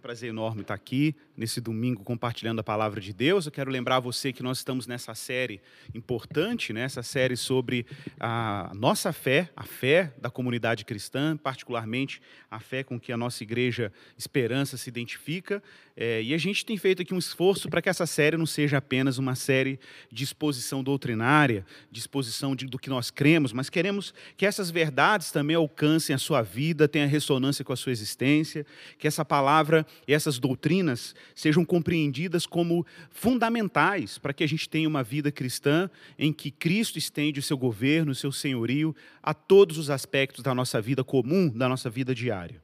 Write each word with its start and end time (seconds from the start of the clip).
prazer 0.00 0.30
enorme 0.30 0.62
estar 0.62 0.74
aqui 0.74 1.14
nesse 1.36 1.60
domingo 1.60 2.02
compartilhando 2.02 2.58
a 2.58 2.64
palavra 2.64 3.00
de 3.00 3.12
Deus. 3.12 3.46
Eu 3.46 3.52
quero 3.52 3.70
lembrar 3.70 4.00
você 4.00 4.32
que 4.32 4.42
nós 4.42 4.58
estamos 4.58 4.86
nessa 4.86 5.14
série 5.14 5.60
importante, 5.94 6.72
né? 6.72 6.82
essa 6.82 7.02
série 7.02 7.36
sobre 7.36 7.86
a 8.18 8.72
nossa 8.74 9.12
fé, 9.12 9.50
a 9.54 9.64
fé 9.64 10.12
da 10.18 10.30
comunidade 10.30 10.84
cristã, 10.84 11.36
particularmente 11.36 12.20
a 12.50 12.58
fé 12.58 12.82
com 12.82 12.98
que 12.98 13.12
a 13.12 13.16
nossa 13.16 13.42
igreja 13.42 13.92
Esperança 14.16 14.76
se 14.76 14.88
identifica. 14.88 15.62
É, 15.96 16.22
e 16.22 16.32
a 16.32 16.38
gente 16.38 16.64
tem 16.64 16.78
feito 16.78 17.02
aqui 17.02 17.12
um 17.12 17.18
esforço 17.18 17.68
para 17.68 17.82
que 17.82 17.88
essa 17.88 18.06
série 18.06 18.36
não 18.36 18.46
seja 18.46 18.78
apenas 18.78 19.18
uma 19.18 19.34
série 19.34 19.78
de 20.10 20.24
exposição 20.24 20.82
doutrinária, 20.82 21.66
de 21.90 22.00
exposição 22.00 22.56
de, 22.56 22.66
do 22.66 22.78
que 22.78 22.88
nós 22.88 23.10
cremos, 23.10 23.52
mas 23.52 23.68
queremos 23.68 24.14
que 24.36 24.46
essas 24.46 24.70
verdades 24.70 25.30
também 25.30 25.56
alcancem 25.56 26.14
a 26.14 26.18
sua 26.18 26.40
vida, 26.40 26.88
tenham 26.88 27.08
ressonância 27.08 27.64
com 27.64 27.72
a 27.72 27.76
sua 27.76 27.92
existência, 27.92 28.64
que 28.98 29.06
essa 29.06 29.24
palavra 29.24 29.86
essas 30.06 30.38
doutrinas 30.38 31.14
sejam 31.34 31.64
compreendidas 31.64 32.46
como 32.46 32.86
fundamentais 33.10 34.18
para 34.18 34.32
que 34.32 34.44
a 34.44 34.46
gente 34.46 34.68
tenha 34.68 34.88
uma 34.88 35.02
vida 35.02 35.30
cristã 35.30 35.90
em 36.18 36.32
que 36.32 36.50
Cristo 36.50 36.98
estende 36.98 37.40
o 37.40 37.42
seu 37.42 37.56
governo, 37.56 38.12
o 38.12 38.14
seu 38.14 38.32
senhorio 38.32 38.94
a 39.22 39.32
todos 39.32 39.78
os 39.78 39.90
aspectos 39.90 40.42
da 40.42 40.54
nossa 40.54 40.80
vida 40.80 41.04
comum, 41.04 41.48
da 41.48 41.68
nossa 41.68 41.88
vida 41.88 42.14
diária. 42.14 42.62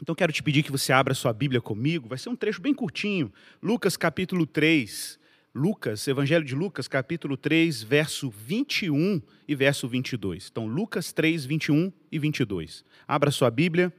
Então 0.00 0.14
quero 0.14 0.32
te 0.32 0.42
pedir 0.42 0.62
que 0.62 0.72
você 0.72 0.92
abra 0.92 1.14
sua 1.14 1.32
Bíblia 1.32 1.60
comigo, 1.60 2.08
vai 2.08 2.18
ser 2.18 2.28
um 2.28 2.36
trecho 2.36 2.60
bem 2.60 2.74
curtinho, 2.74 3.32
Lucas 3.62 3.96
capítulo 3.96 4.46
3. 4.46 5.18
Lucas, 5.56 6.06
Evangelho 6.06 6.44
de 6.44 6.54
Lucas, 6.54 6.86
capítulo 6.86 7.34
3, 7.34 7.82
verso 7.82 8.28
21 8.28 9.22
e 9.48 9.54
verso 9.54 9.88
22. 9.88 10.48
Então, 10.52 10.66
Lucas 10.66 11.14
3, 11.14 11.46
21 11.46 11.90
e 12.12 12.18
22. 12.18 12.84
Abra 13.08 13.30
sua 13.30 13.50
Bíblia. 13.50 13.90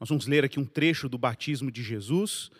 Nós 0.00 0.08
vamos 0.08 0.26
ler 0.26 0.42
aqui 0.46 0.58
um 0.58 0.64
trecho 0.64 1.10
do 1.10 1.18
batismo 1.18 1.70
de 1.70 1.82
Jesus, 1.82 2.50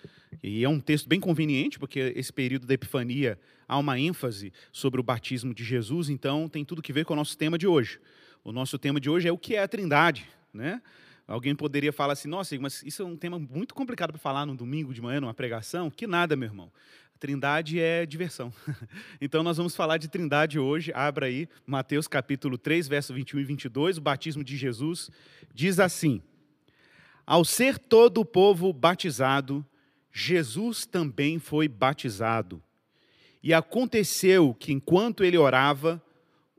e 0.43 0.63
é 0.63 0.69
um 0.69 0.79
texto 0.79 1.09
bem 1.09 1.19
conveniente, 1.19 1.79
porque 1.79 2.13
esse 2.15 2.31
período 2.31 2.67
da 2.67 2.75
Epifania 2.75 3.39
há 3.67 3.79
uma 3.79 3.99
ênfase 3.99 4.53
sobre 4.71 5.01
o 5.01 5.03
batismo 5.03 5.55
de 5.55 5.65
Jesus, 5.65 6.11
então 6.11 6.51
tem 6.51 6.67
tudo 6.67 6.83
que 6.83 6.93
ver 6.93 7.07
com 7.07 7.15
o 7.15 7.17
nosso 7.17 7.39
tema 7.39 7.57
de 7.57 7.67
hoje. 7.67 7.99
O 8.45 8.53
nosso 8.53 8.79
tema 8.79 9.01
de 9.01 9.09
hoje 9.09 9.27
é 9.27 9.33
o 9.33 9.39
que 9.39 9.55
é 9.55 9.63
a 9.63 9.67
Trindade, 9.67 10.29
né? 10.53 10.83
Alguém 11.27 11.55
poderia 11.55 11.93
falar 11.95 12.13
assim, 12.13 12.29
nossa, 12.29 12.59
mas 12.59 12.83
isso 12.83 13.03
é 13.03 13.07
um 13.07 13.17
tema 13.17 13.39
muito 13.39 13.73
complicado 13.75 14.11
para 14.11 14.19
falar 14.19 14.45
no 14.45 14.55
domingo 14.55 14.93
de 14.93 15.01
manhã, 15.01 15.21
numa 15.21 15.33
pregação. 15.33 15.91
Que 15.91 16.07
nada, 16.07 16.37
meu 16.37 16.49
irmão. 16.49 16.71
Trindade 17.19 17.79
é 17.81 18.05
diversão. 18.05 18.53
Então 19.21 19.43
nós 19.43 19.57
vamos 19.57 19.75
falar 19.75 19.97
de 19.97 20.09
Trindade 20.09 20.59
hoje. 20.59 20.93
Abra 20.93 21.27
aí 21.27 21.49
Mateus 21.67 22.07
capítulo 22.09 22.59
3, 22.59 22.89
verso 22.89 23.15
21 23.15 23.41
e 23.41 23.45
22, 23.45 23.99
o 23.99 24.01
batismo 24.01 24.43
de 24.43 24.57
Jesus. 24.57 25.11
Diz 25.55 25.79
assim: 25.79 26.21
Ao 27.31 27.45
ser 27.45 27.79
todo 27.79 28.23
o 28.23 28.25
povo 28.25 28.73
batizado, 28.73 29.65
Jesus 30.13 30.85
também 30.85 31.39
foi 31.39 31.69
batizado. 31.69 32.61
E 33.41 33.55
aconteceu 33.55 34.53
que 34.53 34.73
enquanto 34.73 35.23
ele 35.23 35.39
orava, 35.39 36.03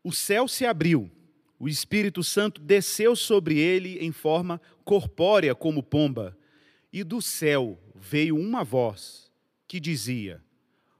o 0.01 0.13
céu 0.13 0.47
se 0.47 0.65
abriu 0.65 1.11
o 1.61 1.69
Espírito 1.69 2.23
Santo 2.23 2.59
desceu 2.59 3.15
sobre 3.15 3.59
ele 3.59 3.99
em 3.99 4.11
forma 4.11 4.59
corpórea 4.83 5.53
como 5.53 5.83
pomba, 5.83 6.35
e 6.91 7.03
do 7.03 7.21
céu 7.21 7.79
veio 7.93 8.35
uma 8.35 8.63
voz 8.63 9.31
que 9.67 9.79
dizia: 9.79 10.43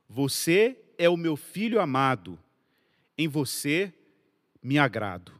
Você 0.08 0.78
é 1.00 1.10
o 1.10 1.18
meu 1.18 1.36
filho 1.36 1.82
amado, 1.82 2.38
em 3.18 3.28
você 3.28 3.92
me 4.62 4.78
agrado. 4.78 5.32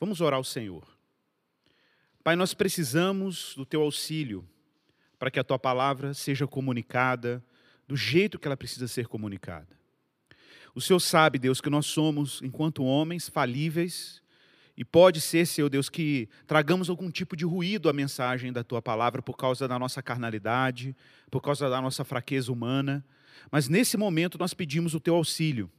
Vamos 0.00 0.22
orar 0.22 0.38
ao 0.38 0.44
Senhor. 0.44 0.88
Pai, 2.22 2.36
nós 2.36 2.52
precisamos 2.52 3.54
do 3.56 3.64
teu 3.64 3.80
auxílio 3.80 4.46
para 5.18 5.30
que 5.30 5.40
a 5.40 5.44
tua 5.44 5.58
palavra 5.58 6.12
seja 6.12 6.46
comunicada 6.46 7.42
do 7.88 7.96
jeito 7.96 8.38
que 8.38 8.46
ela 8.46 8.56
precisa 8.56 8.86
ser 8.86 9.06
comunicada. 9.08 9.68
O 10.74 10.80
Senhor 10.82 11.00
sabe, 11.00 11.38
Deus, 11.38 11.60
que 11.60 11.70
nós 11.70 11.86
somos, 11.86 12.40
enquanto 12.42 12.84
homens 12.84 13.28
falíveis, 13.28 14.22
e 14.76 14.84
pode 14.84 15.20
ser, 15.20 15.46
Senhor 15.46 15.68
Deus, 15.68 15.88
que 15.88 16.28
tragamos 16.46 16.88
algum 16.90 17.10
tipo 17.10 17.34
de 17.34 17.44
ruído 17.44 17.88
à 17.88 17.92
mensagem 17.92 18.52
da 18.52 18.62
tua 18.62 18.80
palavra 18.82 19.20
por 19.22 19.36
causa 19.36 19.66
da 19.66 19.78
nossa 19.78 20.02
carnalidade, 20.02 20.94
por 21.30 21.40
causa 21.40 21.68
da 21.68 21.80
nossa 21.80 22.04
fraqueza 22.04 22.52
humana. 22.52 23.04
Mas 23.50 23.68
nesse 23.68 23.96
momento 23.96 24.38
nós 24.38 24.54
pedimos 24.54 24.94
o 24.94 25.00
teu 25.00 25.14
auxílio. 25.14 25.70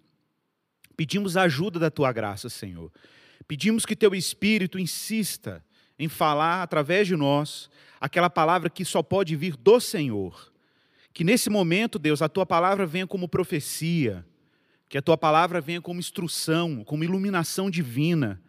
Pedimos 0.98 1.38
a 1.38 1.44
ajuda 1.44 1.80
da 1.80 1.90
tua 1.90 2.12
graça, 2.12 2.50
Senhor. 2.50 2.92
Pedimos 3.48 3.86
que 3.86 3.96
teu 3.96 4.14
espírito 4.14 4.78
insista 4.78 5.64
em 6.02 6.10
falar 6.10 6.64
através 6.64 7.06
de 7.06 7.16
nós 7.16 7.70
aquela 8.00 8.28
palavra 8.28 8.72
que 8.72 8.84
só 8.84 9.04
pode 9.04 9.36
vir 9.36 9.56
do 9.56 9.80
Senhor. 9.80 10.52
Que 11.14 11.24
nesse 11.24 11.48
momento, 11.48 12.00
Deus, 12.00 12.24
a 12.24 12.28
tua 12.28 12.44
palavra 12.44 12.88
venha 12.88 13.06
como 13.06 13.28
profecia, 13.28 14.26
que 14.90 14.98
a 14.98 15.02
tua 15.02 15.16
palavra 15.16 15.62
venha 15.62 15.80
como 15.80 16.00
instrução, 16.00 16.84
como 16.84 17.04
iluminação 17.04 17.70
divina 17.70 18.42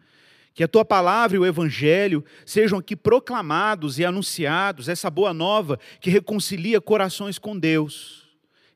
que 0.55 0.63
a 0.63 0.67
tua 0.67 0.85
palavra 0.85 1.35
e 1.35 1.39
o 1.39 1.45
evangelho 1.47 2.23
sejam 2.45 2.77
aqui 2.77 2.95
proclamados 2.95 3.97
e 3.97 4.05
anunciados, 4.05 4.87
essa 4.87 5.09
boa 5.09 5.33
nova 5.33 5.79
que 5.99 6.11
reconcilia 6.11 6.79
corações 6.79 7.39
com 7.39 7.57
Deus. 7.57 8.27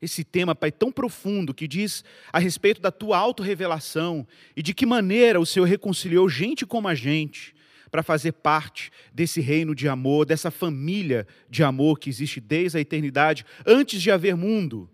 Esse 0.01 0.23
tema, 0.23 0.55
Pai, 0.55 0.71
tão 0.71 0.91
profundo 0.91 1.53
que 1.53 1.67
diz 1.67 2.03
a 2.33 2.39
respeito 2.39 2.81
da 2.81 2.89
tua 2.89 3.19
autorrevelação 3.19 4.27
e 4.55 4.63
de 4.63 4.73
que 4.73 4.87
maneira 4.87 5.39
o 5.39 5.45
Senhor 5.45 5.65
reconciliou 5.65 6.27
gente 6.27 6.65
como 6.65 6.87
a 6.87 6.95
gente 6.95 7.55
para 7.91 8.03
fazer 8.03 8.33
parte 8.33 8.91
desse 9.13 9.41
reino 9.41 9.73
de 9.73 9.87
amor, 9.87 10.25
dessa 10.25 10.51
família 10.51 11.27
de 11.49 11.63
amor 11.63 11.99
que 11.99 12.09
existe 12.09 12.39
desde 12.39 12.77
a 12.77 12.81
eternidade, 12.81 13.45
antes 13.65 14.01
de 14.01 14.11
haver 14.11 14.35
mundo. 14.35 14.89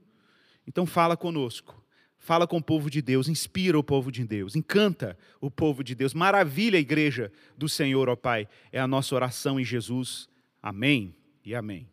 Então, 0.65 0.85
fala 0.85 1.17
conosco 1.17 1.83
Fala 2.23 2.47
com 2.47 2.55
o 2.55 2.63
povo 2.63 2.89
de 2.89 3.01
Deus, 3.01 3.27
inspira 3.27 3.77
o 3.77 3.83
povo 3.83 4.09
de 4.09 4.23
Deus, 4.23 4.55
encanta 4.55 5.17
o 5.41 5.51
povo 5.51 5.83
de 5.83 5.93
Deus, 5.93 6.13
maravilha 6.13 6.77
a 6.77 6.79
igreja 6.79 7.29
do 7.57 7.67
Senhor, 7.67 8.07
ó 8.07 8.15
Pai. 8.15 8.47
É 8.71 8.79
a 8.79 8.87
nossa 8.87 9.13
oração 9.13 9.59
em 9.59 9.65
Jesus. 9.65 10.29
Amém 10.61 11.13
e 11.43 11.53
amém. 11.53 11.85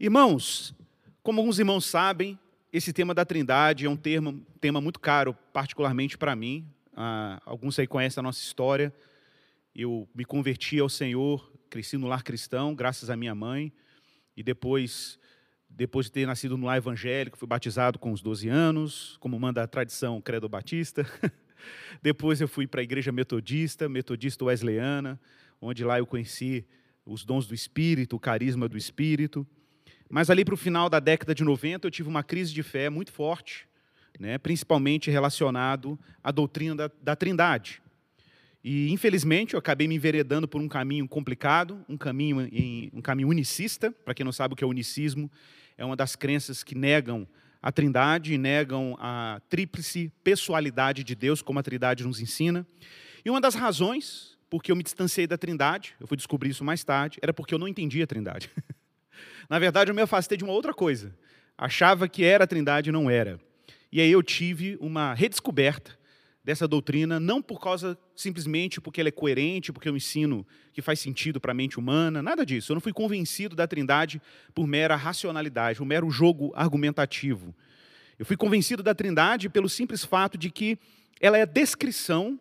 Irmãos, 0.00 0.74
como 1.22 1.38
alguns 1.38 1.58
irmãos 1.58 1.84
sabem, 1.84 2.38
esse 2.72 2.94
tema 2.94 3.12
da 3.12 3.26
Trindade 3.26 3.84
é 3.84 3.90
um 3.90 3.96
tema, 3.96 4.34
tema 4.58 4.80
muito 4.80 4.98
caro, 4.98 5.36
particularmente 5.52 6.16
para 6.16 6.34
mim. 6.34 6.66
Ah, 6.96 7.42
alguns 7.44 7.78
aí 7.78 7.86
conhecem 7.86 8.22
a 8.22 8.22
nossa 8.22 8.40
história. 8.40 8.90
Eu 9.74 10.08
me 10.14 10.24
converti 10.24 10.78
ao 10.78 10.88
Senhor, 10.88 11.52
cresci 11.68 11.96
no 11.96 12.06
lar 12.06 12.22
cristão, 12.22 12.74
graças 12.76 13.10
à 13.10 13.16
minha 13.16 13.34
mãe, 13.34 13.72
e 14.36 14.42
depois 14.42 15.18
depois 15.68 16.06
de 16.06 16.12
ter 16.12 16.24
nascido 16.24 16.56
no 16.56 16.66
lar 16.66 16.76
evangélico, 16.76 17.36
fui 17.36 17.48
batizado 17.48 17.98
com 17.98 18.12
os 18.12 18.22
12 18.22 18.48
anos, 18.48 19.16
como 19.18 19.38
manda 19.40 19.60
a 19.60 19.66
tradição 19.66 20.20
credo 20.20 20.48
batista. 20.48 21.04
depois 22.00 22.40
eu 22.40 22.46
fui 22.46 22.64
para 22.64 22.80
a 22.80 22.84
igreja 22.84 23.10
metodista, 23.10 23.88
metodista 23.88 24.44
wesleyana, 24.44 25.20
onde 25.60 25.82
lá 25.82 25.98
eu 25.98 26.06
conheci 26.06 26.64
os 27.04 27.24
dons 27.24 27.48
do 27.48 27.54
Espírito, 27.54 28.14
o 28.14 28.20
carisma 28.20 28.68
do 28.68 28.78
Espírito. 28.78 29.44
Mas 30.08 30.30
ali 30.30 30.44
para 30.44 30.54
o 30.54 30.56
final 30.56 30.88
da 30.88 31.00
década 31.00 31.34
de 31.34 31.42
90 31.42 31.88
eu 31.88 31.90
tive 31.90 32.08
uma 32.08 32.22
crise 32.22 32.54
de 32.54 32.62
fé 32.62 32.88
muito 32.88 33.10
forte, 33.10 33.66
né, 34.20 34.38
principalmente 34.38 35.10
relacionado 35.10 35.98
à 36.22 36.30
doutrina 36.30 36.76
da, 36.76 36.90
da 37.02 37.16
Trindade. 37.16 37.82
E 38.64 38.90
infelizmente 38.90 39.52
eu 39.52 39.58
acabei 39.58 39.86
me 39.86 39.94
enveredando 39.94 40.48
por 40.48 40.60
um 40.60 40.68
caminho 40.68 41.06
complicado, 41.06 41.84
um 41.86 41.98
caminho, 41.98 42.48
um 42.94 43.02
caminho 43.02 43.28
unicista. 43.28 43.92
Para 43.92 44.14
quem 44.14 44.24
não 44.24 44.32
sabe 44.32 44.54
o 44.54 44.56
que 44.56 44.64
é 44.64 44.66
unicismo, 44.66 45.30
é 45.76 45.84
uma 45.84 45.94
das 45.94 46.16
crenças 46.16 46.64
que 46.64 46.74
negam 46.74 47.28
a 47.62 47.72
trindade 47.72 48.36
negam 48.36 48.94
a 49.00 49.40
tríplice 49.48 50.12
pessoalidade 50.22 51.02
de 51.02 51.14
Deus, 51.14 51.40
como 51.40 51.58
a 51.58 51.62
trindade 51.62 52.04
nos 52.04 52.20
ensina. 52.20 52.66
E 53.24 53.30
uma 53.30 53.40
das 53.40 53.54
razões 53.54 54.36
porque 54.50 54.70
eu 54.70 54.76
me 54.76 54.82
distanciei 54.82 55.26
da 55.26 55.38
trindade, 55.38 55.94
eu 55.98 56.06
fui 56.06 56.16
descobrir 56.16 56.50
isso 56.50 56.62
mais 56.62 56.84
tarde, 56.84 57.18
era 57.22 57.32
porque 57.32 57.54
eu 57.54 57.58
não 57.58 57.66
entendia 57.66 58.04
a 58.04 58.06
trindade. 58.06 58.50
Na 59.48 59.58
verdade, 59.58 59.90
eu 59.90 59.94
me 59.94 60.02
afastei 60.02 60.36
de 60.36 60.44
uma 60.44 60.52
outra 60.52 60.74
coisa. 60.74 61.16
Achava 61.56 62.06
que 62.06 62.22
era 62.22 62.44
a 62.44 62.46
trindade 62.46 62.90
e 62.90 62.92
não 62.92 63.08
era. 63.08 63.40
E 63.90 63.98
aí 63.98 64.12
eu 64.12 64.22
tive 64.22 64.76
uma 64.78 65.14
redescoberta 65.14 65.98
dessa 66.44 66.68
doutrina, 66.68 67.18
não 67.18 67.40
por 67.40 67.58
causa 67.58 67.98
simplesmente 68.14 68.80
porque 68.80 69.00
ela 69.00 69.08
é 69.08 69.12
coerente, 69.12 69.72
porque 69.72 69.88
eu 69.88 69.96
ensino 69.96 70.46
que 70.74 70.82
faz 70.82 71.00
sentido 71.00 71.40
para 71.40 71.52
a 71.52 71.54
mente 71.54 71.78
humana, 71.78 72.22
nada 72.22 72.44
disso. 72.44 72.70
Eu 72.70 72.74
não 72.74 72.82
fui 72.82 72.92
convencido 72.92 73.56
da 73.56 73.66
Trindade 73.66 74.20
por 74.54 74.66
mera 74.66 74.94
racionalidade, 74.94 75.78
por 75.78 75.86
mero 75.86 76.10
jogo 76.10 76.52
argumentativo. 76.54 77.54
Eu 78.18 78.26
fui 78.26 78.36
convencido 78.36 78.82
da 78.82 78.94
Trindade 78.94 79.48
pelo 79.48 79.68
simples 79.68 80.04
fato 80.04 80.36
de 80.36 80.50
que 80.50 80.78
ela 81.18 81.38
é 81.38 81.42
a 81.42 81.46
descrição 81.46 82.38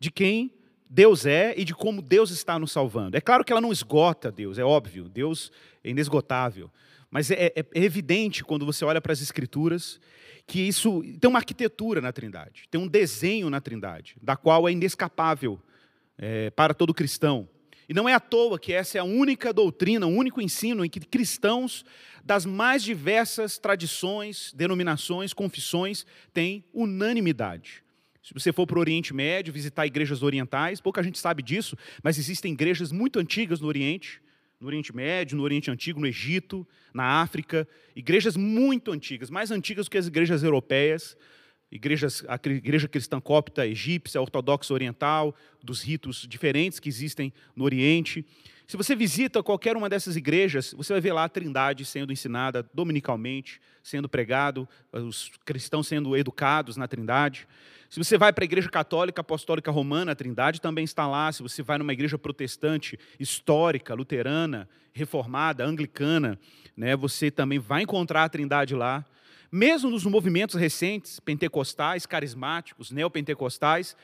de 0.00 0.10
quem 0.10 0.50
Deus 0.90 1.24
é 1.24 1.54
e 1.56 1.64
de 1.64 1.74
como 1.74 2.02
Deus 2.02 2.30
está 2.30 2.58
nos 2.58 2.72
salvando. 2.72 3.16
É 3.16 3.20
claro 3.20 3.44
que 3.44 3.52
ela 3.52 3.60
não 3.60 3.72
esgota 3.72 4.32
Deus, 4.32 4.58
é 4.58 4.64
óbvio, 4.64 5.08
Deus 5.08 5.52
é 5.82 5.90
inesgotável. 5.90 6.70
Mas 7.14 7.30
é, 7.30 7.52
é, 7.54 7.64
é 7.72 7.84
evidente 7.84 8.42
quando 8.42 8.66
você 8.66 8.84
olha 8.84 9.00
para 9.00 9.12
as 9.12 9.22
Escrituras 9.22 10.00
que 10.48 10.60
isso 10.60 11.00
tem 11.20 11.30
uma 11.30 11.38
arquitetura 11.38 12.00
na 12.00 12.12
Trindade, 12.12 12.64
tem 12.68 12.80
um 12.80 12.88
desenho 12.88 13.48
na 13.48 13.60
Trindade, 13.60 14.16
da 14.20 14.36
qual 14.36 14.68
é 14.68 14.72
inescapável 14.72 15.62
é, 16.18 16.50
para 16.50 16.74
todo 16.74 16.92
cristão. 16.92 17.48
E 17.88 17.94
não 17.94 18.08
é 18.08 18.14
à 18.14 18.18
toa 18.18 18.58
que 18.58 18.72
essa 18.72 18.98
é 18.98 19.00
a 19.00 19.04
única 19.04 19.52
doutrina, 19.52 20.08
o 20.08 20.10
único 20.10 20.40
ensino 20.40 20.84
em 20.84 20.90
que 20.90 20.98
cristãos 20.98 21.84
das 22.24 22.44
mais 22.44 22.82
diversas 22.82 23.58
tradições, 23.58 24.52
denominações, 24.52 25.32
confissões 25.32 26.04
têm 26.32 26.64
unanimidade. 26.74 27.84
Se 28.24 28.34
você 28.34 28.52
for 28.52 28.66
para 28.66 28.78
o 28.78 28.80
Oriente 28.80 29.14
Médio, 29.14 29.52
visitar 29.52 29.86
igrejas 29.86 30.24
orientais, 30.24 30.80
pouca 30.80 31.00
gente 31.00 31.20
sabe 31.20 31.44
disso, 31.44 31.76
mas 32.02 32.18
existem 32.18 32.52
igrejas 32.52 32.90
muito 32.90 33.20
antigas 33.20 33.60
no 33.60 33.68
Oriente, 33.68 34.20
no 34.64 34.68
Oriente 34.68 34.96
Médio, 34.96 35.36
no 35.36 35.42
Oriente 35.42 35.70
Antigo, 35.70 36.00
no 36.00 36.06
Egito, 36.06 36.66
na 36.92 37.20
África, 37.20 37.68
igrejas 37.94 38.34
muito 38.34 38.90
antigas, 38.90 39.28
mais 39.28 39.50
antigas 39.50 39.86
do 39.86 39.90
que 39.90 39.98
as 39.98 40.06
igrejas 40.06 40.42
europeias, 40.42 41.16
igrejas, 41.70 42.24
a 42.26 42.36
igreja 42.36 42.88
cristã 42.88 43.20
cópita 43.20 43.66
egípcia, 43.66 44.20
ortodoxa 44.20 44.72
oriental, 44.72 45.36
dos 45.62 45.82
ritos 45.82 46.26
diferentes 46.26 46.80
que 46.80 46.88
existem 46.88 47.32
no 47.54 47.64
Oriente. 47.64 48.24
Se 48.66 48.78
você 48.78 48.96
visita 48.96 49.42
qualquer 49.42 49.76
uma 49.76 49.90
dessas 49.90 50.16
igrejas, 50.16 50.72
você 50.72 50.94
vai 50.94 51.00
ver 51.00 51.12
lá 51.12 51.24
a 51.24 51.28
Trindade 51.28 51.84
sendo 51.84 52.12
ensinada 52.12 52.66
dominicalmente, 52.72 53.60
sendo 53.82 54.08
pregado, 54.08 54.66
os 54.90 55.30
cristãos 55.44 55.86
sendo 55.86 56.16
educados 56.16 56.76
na 56.76 56.88
Trindade. 56.88 57.46
Se 57.90 57.98
você 58.02 58.16
vai 58.16 58.32
para 58.32 58.42
a 58.42 58.46
igreja 58.46 58.68
católica 58.70 59.20
apostólica 59.20 59.70
romana, 59.70 60.12
a 60.12 60.14
Trindade 60.14 60.62
também 60.62 60.84
está 60.84 61.06
lá. 61.06 61.30
Se 61.30 61.42
você 61.42 61.62
vai 61.62 61.76
numa 61.76 61.92
igreja 61.92 62.16
protestante 62.16 62.98
histórica, 63.20 63.92
luterana, 63.92 64.66
reformada, 64.94 65.64
anglicana, 65.64 66.38
né, 66.74 66.96
você 66.96 67.30
também 67.30 67.58
vai 67.58 67.82
encontrar 67.82 68.24
a 68.24 68.28
Trindade 68.30 68.74
lá. 68.74 69.04
Mesmo 69.52 69.90
nos 69.90 70.04
movimentos 70.06 70.56
recentes, 70.56 71.20
pentecostais, 71.20 72.06
carismáticos, 72.06 72.90
neopentecostais, 72.90 73.94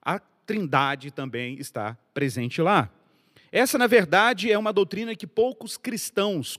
a 0.00 0.20
Trindade 0.20 1.10
também 1.10 1.58
está 1.58 1.98
presente 2.14 2.62
lá. 2.62 2.88
Essa, 3.52 3.78
na 3.78 3.86
verdade, 3.86 4.50
é 4.50 4.58
uma 4.58 4.72
doutrina 4.72 5.14
que 5.14 5.26
poucos 5.26 5.76
cristãos 5.76 6.56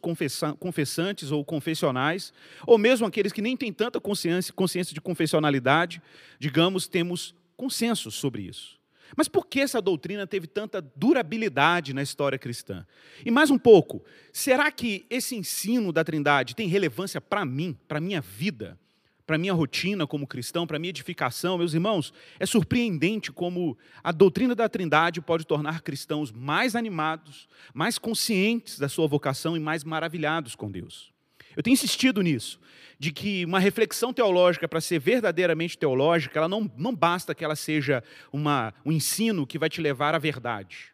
confessantes 0.60 1.32
ou 1.32 1.44
confessionais, 1.44 2.34
ou 2.66 2.78
mesmo 2.78 3.06
aqueles 3.06 3.34
que 3.34 3.42
nem 3.42 3.58
têm 3.58 3.74
tanta 3.74 4.00
consciência, 4.00 4.54
consciência 4.54 4.94
de 4.94 5.02
confessionalidade, 5.02 6.02
digamos, 6.40 6.88
temos 6.88 7.36
consenso 7.56 8.10
sobre 8.10 8.44
isso. 8.44 8.78
Mas 9.16 9.28
por 9.28 9.48
que 9.48 9.60
essa 9.60 9.82
doutrina 9.82 10.28
teve 10.28 10.48
tanta 10.48 10.82
durabilidade 10.82 11.94
na 11.94 12.04
história 12.04 12.38
cristã? 12.38 12.86
E 13.26 13.32
mais 13.32 13.50
um 13.50 13.58
pouco, 13.58 14.04
será 14.34 14.70
que 14.72 15.06
esse 15.10 15.36
ensino 15.36 15.94
da 15.94 16.04
Trindade 16.04 16.56
tem 16.56 16.68
relevância 16.68 17.22
para 17.22 17.46
mim, 17.46 17.78
para 17.88 18.02
minha 18.02 18.20
vida? 18.20 18.78
Para 19.28 19.38
minha 19.38 19.54
rotina 19.54 20.08
como 20.08 20.26
cristão, 20.26 20.66
para 20.66 20.80
minha 20.80 20.90
edificação, 20.90 21.58
meus 21.58 21.74
irmãos, 21.74 22.14
é 22.40 22.46
surpreendente 22.46 23.30
como 23.30 23.78
a 24.02 24.14
doutrina 24.14 24.56
da 24.56 24.70
Trindade 24.70 25.20
pode 25.20 25.46
tornar 25.46 25.82
cristãos 25.82 26.32
mais 26.32 26.78
animados, 26.78 27.50
mais 27.74 27.98
conscientes 27.98 28.80
da 28.80 28.88
sua 28.88 29.06
vocação 29.06 29.58
e 29.58 29.60
mais 29.60 29.84
maravilhados 29.84 30.56
com 30.56 30.72
Deus. 30.72 31.12
Eu 31.58 31.62
tenho 31.62 31.74
insistido 31.74 32.22
nisso, 32.22 32.58
de 32.98 33.12
que 33.12 33.44
uma 33.44 33.60
reflexão 33.60 34.14
teológica, 34.14 34.68
para 34.68 34.80
ser 34.80 35.00
verdadeiramente 35.00 35.78
teológica, 35.78 36.40
ela 36.40 36.48
não, 36.48 36.72
não 36.78 36.96
basta 36.96 37.36
que 37.36 37.44
ela 37.44 37.56
seja 37.56 38.02
uma, 38.32 38.74
um 38.86 38.94
ensino 38.94 39.46
que 39.46 39.60
vai 39.60 39.70
te 39.70 39.82
levar 39.82 40.16
à 40.16 40.20
verdade, 40.20 40.94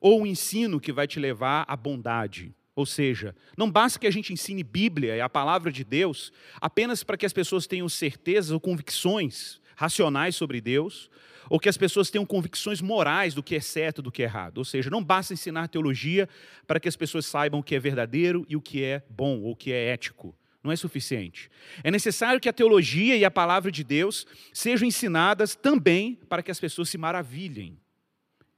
ou 0.00 0.22
um 0.22 0.26
ensino 0.26 0.80
que 0.80 0.92
vai 0.92 1.06
te 1.06 1.20
levar 1.20 1.64
à 1.68 1.76
bondade 1.76 2.52
ou 2.74 2.86
seja, 2.86 3.34
não 3.56 3.70
basta 3.70 3.98
que 3.98 4.06
a 4.06 4.10
gente 4.10 4.32
ensine 4.32 4.62
Bíblia 4.62 5.16
e 5.16 5.20
a 5.20 5.28
palavra 5.28 5.70
de 5.70 5.84
Deus 5.84 6.32
apenas 6.60 7.04
para 7.04 7.16
que 7.16 7.26
as 7.26 7.32
pessoas 7.32 7.66
tenham 7.66 7.88
certezas 7.88 8.50
ou 8.50 8.60
convicções 8.60 9.60
racionais 9.76 10.36
sobre 10.36 10.60
Deus, 10.60 11.10
ou 11.50 11.58
que 11.58 11.68
as 11.68 11.76
pessoas 11.76 12.08
tenham 12.08 12.24
convicções 12.24 12.80
morais 12.80 13.34
do 13.34 13.42
que 13.42 13.56
é 13.56 13.60
certo 13.60 14.00
e 14.00 14.02
do 14.02 14.12
que 14.12 14.22
é 14.22 14.26
errado. 14.26 14.58
Ou 14.58 14.64
seja, 14.64 14.88
não 14.88 15.02
basta 15.02 15.34
ensinar 15.34 15.68
teologia 15.68 16.28
para 16.66 16.80
que 16.80 16.88
as 16.88 16.96
pessoas 16.96 17.26
saibam 17.26 17.60
o 17.60 17.62
que 17.62 17.74
é 17.74 17.80
verdadeiro 17.80 18.46
e 18.48 18.56
o 18.56 18.60
que 18.60 18.82
é 18.82 19.02
bom 19.10 19.40
ou 19.40 19.52
o 19.52 19.56
que 19.56 19.72
é 19.72 19.88
ético. 19.88 20.34
Não 20.62 20.70
é 20.70 20.76
suficiente. 20.76 21.50
É 21.82 21.90
necessário 21.90 22.40
que 22.40 22.48
a 22.48 22.52
teologia 22.52 23.16
e 23.16 23.24
a 23.24 23.30
palavra 23.30 23.70
de 23.70 23.82
Deus 23.82 24.26
sejam 24.52 24.86
ensinadas 24.86 25.56
também 25.56 26.18
para 26.28 26.42
que 26.42 26.50
as 26.50 26.60
pessoas 26.60 26.88
se 26.88 26.96
maravilhem 26.96 27.81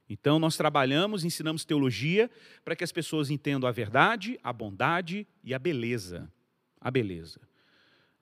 então, 0.07 0.37
nós 0.37 0.55
trabalhamos, 0.55 1.23
ensinamos 1.23 1.65
teologia 1.65 2.29
para 2.63 2.75
que 2.75 2.83
as 2.83 2.91
pessoas 2.91 3.31
entendam 3.31 3.67
a 3.67 3.71
verdade, 3.71 4.39
a 4.43 4.53
bondade 4.53 5.27
e 5.43 5.53
a 5.53 5.59
beleza. 5.59 6.31
A 6.79 6.91
beleza. 6.91 7.41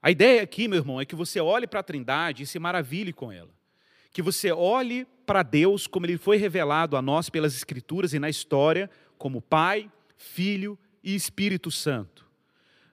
A 0.01 0.09
ideia 0.09 0.41
aqui, 0.41 0.68
meu 0.68 0.80
irmão, 0.80 1.00
é 1.00 1.06
que 1.06 1.15
você 1.15 1.41
olhe 1.41 1.68
para 1.68 1.81
a 1.81 1.83
Trindade 1.83 2.44
e 2.44 2.45
se 2.45 2.57
maravilhe 2.57 3.12
com 3.12 3.31
ela. 3.31 3.51
Que 4.12 4.21
você 4.21 4.51
olhe 4.51 5.06
para 5.25 5.44
Deus 5.44 5.85
como 5.85 6.06
ele 6.06 6.18
foi 6.18 6.38
revelado 6.38 6.95
a 6.95 7.01
nós 7.01 7.30
pelas 7.30 7.56
Escrituras 7.56 8.13
e 8.13 8.19
na 8.19 8.30
história, 8.30 8.89
como 9.18 9.41
Pai, 9.41 9.91
Filho 10.15 10.77
e 11.03 11.13
Espírito 11.15 11.69
Santo. 11.69 12.25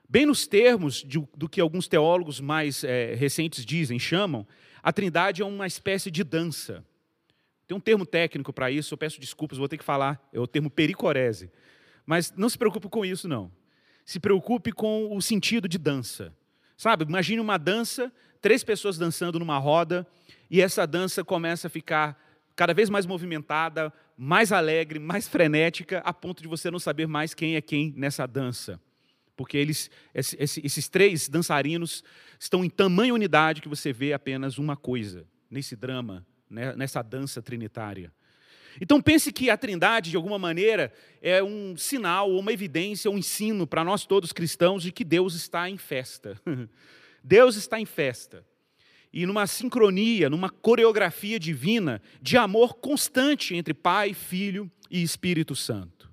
Bem 0.09 0.25
nos 0.25 0.45
termos 0.45 0.95
de, 0.95 1.25
do 1.37 1.47
que 1.47 1.61
alguns 1.61 1.87
teólogos 1.87 2.41
mais 2.41 2.83
é, 2.83 3.15
recentes 3.15 3.65
dizem, 3.65 3.97
chamam, 3.97 4.45
a 4.83 4.91
Trindade 4.91 5.41
é 5.41 5.45
uma 5.45 5.67
espécie 5.67 6.11
de 6.11 6.23
dança. 6.23 6.83
Tem 7.71 7.77
um 7.77 7.79
termo 7.79 8.05
técnico 8.05 8.51
para 8.51 8.69
isso, 8.69 8.93
eu 8.93 8.97
peço 8.97 9.17
desculpas, 9.17 9.57
vou 9.57 9.69
ter 9.69 9.77
que 9.77 9.83
falar, 9.85 10.21
é 10.33 10.37
o 10.37 10.45
termo 10.45 10.69
pericorese. 10.69 11.49
Mas 12.05 12.33
não 12.35 12.49
se 12.49 12.57
preocupe 12.57 12.89
com 12.89 13.05
isso, 13.05 13.29
não. 13.29 13.49
Se 14.03 14.19
preocupe 14.19 14.73
com 14.73 15.15
o 15.15 15.21
sentido 15.21 15.69
de 15.69 15.77
dança. 15.77 16.35
Sabe, 16.75 17.05
imagine 17.05 17.39
uma 17.39 17.57
dança, 17.57 18.11
três 18.41 18.61
pessoas 18.61 18.97
dançando 18.97 19.39
numa 19.39 19.57
roda, 19.57 20.05
e 20.49 20.59
essa 20.59 20.85
dança 20.85 21.23
começa 21.23 21.67
a 21.67 21.69
ficar 21.69 22.21
cada 22.57 22.73
vez 22.73 22.89
mais 22.89 23.05
movimentada, 23.05 23.93
mais 24.17 24.51
alegre, 24.51 24.99
mais 24.99 25.29
frenética, 25.29 25.99
a 25.99 26.11
ponto 26.11 26.41
de 26.41 26.49
você 26.49 26.69
não 26.69 26.77
saber 26.77 27.07
mais 27.07 27.33
quem 27.33 27.55
é 27.55 27.61
quem 27.61 27.93
nessa 27.95 28.27
dança. 28.27 28.81
Porque 29.33 29.55
eles, 29.55 29.89
esses 30.13 30.89
três 30.89 31.29
dançarinos 31.29 32.03
estão 32.37 32.65
em 32.65 32.69
tamanha 32.69 33.13
unidade 33.13 33.61
que 33.61 33.69
você 33.69 33.93
vê 33.93 34.11
apenas 34.11 34.57
uma 34.57 34.75
coisa 34.75 35.25
nesse 35.49 35.73
drama 35.73 36.25
né, 36.51 36.75
nessa 36.75 37.01
dança 37.01 37.41
trinitária. 37.41 38.11
Então 38.79 39.01
pense 39.01 39.31
que 39.31 39.49
a 39.49 39.57
Trindade, 39.57 40.11
de 40.11 40.15
alguma 40.15 40.37
maneira, 40.37 40.93
é 41.21 41.43
um 41.43 41.75
sinal, 41.75 42.31
uma 42.31 42.53
evidência, 42.53 43.09
um 43.09 43.17
ensino 43.17 43.65
para 43.65 43.83
nós 43.83 44.05
todos 44.05 44.31
cristãos 44.31 44.83
de 44.83 44.91
que 44.91 45.03
Deus 45.03 45.33
está 45.33 45.69
em 45.69 45.77
festa. 45.77 46.39
Deus 47.23 47.55
está 47.55 47.79
em 47.79 47.85
festa. 47.85 48.45
E 49.13 49.25
numa 49.25 49.45
sincronia, 49.45 50.29
numa 50.29 50.49
coreografia 50.49 51.39
divina 51.39 52.01
de 52.21 52.37
amor 52.37 52.75
constante 52.75 53.55
entre 53.55 53.73
Pai, 53.73 54.13
Filho 54.13 54.71
e 54.89 55.01
Espírito 55.01 55.55
Santo. 55.55 56.10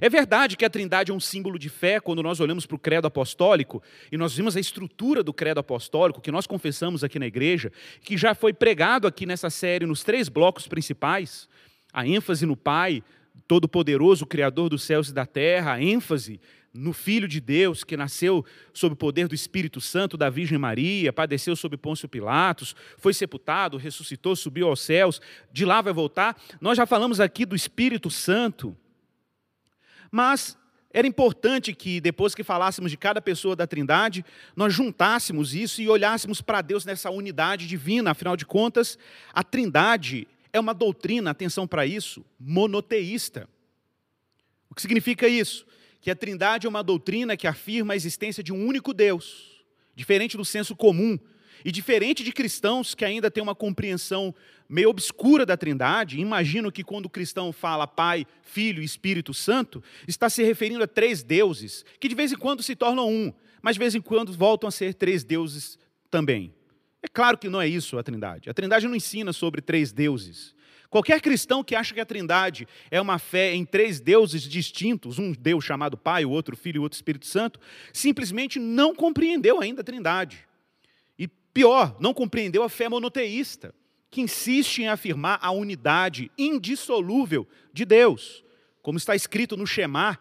É 0.00 0.08
verdade 0.08 0.56
que 0.56 0.64
a 0.64 0.70
Trindade 0.70 1.10
é 1.10 1.14
um 1.14 1.20
símbolo 1.20 1.58
de 1.58 1.68
fé 1.68 2.00
quando 2.00 2.22
nós 2.22 2.40
olhamos 2.40 2.66
para 2.66 2.76
o 2.76 2.78
credo 2.78 3.06
apostólico 3.06 3.82
e 4.10 4.16
nós 4.16 4.34
vimos 4.34 4.56
a 4.56 4.60
estrutura 4.60 5.22
do 5.22 5.32
credo 5.32 5.58
apostólico 5.58 6.20
que 6.20 6.30
nós 6.30 6.46
confessamos 6.46 7.02
aqui 7.02 7.18
na 7.18 7.26
igreja, 7.26 7.72
que 8.02 8.16
já 8.16 8.34
foi 8.34 8.52
pregado 8.52 9.06
aqui 9.06 9.26
nessa 9.26 9.50
série 9.50 9.86
nos 9.86 10.04
três 10.04 10.28
blocos 10.28 10.66
principais: 10.66 11.48
a 11.92 12.06
ênfase 12.06 12.46
no 12.46 12.56
Pai, 12.56 13.02
Todo-Poderoso, 13.46 14.26
Criador 14.26 14.68
dos 14.68 14.82
céus 14.82 15.08
e 15.08 15.14
da 15.14 15.26
terra, 15.26 15.74
a 15.74 15.82
ênfase 15.82 16.40
no 16.74 16.92
Filho 16.92 17.26
de 17.26 17.40
Deus, 17.40 17.82
que 17.82 17.96
nasceu 17.96 18.44
sob 18.72 18.92
o 18.92 18.96
poder 18.96 19.26
do 19.26 19.34
Espírito 19.34 19.80
Santo 19.80 20.16
da 20.16 20.30
Virgem 20.30 20.58
Maria, 20.58 21.12
padeceu 21.12 21.56
sob 21.56 21.76
Pôncio 21.76 22.08
Pilatos, 22.08 22.76
foi 22.98 23.12
sepultado, 23.14 23.76
ressuscitou, 23.76 24.36
subiu 24.36 24.68
aos 24.68 24.80
céus, 24.80 25.20
de 25.52 25.64
lá 25.64 25.80
vai 25.80 25.92
voltar. 25.92 26.36
Nós 26.60 26.76
já 26.76 26.86
falamos 26.86 27.20
aqui 27.20 27.44
do 27.44 27.56
Espírito 27.56 28.10
Santo 28.10 28.76
mas 30.10 30.56
era 30.90 31.06
importante 31.06 31.74
que, 31.74 32.00
depois 32.00 32.34
que 32.34 32.42
falássemos 32.42 32.90
de 32.90 32.96
cada 32.96 33.20
pessoa 33.20 33.54
da 33.54 33.66
Trindade, 33.66 34.24
nós 34.56 34.72
juntássemos 34.72 35.54
isso 35.54 35.82
e 35.82 35.88
olhássemos 35.88 36.40
para 36.40 36.62
Deus 36.62 36.84
nessa 36.84 37.10
unidade 37.10 37.66
divina. 37.66 38.12
Afinal 38.12 38.36
de 38.36 38.46
contas, 38.46 38.98
a 39.32 39.44
Trindade 39.44 40.26
é 40.52 40.58
uma 40.58 40.72
doutrina, 40.72 41.30
atenção 41.30 41.66
para 41.66 41.84
isso, 41.84 42.24
monoteísta. 42.40 43.48
O 44.70 44.74
que 44.74 44.80
significa 44.80 45.28
isso? 45.28 45.66
Que 46.00 46.10
a 46.10 46.16
Trindade 46.16 46.66
é 46.66 46.70
uma 46.70 46.82
doutrina 46.82 47.36
que 47.36 47.46
afirma 47.46 47.92
a 47.92 47.96
existência 47.96 48.42
de 48.42 48.52
um 48.52 48.66
único 48.66 48.94
Deus, 48.94 49.62
diferente 49.94 50.36
do 50.36 50.44
senso 50.44 50.74
comum 50.74 51.18
e 51.64 51.70
diferente 51.70 52.24
de 52.24 52.32
cristãos 52.32 52.94
que 52.94 53.04
ainda 53.04 53.30
têm 53.30 53.42
uma 53.42 53.54
compreensão 53.54 54.34
meio 54.68 54.90
obscura 54.90 55.46
da 55.46 55.56
Trindade, 55.56 56.20
imagino 56.20 56.70
que 56.70 56.84
quando 56.84 57.06
o 57.06 57.10
cristão 57.10 57.52
fala 57.52 57.86
Pai, 57.86 58.26
Filho 58.42 58.82
e 58.82 58.84
Espírito 58.84 59.32
Santo, 59.32 59.82
está 60.06 60.28
se 60.28 60.42
referindo 60.42 60.82
a 60.82 60.86
três 60.86 61.22
deuses, 61.22 61.84
que 61.98 62.08
de 62.08 62.14
vez 62.14 62.32
em 62.32 62.36
quando 62.36 62.62
se 62.62 62.76
tornam 62.76 63.08
um, 63.08 63.32
mas 63.62 63.76
de 63.76 63.80
vez 63.80 63.94
em 63.94 64.00
quando 64.00 64.32
voltam 64.32 64.68
a 64.68 64.72
ser 64.72 64.94
três 64.94 65.24
deuses 65.24 65.78
também. 66.10 66.54
É 67.02 67.08
claro 67.08 67.38
que 67.38 67.48
não 67.48 67.60
é 67.60 67.68
isso 67.68 67.98
a 67.98 68.02
Trindade. 68.02 68.50
A 68.50 68.54
Trindade 68.54 68.86
não 68.86 68.94
ensina 68.94 69.32
sobre 69.32 69.60
três 69.60 69.92
deuses. 69.92 70.54
Qualquer 70.90 71.20
cristão 71.20 71.62
que 71.62 71.74
acha 71.74 71.92
que 71.92 72.00
a 72.00 72.06
Trindade 72.06 72.66
é 72.90 73.00
uma 73.00 73.18
fé 73.18 73.54
em 73.54 73.64
três 73.64 74.00
deuses 74.00 74.42
distintos, 74.42 75.18
um 75.18 75.32
Deus 75.32 75.64
chamado 75.64 75.98
Pai, 75.98 76.24
o 76.24 76.30
outro 76.30 76.56
Filho 76.56 76.76
e 76.76 76.80
o 76.80 76.82
outro 76.82 76.96
Espírito 76.96 77.26
Santo, 77.26 77.60
simplesmente 77.92 78.58
não 78.58 78.94
compreendeu 78.94 79.60
ainda 79.60 79.82
a 79.82 79.84
Trindade. 79.84 80.46
E 81.18 81.28
pior, 81.28 81.96
não 82.00 82.14
compreendeu 82.14 82.62
a 82.62 82.68
fé 82.68 82.88
monoteísta, 82.88 83.74
que 84.10 84.20
insiste 84.20 84.82
em 84.82 84.88
afirmar 84.88 85.38
a 85.42 85.50
unidade 85.50 86.30
indissolúvel 86.38 87.46
de 87.72 87.84
Deus, 87.84 88.44
como 88.82 88.98
está 88.98 89.14
escrito 89.14 89.56
no 89.56 89.66
Shemar, 89.66 90.20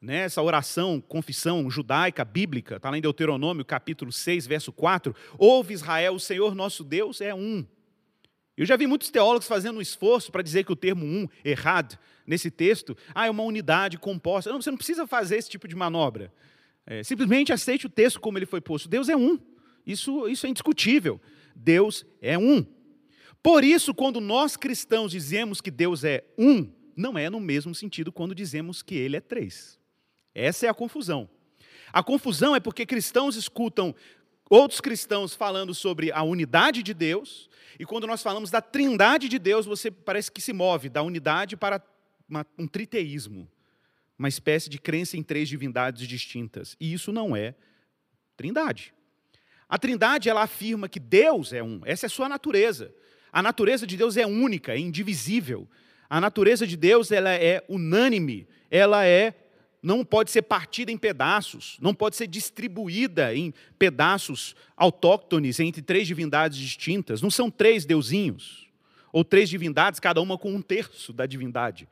né, 0.00 0.18
essa 0.18 0.42
oração, 0.42 1.00
confissão 1.00 1.68
judaica, 1.70 2.24
bíblica, 2.24 2.76
está 2.76 2.90
lá 2.90 2.98
em 2.98 3.00
Deuteronômio, 3.00 3.64
capítulo 3.64 4.12
6, 4.12 4.46
verso 4.46 4.70
4. 4.70 5.16
Ouve 5.38 5.72
Israel, 5.72 6.14
o 6.14 6.20
Senhor 6.20 6.54
nosso 6.54 6.84
Deus 6.84 7.22
é 7.22 7.34
um. 7.34 7.66
Eu 8.56 8.66
já 8.66 8.76
vi 8.76 8.86
muitos 8.86 9.10
teólogos 9.10 9.48
fazendo 9.48 9.78
um 9.78 9.80
esforço 9.80 10.30
para 10.30 10.42
dizer 10.42 10.64
que 10.64 10.72
o 10.72 10.76
termo 10.76 11.04
um, 11.04 11.26
errado, 11.44 11.98
nesse 12.26 12.50
texto, 12.50 12.96
ah, 13.14 13.26
é 13.26 13.30
uma 13.30 13.42
unidade 13.42 13.98
composta. 13.98 14.52
Não, 14.52 14.60
você 14.60 14.70
não 14.70 14.76
precisa 14.76 15.06
fazer 15.06 15.36
esse 15.36 15.50
tipo 15.50 15.66
de 15.66 15.74
manobra. 15.74 16.32
É, 16.86 17.02
simplesmente 17.02 17.52
aceite 17.52 17.86
o 17.86 17.90
texto 17.90 18.20
como 18.20 18.38
ele 18.38 18.46
foi 18.46 18.60
posto. 18.60 18.88
Deus 18.88 19.08
é 19.08 19.16
um. 19.16 19.38
Isso, 19.86 20.28
isso 20.28 20.46
é 20.46 20.50
indiscutível. 20.50 21.20
Deus 21.56 22.06
é 22.20 22.38
um. 22.38 22.64
Por 23.44 23.62
isso, 23.62 23.92
quando 23.92 24.22
nós 24.22 24.56
cristãos 24.56 25.12
dizemos 25.12 25.60
que 25.60 25.70
Deus 25.70 26.02
é 26.02 26.24
um, 26.38 26.72
não 26.96 27.18
é 27.18 27.28
no 27.28 27.38
mesmo 27.38 27.74
sentido 27.74 28.10
quando 28.10 28.34
dizemos 28.34 28.80
que 28.80 28.94
ele 28.94 29.18
é 29.18 29.20
três. 29.20 29.78
Essa 30.34 30.64
é 30.64 30.68
a 30.70 30.72
confusão. 30.72 31.28
A 31.92 32.02
confusão 32.02 32.56
é 32.56 32.60
porque 32.60 32.86
cristãos 32.86 33.36
escutam 33.36 33.94
outros 34.48 34.80
cristãos 34.80 35.34
falando 35.34 35.74
sobre 35.74 36.10
a 36.10 36.22
unidade 36.22 36.82
de 36.82 36.94
Deus, 36.94 37.50
e 37.78 37.84
quando 37.84 38.06
nós 38.06 38.22
falamos 38.22 38.50
da 38.50 38.62
trindade 38.62 39.28
de 39.28 39.38
Deus, 39.38 39.66
você 39.66 39.90
parece 39.90 40.32
que 40.32 40.40
se 40.40 40.54
move 40.54 40.88
da 40.88 41.02
unidade 41.02 41.54
para 41.54 41.82
uma, 42.26 42.46
um 42.58 42.66
triteísmo, 42.66 43.46
uma 44.18 44.28
espécie 44.28 44.70
de 44.70 44.78
crença 44.78 45.18
em 45.18 45.22
três 45.22 45.50
divindades 45.50 46.08
distintas. 46.08 46.78
E 46.80 46.94
isso 46.94 47.12
não 47.12 47.36
é 47.36 47.54
trindade. 48.38 48.94
A 49.68 49.78
trindade, 49.78 50.30
ela 50.30 50.44
afirma 50.44 50.88
que 50.88 50.98
Deus 50.98 51.52
é 51.52 51.62
um, 51.62 51.82
essa 51.84 52.06
é 52.06 52.08
a 52.08 52.10
sua 52.10 52.26
natureza. 52.26 52.94
A 53.34 53.42
natureza 53.42 53.84
de 53.84 53.96
Deus 53.96 54.16
é 54.16 54.24
única, 54.24 54.74
é 54.74 54.78
indivisível. 54.78 55.66
A 56.08 56.20
natureza 56.20 56.64
de 56.64 56.76
Deus 56.76 57.10
ela 57.10 57.34
é 57.34 57.64
unânime, 57.68 58.46
ela 58.70 59.04
é 59.04 59.34
não 59.82 60.04
pode 60.04 60.30
ser 60.30 60.42
partida 60.42 60.92
em 60.92 60.96
pedaços, 60.96 61.76
não 61.80 61.92
pode 61.92 62.14
ser 62.14 62.28
distribuída 62.28 63.34
em 63.34 63.52
pedaços 63.76 64.54
autóctones 64.76 65.58
entre 65.58 65.82
três 65.82 66.06
divindades 66.06 66.56
distintas. 66.56 67.20
Não 67.20 67.28
são 67.28 67.50
três 67.50 67.84
deusinhos, 67.84 68.68
ou 69.12 69.24
três 69.24 69.50
divindades, 69.50 69.98
cada 69.98 70.22
uma 70.22 70.38
com 70.38 70.54
um 70.54 70.62
terço 70.62 71.12
da 71.12 71.26
divindade. 71.26 71.88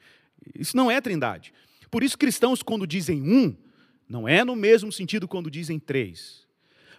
Isso 0.54 0.76
não 0.76 0.88
é 0.88 1.00
trindade. 1.00 1.52
Por 1.90 2.04
isso, 2.04 2.16
cristãos, 2.16 2.62
quando 2.62 2.86
dizem 2.86 3.20
um, 3.20 3.52
não 4.08 4.28
é 4.28 4.44
no 4.44 4.54
mesmo 4.54 4.92
sentido 4.92 5.26
quando 5.26 5.50
dizem 5.50 5.80
três. 5.80 6.46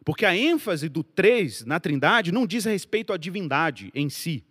Porque 0.06 0.26
a 0.26 0.36
ênfase 0.36 0.90
do 0.90 1.04
três 1.04 1.64
na 1.64 1.80
trindade 1.80 2.32
não 2.32 2.46
diz 2.46 2.66
respeito 2.66 3.14
à 3.14 3.18
divindade 3.18 3.92
em 3.96 4.10
si, 4.10 4.44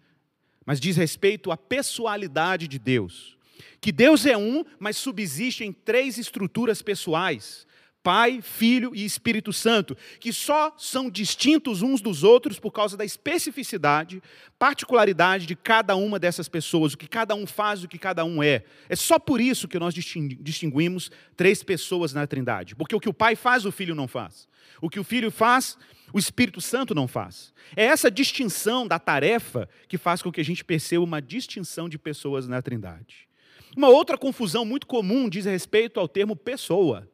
mas 0.65 0.81
diz 0.81 0.97
respeito 0.97 1.51
à 1.51 1.57
pessoalidade 1.57 2.67
de 2.67 2.79
Deus. 2.79 3.37
Que 3.81 3.93
Deus 3.93 4.25
é 4.25 4.37
um, 4.37 4.65
mas 4.79 4.97
subsiste 4.97 5.65
em 5.65 5.73
três 5.73 6.17
estruturas 6.17 6.81
pessoais: 6.81 7.67
Pai, 8.03 8.41
Filho 8.43 8.93
e 8.95 9.05
Espírito 9.05 9.53
Santo, 9.53 9.97
que 10.19 10.33
só 10.33 10.75
são 10.77 11.09
distintos 11.09 11.83
uns 11.83 12.01
dos 12.01 12.25
outros 12.25 12.59
por 12.59 12.73
causa 12.73 12.97
da 12.97 13.05
especificidade, 13.05 14.23
particularidade 14.59 15.47
de 15.47 15.55
cada 15.55 15.95
uma 15.95 16.19
dessas 16.19 16.49
pessoas, 16.49 16.95
o 16.95 16.99
que 16.99 17.07
cada 17.07 17.35
um 17.35 17.47
faz, 17.47 17.85
o 17.85 17.89
que 17.89 17.99
cada 17.99 18.25
um 18.25 18.43
é. 18.43 18.65
É 18.89 18.97
só 18.97 19.19
por 19.19 19.41
isso 19.41 19.69
que 19.69 19.79
nós 19.79 19.95
distinguimos 19.95 21.11
três 21.37 21.63
pessoas 21.63 22.13
na 22.13 22.27
Trindade, 22.27 22.75
porque 22.75 22.97
o 22.97 23.01
que 23.01 23.09
o 23.09 23.15
Pai 23.15 23.37
faz, 23.37 23.65
o 23.65 23.71
Filho 23.73 23.95
não 23.95 24.09
faz. 24.09 24.49
O 24.81 24.91
que 24.91 24.99
o 24.99 25.05
Filho 25.05 25.31
faz, 25.31 25.79
o 26.13 26.19
Espírito 26.19 26.61
Santo 26.61 26.95
não 26.95 27.07
faz. 27.07 27.53
É 27.77 27.85
essa 27.85 28.11
distinção 28.11 28.87
da 28.87 28.99
tarefa 28.99 29.69
que 29.87 29.97
faz 29.97 30.21
com 30.21 30.33
que 30.33 30.41
a 30.41 30.45
gente 30.45 30.65
perceba 30.65 31.05
uma 31.05 31.23
distinção 31.23 31.89
de 31.89 31.99
pessoas 31.99 32.49
na 32.49 32.61
Trindade. 32.61 33.29
Uma 33.77 33.89
outra 33.89 34.19
confusão 34.19 34.65
muito 34.65 34.87
comum 34.87 35.29
diz 35.29 35.45
respeito 35.45 35.99
ao 36.01 36.09
termo 36.09 36.35
pessoa. 36.37 37.09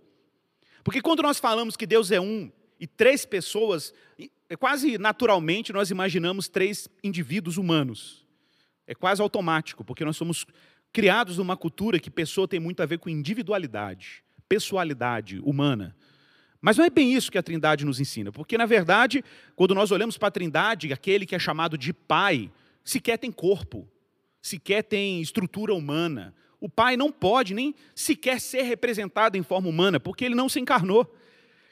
Porque 0.83 1.01
quando 1.01 1.23
nós 1.23 1.39
falamos 1.39 1.77
que 1.77 1.87
Deus 1.87 2.11
é 2.11 2.21
um 2.21 2.51
e 2.81 2.87
três 2.87 3.27
pessoas, 3.27 3.93
é 4.49 4.57
quase 4.57 4.99
naturalmente 4.99 5.73
nós 5.73 5.91
imaginamos 5.91 6.49
três 6.49 6.89
indivíduos 7.03 7.57
humanos. 7.57 8.27
É 8.87 8.95
quase 8.95 9.21
automático, 9.21 9.85
porque 9.85 10.05
nós 10.05 10.17
somos 10.17 10.47
criados 10.93 11.39
numa 11.39 11.57
cultura 11.57 11.99
que 11.99 12.11
pessoa 12.11 12.49
tem 12.49 12.59
muito 12.59 12.83
a 12.83 12.87
ver 12.87 12.99
com 12.99 13.11
individualidade, 13.11 14.23
pessoalidade 14.49 15.41
humana. 15.41 15.95
Mas 16.61 16.77
não 16.77 16.85
é 16.85 16.91
bem 16.91 17.13
isso 17.13 17.31
que 17.31 17.39
a 17.39 17.43
Trindade 17.43 17.85
nos 17.85 18.01
ensina, 18.01 18.33
porque 18.33 18.59
na 18.59 18.67
verdade, 18.67 19.23
quando 19.55 19.75
nós 19.75 19.91
olhamos 19.91 20.17
para 20.17 20.29
a 20.29 20.33
Trindade, 20.33 20.93
aquele 20.93 21.27
que 21.27 21.35
é 21.35 21.39
chamado 21.39 21.79
de 21.79 21.93
Pai, 21.93 22.51
sequer 22.83 23.19
tem 23.19 23.31
corpo, 23.31 23.87
sequer 24.41 24.83
tem 24.83 25.21
estrutura 25.21 25.75
humana, 25.75 26.35
o 26.61 26.69
Pai 26.69 26.97
não 26.97 27.12
pode 27.12 27.55
nem 27.55 27.75
sequer 27.95 28.41
ser 28.41 28.62
representado 28.62 29.37
em 29.37 29.43
forma 29.43 29.69
humana, 29.69 30.00
porque 30.00 30.25
ele 30.25 30.35
não 30.35 30.49
se 30.49 30.59
encarnou. 30.59 31.12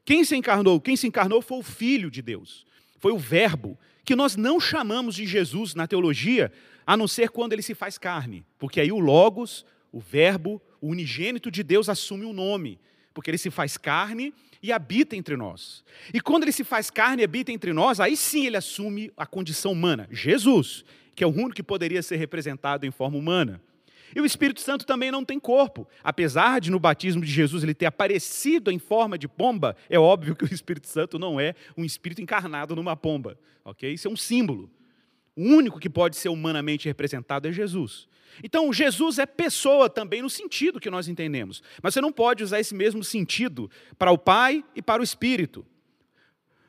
Quem 0.05 0.25
se 0.25 0.37
encarnou? 0.37 0.81
Quem 0.81 0.97
se 0.97 1.07
encarnou 1.07 1.43
foi 1.43 1.59
o 1.59 1.62
Filho 1.62 2.11
de 2.11 2.23
Deus, 2.23 2.64
foi 2.99 3.12
o 3.12 3.19
Verbo, 3.19 3.78
que 4.05 4.14
nós 4.14 4.37
não 4.37 4.61
chamamos 4.61 5.16
de 5.16 5.26
Jesus 5.26 5.75
na 5.75 5.87
teologia, 5.87 6.52
a 6.87 6.97
não 6.97 7.09
ser 7.09 7.31
quando 7.31 7.52
ele 7.52 7.62
se 7.62 7.75
faz 7.75 7.99
carne, 7.99 8.47
porque 8.59 8.81
aí 8.81 8.93
o 8.93 9.00
Logos, 9.00 9.66
o 9.90 9.99
Verbo, 9.99 10.62
o 10.81 10.88
unigênito 10.88 11.50
de 11.50 11.64
Deus 11.64 11.88
assume 11.88 12.25
o 12.25 12.28
um 12.28 12.33
nome, 12.33 12.78
porque 13.12 13.31
ele 13.31 13.38
se 13.38 13.50
faz 13.50 13.76
carne 13.76 14.33
e 14.62 14.71
habita 14.71 15.16
entre 15.16 15.37
nós. 15.37 15.85
E 16.14 16.21
quando 16.21 16.45
ele 16.45 16.52
se 16.52 16.62
faz 16.62 16.90
carne 16.90 17.23
e 17.23 17.25
habita 17.25 17.50
entre 17.50 17.73
nós, 17.73 17.99
aí 17.99 18.16
sim 18.16 18.47
ele 18.47 18.57
assume 18.57 19.11
a 19.16 19.26
condição 19.26 19.73
humana, 19.73 20.07
Jesus, 20.12 20.85
que 21.16 21.25
é 21.25 21.26
o 21.26 21.31
único 21.31 21.55
que 21.55 21.62
poderia 21.62 22.02
ser 22.02 22.16
representado 22.16 22.87
em 22.87 22.90
forma 22.93 23.19
humana. 23.19 23.61
E 24.16 24.20
o 24.20 24.25
Espírito 24.25 24.62
Santo 24.62 24.87
também 24.87 25.11
não 25.11 25.23
tem 25.23 25.38
corpo. 25.38 25.87
Apesar 26.02 26.58
de 26.58 26.70
no 26.70 26.80
batismo 26.80 27.23
de 27.23 27.30
Jesus 27.30 27.62
ele 27.62 27.75
ter 27.75 27.85
aparecido 27.85 28.70
em 28.70 28.78
forma 28.78 29.18
de 29.18 29.28
pomba, 29.28 29.76
é 29.90 29.99
óbvio 29.99 30.35
que 30.35 30.42
o 30.42 30.50
Espírito 30.50 30.88
Santo 30.88 31.18
não 31.18 31.38
é 31.38 31.54
um 31.76 31.85
espírito 31.85 32.23
encarnado 32.23 32.75
numa 32.75 32.96
pomba. 32.96 33.38
ok? 33.62 33.92
Isso 33.92 34.08
é 34.08 34.11
um 34.11 34.16
símbolo. 34.16 34.70
O 35.37 35.42
único 35.42 35.78
que 35.78 35.90
pode 35.90 36.16
ser 36.16 36.30
humanamente 36.30 36.88
representado 36.88 37.46
é 37.46 37.52
Jesus. 37.52 38.08
Então, 38.42 38.73
Jesus 38.73 39.18
é 39.18 39.26
pessoa 39.26 39.90
também 39.90 40.23
no 40.23 40.30
sentido 40.30 40.80
que 40.80 40.88
nós 40.88 41.08
entendemos. 41.08 41.62
Mas 41.82 41.92
você 41.92 42.00
não 42.00 42.11
pode 42.11 42.42
usar 42.42 42.58
esse 42.58 42.75
mesmo 42.75 43.04
sentido 43.04 43.70
para 43.99 44.12
o 44.12 44.16
Pai 44.16 44.64
e 44.75 44.80
para 44.80 45.02
o 45.02 45.04
Espírito. 45.04 45.62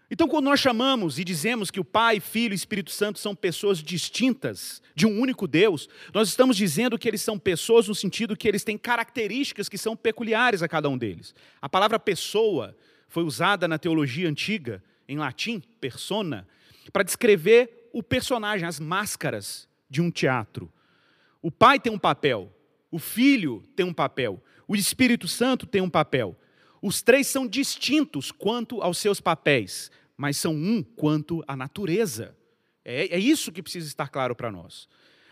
Então, 0.10 0.28
quando 0.28 0.46
nós 0.46 0.60
chamamos 0.60 1.20
e 1.20 1.24
dizemos 1.24 1.70
que 1.70 1.82
o 1.82 1.86
Pai, 1.86 2.22
Filho 2.22 2.54
e 2.54 2.56
Espírito 2.56 2.92
Santo 2.92 3.20
são 3.20 3.36
pessoas 3.36 3.80
distintas 3.80 4.82
de 4.96 5.06
um 5.06 5.20
único 5.20 5.46
Deus, 5.46 5.90
nós 6.14 6.30
estamos 6.30 6.56
dizendo 6.56 6.98
que 6.98 7.08
eles 7.08 7.22
são 7.22 7.38
pessoas 7.38 7.90
no 7.90 7.96
sentido 7.96 8.36
que 8.36 8.48
eles 8.48 8.64
têm 8.64 8.78
características 8.78 9.68
que 9.68 9.78
são 9.78 9.98
peculiares 9.98 10.64
a 10.64 10.68
cada 10.68 10.88
um 10.88 10.98
deles. 10.98 11.36
A 11.62 11.68
palavra 11.68 12.00
pessoa 12.00 12.76
foi 13.10 13.24
usada 13.24 13.68
na 13.68 13.78
teologia 13.78 14.30
antiga, 14.30 14.82
em 15.10 15.18
latim, 15.18 15.62
persona, 15.82 16.48
para 16.94 17.04
descrever 17.04 17.90
o 17.92 18.02
personagem, 18.02 18.68
as 18.68 18.80
máscaras 18.80 19.68
de 19.90 20.02
um 20.02 20.10
teatro. 20.10 20.72
O 21.42 21.52
Pai 21.52 21.80
tem 21.80 21.92
um 21.92 22.00
papel, 22.00 22.52
o 22.90 22.98
Filho 22.98 23.62
tem 23.76 23.86
um 23.86 23.94
papel, 23.94 24.42
o 24.68 24.76
Espírito 24.76 25.28
Santo 25.28 25.66
tem 25.66 25.82
um 25.82 25.90
papel. 25.90 26.38
Os 26.82 27.02
três 27.02 27.28
são 27.28 27.48
distintos 27.48 28.32
quanto 28.32 28.82
aos 28.82 28.98
seus 28.98 29.20
papéis, 29.20 29.92
mas 30.16 30.38
são 30.38 30.54
um 30.54 30.84
quanto 30.84 31.44
à 31.48 31.56
natureza. 31.56 32.36
É, 32.84 33.16
é 33.16 33.20
isso 33.20 33.52
que 33.52 33.62
precisa 33.62 33.88
estar 33.88 34.08
claro 34.08 34.36
para 34.36 34.52
nós. 34.52 34.88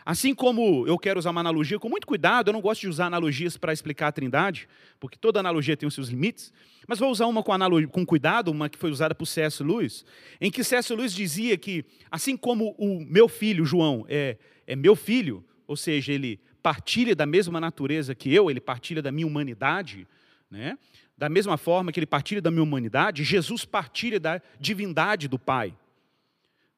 Assim 0.06 0.36
como 0.36 0.86
eu 0.86 1.00
quero 1.00 1.18
usar 1.18 1.32
uma 1.32 1.42
analogia 1.42 1.80
com 1.80 1.90
muito 1.90 2.06
cuidado, 2.06 2.50
eu 2.50 2.54
não 2.54 2.62
gosto 2.62 2.82
de 2.82 2.88
usar 2.88 3.08
analogias 3.08 3.58
para 3.58 3.74
explicar 3.74 4.10
a 4.10 4.12
trindade, 4.12 4.70
porque 5.00 5.18
toda 5.18 5.40
analogia 5.40 5.75
tem 5.75 5.88
os 5.88 5.96
seus 5.96 6.10
limites, 6.10 6.54
mas 6.88 7.00
vou 7.00 7.10
usar 7.10 7.25
uma 7.25 7.42
com, 7.42 7.52
analogia, 7.52 7.88
com 7.88 8.06
cuidado, 8.06 8.52
uma 8.52 8.70
que 8.70 8.78
foi 8.78 8.92
usada 8.92 9.16
por 9.16 9.25
C.S. 9.25 9.64
Lewis, 9.64 10.06
em 10.40 10.52
que 10.52 10.64
C.S. 10.64 10.94
Lewis 10.94 11.12
dizia 11.12 11.58
que, 11.58 11.84
assim 12.12 12.38
como 12.38 12.75
o 12.78 13.04
meu 13.04 13.28
filho, 13.28 13.66
João, 13.66 14.06
é, 14.08 14.38
é 14.68 14.75
meu 14.75 14.96
filho, 14.96 15.44
ou 15.66 15.75
seja, 15.75 16.14
ele 16.14 16.40
partilha 16.62 17.16
da 17.16 17.25
mesma 17.25 17.60
natureza 17.60 18.14
que 18.14 18.32
eu, 18.32 18.52
ele 18.52 18.62
partilha 18.62 19.02
da 19.02 19.12
minha 19.12 19.25
humanidade, 19.25 20.08
né? 20.52 20.78
Da 21.17 21.29
mesma 21.29 21.57
forma 21.57 21.91
que 21.91 22.00
ele 22.00 22.05
partilha 22.05 22.41
da 22.41 22.51
minha 22.51 22.63
humanidade, 22.63 23.24
Jesus 23.24 23.63
partilha 23.63 24.19
da 24.19 24.41
divindade 24.60 25.27
do 25.27 25.39
Pai. 25.39 25.74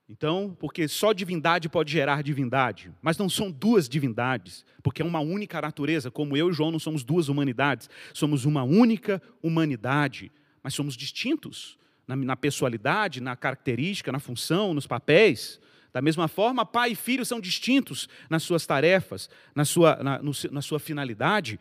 Então, 0.10 0.56
porque 0.58 0.88
só 0.88 1.12
divindade 1.12 1.68
pode 1.68 1.92
gerar 1.92 2.24
divindade, 2.24 2.94
mas 3.02 3.18
não 3.18 3.28
são 3.28 3.52
duas 3.52 3.90
divindades, 3.90 4.66
porque 4.82 5.02
é 5.02 5.06
uma 5.06 5.20
única 5.20 5.60
natureza, 5.60 6.10
como 6.10 6.38
eu 6.38 6.50
e 6.50 6.54
João 6.54 6.72
não 6.72 6.80
somos 6.80 7.04
duas 7.04 7.28
humanidades, 7.28 7.90
somos 8.14 8.46
uma 8.46 8.64
única 8.64 9.22
humanidade, 9.44 10.32
mas 10.64 10.74
somos 10.74 10.96
distintos 10.96 11.78
na, 12.08 12.16
na 12.16 12.38
pessoalidade, 12.38 13.20
na 13.20 13.36
característica, 13.36 14.12
na 14.12 14.20
função, 14.20 14.74
nos 14.74 14.88
papéis. 14.88 15.60
Da 15.92 16.02
mesma 16.02 16.30
forma, 16.30 16.66
pai 16.66 16.92
e 16.92 16.96
filho 16.96 17.26
são 17.26 17.42
distintos 17.42 18.08
nas 18.30 18.44
suas 18.44 18.66
tarefas, 18.66 19.30
na 19.54 19.66
sua, 19.66 19.98
na, 20.02 20.20
no, 20.20 20.32
na 20.52 20.62
sua 20.62 20.80
finalidade. 20.80 21.60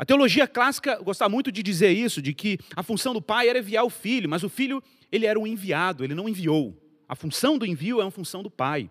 A 0.00 0.04
teologia 0.06 0.48
clássica 0.48 0.96
gostava 1.02 1.28
muito 1.28 1.52
de 1.52 1.62
dizer 1.62 1.90
isso, 1.90 2.22
de 2.22 2.32
que 2.32 2.58
a 2.74 2.82
função 2.82 3.12
do 3.12 3.20
pai 3.20 3.50
era 3.50 3.58
enviar 3.58 3.84
o 3.84 3.90
filho, 3.90 4.30
mas 4.30 4.42
o 4.42 4.48
filho 4.48 4.82
ele 5.12 5.26
era 5.26 5.38
o 5.38 5.46
enviado, 5.46 6.02
ele 6.02 6.14
não 6.14 6.26
enviou. 6.26 6.74
A 7.06 7.14
função 7.14 7.58
do 7.58 7.66
envio 7.66 8.00
é 8.00 8.04
uma 8.04 8.10
função 8.10 8.42
do 8.42 8.50
pai. 8.50 8.90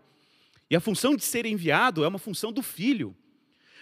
E 0.70 0.76
a 0.76 0.80
função 0.80 1.16
de 1.16 1.24
ser 1.24 1.48
enviado 1.48 2.04
é 2.04 2.08
uma 2.08 2.20
função 2.20 2.54
do 2.54 2.62
filho. 2.62 3.18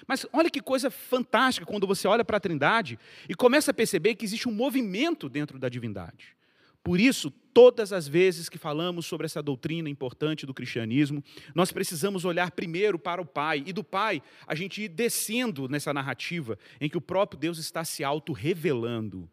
Mas 0.08 0.26
olha 0.32 0.50
que 0.50 0.62
coisa 0.62 0.90
fantástica 0.90 1.66
quando 1.66 1.86
você 1.86 2.08
olha 2.08 2.24
para 2.24 2.38
a 2.38 2.40
Trindade 2.40 2.98
e 3.28 3.36
começa 3.36 3.72
a 3.72 3.74
perceber 3.74 4.16
que 4.16 4.24
existe 4.24 4.48
um 4.48 4.54
movimento 4.54 5.28
dentro 5.28 5.60
da 5.60 5.68
divindade. 5.68 6.37
Por 6.84 7.00
isso, 7.00 7.32
todas 7.58 7.92
as 7.92 8.08
vezes 8.08 8.48
que 8.48 8.58
falamos 8.58 9.06
sobre 9.06 9.26
essa 9.26 9.42
doutrina 9.42 9.90
importante 9.90 10.46
do 10.46 10.54
cristianismo, 10.54 11.24
nós 11.56 11.72
precisamos 11.72 12.24
olhar 12.24 12.52
primeiro 12.52 13.00
para 13.00 13.22
o 13.22 13.26
Pai, 13.26 13.64
e 13.66 13.74
do 13.74 13.84
Pai 13.84 14.22
a 14.46 14.56
gente 14.56 14.84
ir 14.84 14.88
descendo 14.88 15.68
nessa 15.68 15.94
narrativa 15.94 16.58
em 16.80 16.88
que 16.88 16.98
o 16.98 17.02
próprio 17.02 17.40
Deus 17.40 17.58
está 17.58 17.84
se 17.84 18.04
auto-revelando. 18.04 19.30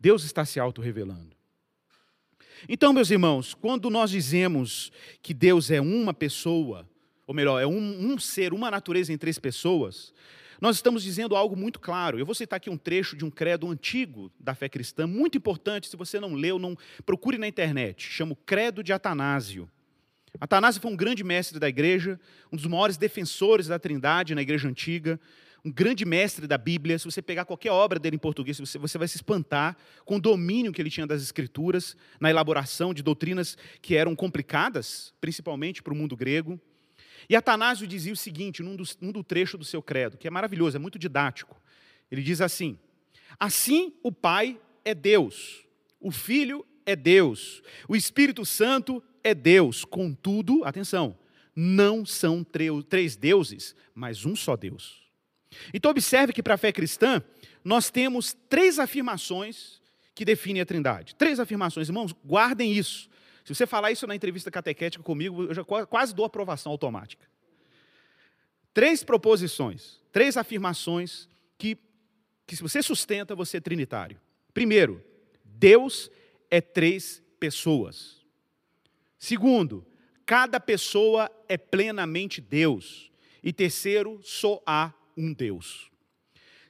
Deus 0.00 0.24
está 0.24 0.44
se 0.44 0.58
auto-revelando. 0.58 1.36
Então, 2.68 2.92
meus 2.92 3.10
irmãos, 3.10 3.54
quando 3.54 3.90
nós 3.90 4.10
dizemos 4.10 4.90
que 5.20 5.34
Deus 5.34 5.70
é 5.70 5.80
uma 5.80 6.14
pessoa, 6.14 6.88
ou 7.26 7.34
melhor, 7.34 7.60
é 7.60 7.66
um, 7.66 8.12
um 8.12 8.18
ser, 8.18 8.52
uma 8.52 8.70
natureza 8.70 9.12
em 9.12 9.18
três 9.18 9.38
pessoas, 9.38 10.14
nós 10.62 10.76
estamos 10.76 11.02
dizendo 11.02 11.34
algo 11.34 11.56
muito 11.56 11.80
claro. 11.80 12.20
Eu 12.20 12.24
vou 12.24 12.36
citar 12.36 12.56
aqui 12.56 12.70
um 12.70 12.76
trecho 12.76 13.16
de 13.16 13.24
um 13.24 13.30
credo 13.32 13.68
antigo 13.68 14.30
da 14.38 14.54
fé 14.54 14.68
cristã, 14.68 15.08
muito 15.08 15.36
importante. 15.36 15.88
Se 15.88 15.96
você 15.96 16.20
não 16.20 16.34
leu, 16.34 16.56
não 16.56 16.78
procure 17.04 17.36
na 17.36 17.48
internet. 17.48 18.00
Chama 18.00 18.34
o 18.34 18.36
Credo 18.36 18.80
de 18.80 18.92
Atanásio. 18.92 19.68
Atanásio 20.40 20.80
foi 20.80 20.92
um 20.92 20.96
grande 20.96 21.24
mestre 21.24 21.58
da 21.58 21.68
igreja, 21.68 22.18
um 22.52 22.54
dos 22.54 22.66
maiores 22.66 22.96
defensores 22.96 23.66
da 23.66 23.76
Trindade 23.76 24.36
na 24.36 24.42
igreja 24.42 24.68
antiga, 24.68 25.18
um 25.64 25.70
grande 25.70 26.04
mestre 26.04 26.46
da 26.46 26.56
Bíblia. 26.56 26.96
Se 26.96 27.06
você 27.06 27.20
pegar 27.20 27.44
qualquer 27.44 27.72
obra 27.72 27.98
dele 27.98 28.14
em 28.14 28.20
português, 28.20 28.60
você, 28.60 28.78
você 28.78 28.96
vai 28.96 29.08
se 29.08 29.16
espantar 29.16 29.76
com 30.04 30.14
o 30.14 30.20
domínio 30.20 30.72
que 30.72 30.80
ele 30.80 30.90
tinha 30.90 31.08
das 31.08 31.22
Escrituras, 31.22 31.96
na 32.20 32.30
elaboração 32.30 32.94
de 32.94 33.02
doutrinas 33.02 33.58
que 33.80 33.96
eram 33.96 34.14
complicadas, 34.14 35.12
principalmente 35.20 35.82
para 35.82 35.92
o 35.92 35.96
mundo 35.96 36.16
grego. 36.16 36.60
E 37.28 37.36
Atanásio 37.36 37.86
dizia 37.86 38.12
o 38.12 38.16
seguinte, 38.16 38.62
num, 38.62 38.76
dos, 38.76 38.96
num 39.00 39.12
do 39.12 39.22
trecho 39.22 39.56
do 39.58 39.64
seu 39.64 39.82
credo, 39.82 40.16
que 40.16 40.26
é 40.26 40.30
maravilhoso, 40.30 40.76
é 40.76 40.80
muito 40.80 40.98
didático. 40.98 41.60
Ele 42.10 42.22
diz 42.22 42.40
assim: 42.40 42.78
Assim 43.38 43.92
o 44.02 44.12
Pai 44.12 44.60
é 44.84 44.94
Deus, 44.94 45.64
o 46.00 46.10
Filho 46.10 46.66
é 46.84 46.96
Deus, 46.96 47.62
o 47.88 47.96
Espírito 47.96 48.44
Santo 48.44 49.02
é 49.22 49.34
Deus. 49.34 49.84
Contudo, 49.84 50.64
atenção, 50.64 51.16
não 51.54 52.04
são 52.04 52.44
três 52.88 53.16
deuses, 53.16 53.74
mas 53.94 54.24
um 54.24 54.34
só 54.34 54.56
Deus. 54.56 55.02
Então, 55.72 55.90
observe 55.90 56.32
que 56.32 56.42
para 56.42 56.54
a 56.54 56.58
fé 56.58 56.72
cristã, 56.72 57.22
nós 57.64 57.90
temos 57.90 58.34
três 58.48 58.78
afirmações 58.78 59.80
que 60.14 60.24
definem 60.24 60.62
a 60.62 60.66
Trindade. 60.66 61.14
Três 61.14 61.38
afirmações, 61.38 61.88
irmãos, 61.88 62.14
guardem 62.24 62.72
isso. 62.72 63.08
Se 63.44 63.54
você 63.54 63.66
falar 63.66 63.90
isso 63.90 64.06
na 64.06 64.14
entrevista 64.14 64.50
catequética 64.50 65.02
comigo, 65.02 65.44
eu 65.44 65.54
já 65.54 65.64
quase 65.64 66.14
dou 66.14 66.24
aprovação 66.24 66.70
automática. 66.70 67.26
Três 68.72 69.02
proposições, 69.02 70.00
três 70.12 70.36
afirmações 70.36 71.28
que, 71.58 71.76
que 72.46 72.56
se 72.56 72.62
você 72.62 72.82
sustenta, 72.82 73.34
você 73.34 73.58
é 73.58 73.60
trinitário. 73.60 74.20
Primeiro, 74.54 75.04
Deus 75.44 76.10
é 76.50 76.60
três 76.60 77.22
pessoas. 77.38 78.22
Segundo, 79.18 79.86
cada 80.24 80.58
pessoa 80.60 81.30
é 81.48 81.56
plenamente 81.56 82.40
Deus. 82.40 83.10
E 83.42 83.52
terceiro, 83.52 84.20
só 84.22 84.62
há 84.64 84.92
um 85.16 85.32
Deus. 85.32 85.90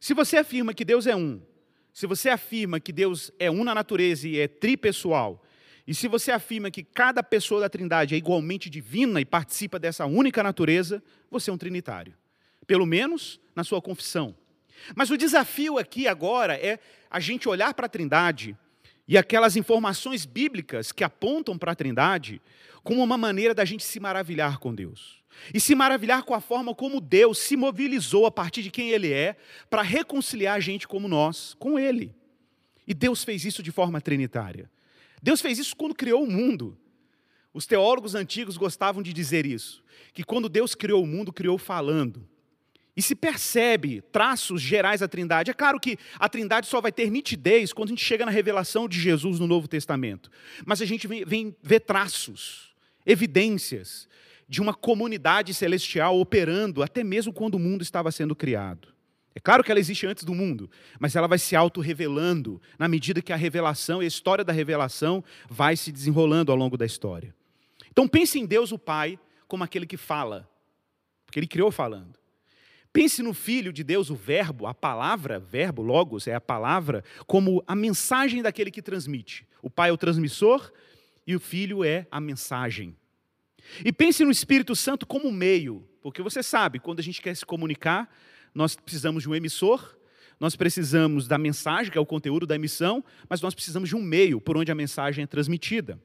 Se 0.00 0.14
você 0.14 0.38
afirma 0.38 0.74
que 0.74 0.84
Deus 0.84 1.06
é 1.06 1.14
um, 1.14 1.40
se 1.92 2.06
você 2.06 2.30
afirma 2.30 2.80
que 2.80 2.92
Deus 2.92 3.30
é 3.38 3.50
um 3.50 3.62
na 3.62 3.74
natureza 3.74 4.26
e 4.26 4.38
é 4.38 4.48
tripessoal, 4.48 5.41
e 5.86 5.94
se 5.94 6.06
você 6.06 6.30
afirma 6.30 6.70
que 6.70 6.84
cada 6.84 7.22
pessoa 7.22 7.60
da 7.60 7.68
Trindade 7.68 8.14
é 8.14 8.18
igualmente 8.18 8.70
divina 8.70 9.20
e 9.20 9.24
participa 9.24 9.78
dessa 9.78 10.06
única 10.06 10.42
natureza, 10.42 11.02
você 11.30 11.50
é 11.50 11.52
um 11.52 11.58
trinitário. 11.58 12.14
Pelo 12.66 12.86
menos 12.86 13.40
na 13.54 13.64
sua 13.64 13.82
confissão. 13.82 14.34
Mas 14.94 15.10
o 15.10 15.16
desafio 15.16 15.78
aqui 15.78 16.06
agora 16.06 16.54
é 16.54 16.78
a 17.10 17.18
gente 17.18 17.48
olhar 17.48 17.74
para 17.74 17.86
a 17.86 17.88
Trindade 17.88 18.56
e 19.06 19.18
aquelas 19.18 19.56
informações 19.56 20.24
bíblicas 20.24 20.92
que 20.92 21.02
apontam 21.02 21.58
para 21.58 21.72
a 21.72 21.74
Trindade 21.74 22.40
como 22.84 23.02
uma 23.02 23.18
maneira 23.18 23.54
da 23.54 23.64
gente 23.64 23.84
se 23.84 23.98
maravilhar 23.98 24.58
com 24.58 24.74
Deus. 24.74 25.20
E 25.52 25.58
se 25.58 25.74
maravilhar 25.74 26.22
com 26.22 26.34
a 26.34 26.40
forma 26.40 26.74
como 26.74 27.00
Deus 27.00 27.38
se 27.38 27.56
mobilizou 27.56 28.26
a 28.26 28.30
partir 28.30 28.62
de 28.62 28.70
quem 28.70 28.90
Ele 28.90 29.12
é 29.12 29.36
para 29.68 29.82
reconciliar 29.82 30.56
a 30.56 30.60
gente 30.60 30.86
como 30.86 31.08
nós 31.08 31.54
com 31.58 31.78
Ele. 31.78 32.14
E 32.86 32.94
Deus 32.94 33.24
fez 33.24 33.44
isso 33.44 33.62
de 33.62 33.72
forma 33.72 34.00
trinitária. 34.00 34.70
Deus 35.22 35.40
fez 35.40 35.58
isso 35.58 35.76
quando 35.76 35.94
criou 35.94 36.24
o 36.24 36.30
mundo. 36.30 36.76
Os 37.54 37.66
teólogos 37.66 38.14
antigos 38.14 38.56
gostavam 38.56 39.02
de 39.02 39.12
dizer 39.12 39.46
isso, 39.46 39.84
que 40.12 40.24
quando 40.24 40.48
Deus 40.48 40.74
criou 40.74 41.02
o 41.02 41.06
mundo, 41.06 41.32
criou 41.32 41.58
falando. 41.58 42.26
E 42.96 43.00
se 43.00 43.14
percebe 43.14 44.02
traços 44.12 44.60
gerais 44.60 45.00
da 45.00 45.08
Trindade. 45.08 45.50
É 45.50 45.54
claro 45.54 45.80
que 45.80 45.98
a 46.18 46.28
Trindade 46.28 46.66
só 46.66 46.80
vai 46.80 46.92
ter 46.92 47.10
nitidez 47.10 47.72
quando 47.72 47.88
a 47.88 47.92
gente 47.92 48.04
chega 48.04 48.26
na 48.26 48.30
revelação 48.30 48.88
de 48.88 49.00
Jesus 49.00 49.38
no 49.38 49.46
Novo 49.46 49.66
Testamento. 49.66 50.30
Mas 50.66 50.82
a 50.82 50.84
gente 50.84 51.06
vem, 51.06 51.24
vem 51.24 51.56
ver 51.62 51.80
traços, 51.80 52.74
evidências 53.06 54.08
de 54.46 54.60
uma 54.60 54.74
comunidade 54.74 55.54
celestial 55.54 56.18
operando 56.20 56.82
até 56.82 57.02
mesmo 57.02 57.32
quando 57.32 57.54
o 57.54 57.58
mundo 57.58 57.80
estava 57.80 58.12
sendo 58.12 58.36
criado. 58.36 58.91
É 59.34 59.40
claro 59.40 59.64
que 59.64 59.70
ela 59.70 59.80
existe 59.80 60.06
antes 60.06 60.24
do 60.24 60.34
mundo, 60.34 60.70
mas 60.98 61.16
ela 61.16 61.26
vai 61.26 61.38
se 61.38 61.56
auto-revelando 61.56 62.60
na 62.78 62.86
medida 62.86 63.22
que 63.22 63.32
a 63.32 63.36
revelação 63.36 64.02
e 64.02 64.04
a 64.04 64.08
história 64.08 64.44
da 64.44 64.52
revelação 64.52 65.24
vai 65.48 65.76
se 65.76 65.90
desenrolando 65.90 66.52
ao 66.52 66.58
longo 66.58 66.76
da 66.76 66.84
história. 66.84 67.34
Então 67.90 68.06
pense 68.06 68.38
em 68.38 68.46
Deus 68.46 68.72
o 68.72 68.78
Pai 68.78 69.18
como 69.48 69.64
aquele 69.64 69.86
que 69.86 69.96
fala, 69.96 70.48
porque 71.24 71.38
ele 71.38 71.46
criou 71.46 71.70
falando. 71.70 72.18
Pense 72.92 73.22
no 73.22 73.32
Filho 73.32 73.72
de 73.72 73.82
Deus, 73.82 74.10
o 74.10 74.14
Verbo, 74.14 74.66
a 74.66 74.74
palavra, 74.74 75.38
verbo, 75.38 75.80
logos, 75.80 76.26
é 76.26 76.34
a 76.34 76.40
palavra, 76.40 77.02
como 77.26 77.64
a 77.66 77.74
mensagem 77.74 78.42
daquele 78.42 78.70
que 78.70 78.82
transmite. 78.82 79.46
O 79.62 79.70
Pai 79.70 79.88
é 79.88 79.92
o 79.92 79.96
transmissor 79.96 80.70
e 81.26 81.34
o 81.34 81.40
Filho 81.40 81.82
é 81.82 82.06
a 82.10 82.20
mensagem. 82.20 82.94
E 83.82 83.92
pense 83.92 84.22
no 84.24 84.30
Espírito 84.30 84.76
Santo 84.76 85.06
como 85.06 85.32
meio, 85.32 85.88
porque 86.02 86.20
você 86.20 86.42
sabe, 86.42 86.78
quando 86.78 87.00
a 87.00 87.02
gente 87.02 87.22
quer 87.22 87.34
se 87.34 87.46
comunicar, 87.46 88.10
nós 88.54 88.76
precisamos 88.76 89.22
de 89.22 89.28
um 89.28 89.34
emissor, 89.34 89.96
nós 90.38 90.56
precisamos 90.56 91.28
da 91.28 91.38
mensagem, 91.38 91.92
que 91.92 91.96
é 91.96 92.00
o 92.00 92.06
conteúdo 92.06 92.46
da 92.46 92.56
emissão, 92.56 93.04
mas 93.28 93.40
nós 93.40 93.54
precisamos 93.54 93.88
de 93.88 93.94
um 93.96 94.02
meio 94.02 94.40
por 94.40 94.56
onde 94.56 94.72
a 94.72 94.74
mensagem 94.74 95.22
é 95.22 95.26
transmitida. 95.26 95.98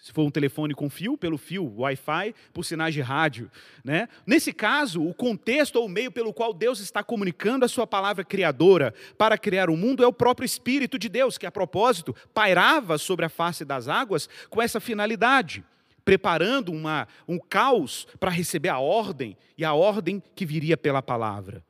Se 0.00 0.12
for 0.12 0.22
um 0.22 0.30
telefone 0.30 0.74
com 0.74 0.88
fio, 0.88 1.16
pelo 1.16 1.36
fio, 1.36 1.74
Wi-Fi, 1.76 2.34
por 2.54 2.64
sinais 2.64 2.94
de 2.94 3.02
rádio. 3.02 3.50
Né? 3.84 4.08
Nesse 4.26 4.50
caso, 4.50 5.02
o 5.02 5.12
contexto 5.12 5.76
ou 5.76 5.84
o 5.84 5.88
meio 5.88 6.10
pelo 6.10 6.32
qual 6.32 6.54
Deus 6.54 6.80
está 6.80 7.02
comunicando 7.02 7.66
a 7.66 7.68
sua 7.68 7.86
palavra 7.86 8.24
criadora 8.24 8.94
para 9.18 9.36
criar 9.36 9.68
o 9.68 9.76
mundo 9.76 10.02
é 10.02 10.06
o 10.06 10.12
próprio 10.12 10.46
Espírito 10.46 10.98
de 10.98 11.08
Deus, 11.08 11.36
que 11.36 11.44
a 11.44 11.50
propósito 11.50 12.16
pairava 12.32 12.96
sobre 12.96 13.26
a 13.26 13.28
face 13.28 13.62
das 13.62 13.88
águas 13.88 14.26
com 14.48 14.62
essa 14.62 14.80
finalidade, 14.80 15.62
preparando 16.02 16.72
uma, 16.72 17.06
um 17.28 17.38
caos 17.38 18.06
para 18.18 18.30
receber 18.30 18.70
a 18.70 18.78
ordem 18.78 19.36
e 19.56 19.66
a 19.66 19.74
ordem 19.74 20.22
que 20.34 20.46
viria 20.46 20.78
pela 20.78 21.02
palavra. 21.02 21.62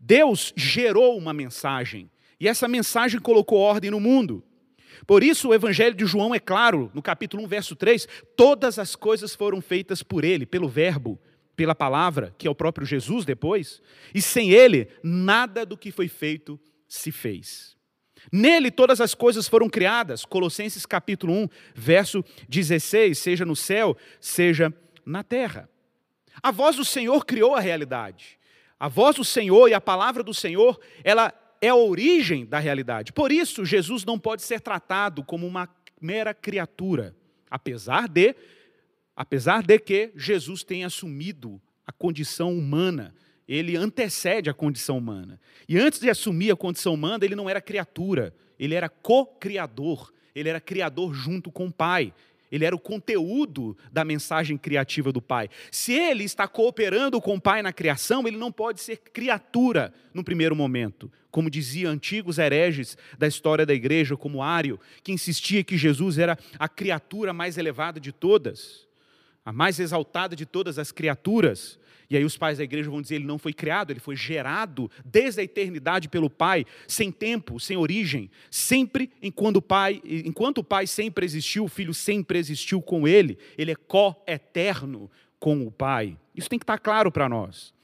Deus 0.00 0.52
gerou 0.56 1.16
uma 1.16 1.32
mensagem 1.32 2.10
e 2.40 2.46
essa 2.48 2.68
mensagem 2.68 3.20
colocou 3.20 3.58
ordem 3.58 3.90
no 3.90 4.00
mundo. 4.00 4.44
Por 5.06 5.22
isso 5.22 5.48
o 5.48 5.54
evangelho 5.54 5.94
de 5.94 6.06
João 6.06 6.34
é 6.34 6.40
claro, 6.40 6.90
no 6.94 7.02
capítulo 7.02 7.44
1, 7.44 7.46
verso 7.46 7.76
3, 7.76 8.06
todas 8.36 8.78
as 8.78 8.96
coisas 8.96 9.34
foram 9.34 9.60
feitas 9.60 10.02
por 10.02 10.24
ele, 10.24 10.44
pelo 10.44 10.68
verbo, 10.68 11.18
pela 11.54 11.74
palavra, 11.74 12.34
que 12.38 12.46
é 12.46 12.50
o 12.50 12.54
próprio 12.54 12.86
Jesus 12.86 13.24
depois, 13.24 13.82
e 14.14 14.22
sem 14.22 14.50
ele 14.50 14.88
nada 15.02 15.64
do 15.66 15.76
que 15.76 15.90
foi 15.90 16.08
feito 16.08 16.58
se 16.86 17.10
fez. 17.10 17.76
Nele 18.32 18.70
todas 18.70 19.00
as 19.00 19.14
coisas 19.14 19.48
foram 19.48 19.68
criadas, 19.68 20.24
Colossenses 20.24 20.84
capítulo 20.84 21.32
1, 21.32 21.48
verso 21.74 22.24
16, 22.48 23.16
seja 23.16 23.44
no 23.44 23.56
céu, 23.56 23.96
seja 24.20 24.72
na 25.04 25.22
terra. 25.22 25.68
A 26.42 26.50
voz 26.50 26.76
do 26.76 26.84
Senhor 26.84 27.24
criou 27.24 27.54
a 27.54 27.60
realidade. 27.60 28.37
A 28.78 28.88
voz 28.88 29.16
do 29.16 29.24
Senhor 29.24 29.68
e 29.68 29.74
a 29.74 29.80
palavra 29.80 30.22
do 30.22 30.32
Senhor, 30.32 30.78
ela 31.02 31.32
é 31.60 31.68
a 31.68 31.74
origem 31.74 32.46
da 32.46 32.58
realidade. 32.58 33.12
Por 33.12 33.32
isso, 33.32 33.64
Jesus 33.64 34.04
não 34.04 34.18
pode 34.18 34.42
ser 34.42 34.60
tratado 34.60 35.24
como 35.24 35.46
uma 35.46 35.68
mera 36.00 36.32
criatura, 36.32 37.14
apesar 37.50 38.08
de 38.08 38.34
apesar 39.16 39.64
de 39.64 39.80
que 39.80 40.12
Jesus 40.14 40.62
tenha 40.62 40.86
assumido 40.86 41.60
a 41.84 41.90
condição 41.90 42.56
humana, 42.56 43.12
ele 43.48 43.76
antecede 43.76 44.48
a 44.48 44.54
condição 44.54 44.96
humana. 44.96 45.40
E 45.68 45.76
antes 45.76 45.98
de 45.98 46.08
assumir 46.08 46.52
a 46.52 46.56
condição 46.56 46.94
humana, 46.94 47.24
ele 47.24 47.34
não 47.34 47.50
era 47.50 47.60
criatura, 47.60 48.32
ele 48.58 48.74
era 48.74 48.88
co-criador. 48.88 50.12
ele 50.34 50.48
era 50.48 50.60
criador 50.60 51.12
junto 51.14 51.50
com 51.50 51.66
o 51.66 51.72
Pai. 51.72 52.14
Ele 52.50 52.64
era 52.64 52.74
o 52.74 52.78
conteúdo 52.78 53.76
da 53.92 54.04
mensagem 54.04 54.56
criativa 54.56 55.12
do 55.12 55.20
Pai. 55.20 55.48
Se 55.70 55.92
ele 55.92 56.24
está 56.24 56.48
cooperando 56.48 57.20
com 57.20 57.34
o 57.34 57.40
Pai 57.40 57.62
na 57.62 57.72
criação, 57.72 58.26
ele 58.26 58.36
não 58.36 58.50
pode 58.50 58.80
ser 58.80 58.98
criatura 58.98 59.92
no 60.14 60.24
primeiro 60.24 60.56
momento. 60.56 61.10
Como 61.30 61.50
dizia 61.50 61.90
antigos 61.90 62.38
hereges 62.38 62.96
da 63.18 63.26
história 63.26 63.66
da 63.66 63.74
igreja, 63.74 64.16
como 64.16 64.42
Ário, 64.42 64.80
que 65.02 65.12
insistia 65.12 65.62
que 65.62 65.76
Jesus 65.76 66.18
era 66.18 66.38
a 66.58 66.68
criatura 66.68 67.32
mais 67.32 67.58
elevada 67.58 68.00
de 68.00 68.12
todas, 68.12 68.86
a 69.44 69.52
mais 69.52 69.78
exaltada 69.78 70.34
de 70.34 70.46
todas 70.46 70.78
as 70.78 70.90
criaturas. 70.90 71.78
E 72.10 72.16
aí 72.16 72.24
os 72.24 72.36
pais 72.36 72.58
da 72.58 72.64
igreja 72.64 72.90
vão 72.90 73.02
dizer, 73.02 73.16
ele 73.16 73.26
não 73.26 73.38
foi 73.38 73.52
criado, 73.52 73.90
ele 73.90 74.00
foi 74.00 74.16
gerado 74.16 74.90
desde 75.04 75.40
a 75.40 75.44
eternidade 75.44 76.08
pelo 76.08 76.30
Pai, 76.30 76.64
sem 76.86 77.12
tempo, 77.12 77.60
sem 77.60 77.76
origem, 77.76 78.30
sempre 78.50 79.10
enquanto 79.20 79.56
o 79.56 79.62
Pai, 79.62 80.00
enquanto 80.04 80.58
o 80.58 80.64
Pai 80.64 80.86
sempre 80.86 81.26
existiu, 81.26 81.64
o 81.64 81.68
Filho 81.68 81.92
sempre 81.92 82.38
existiu 82.38 82.80
com 82.80 83.06
ele, 83.06 83.36
ele 83.58 83.72
é 83.72 83.76
co-eterno 83.76 85.10
com 85.38 85.66
o 85.66 85.70
Pai. 85.70 86.16
Isso 86.34 86.48
tem 86.48 86.58
que 86.58 86.64
estar 86.64 86.78
claro 86.78 87.12
para 87.12 87.28
nós. 87.28 87.74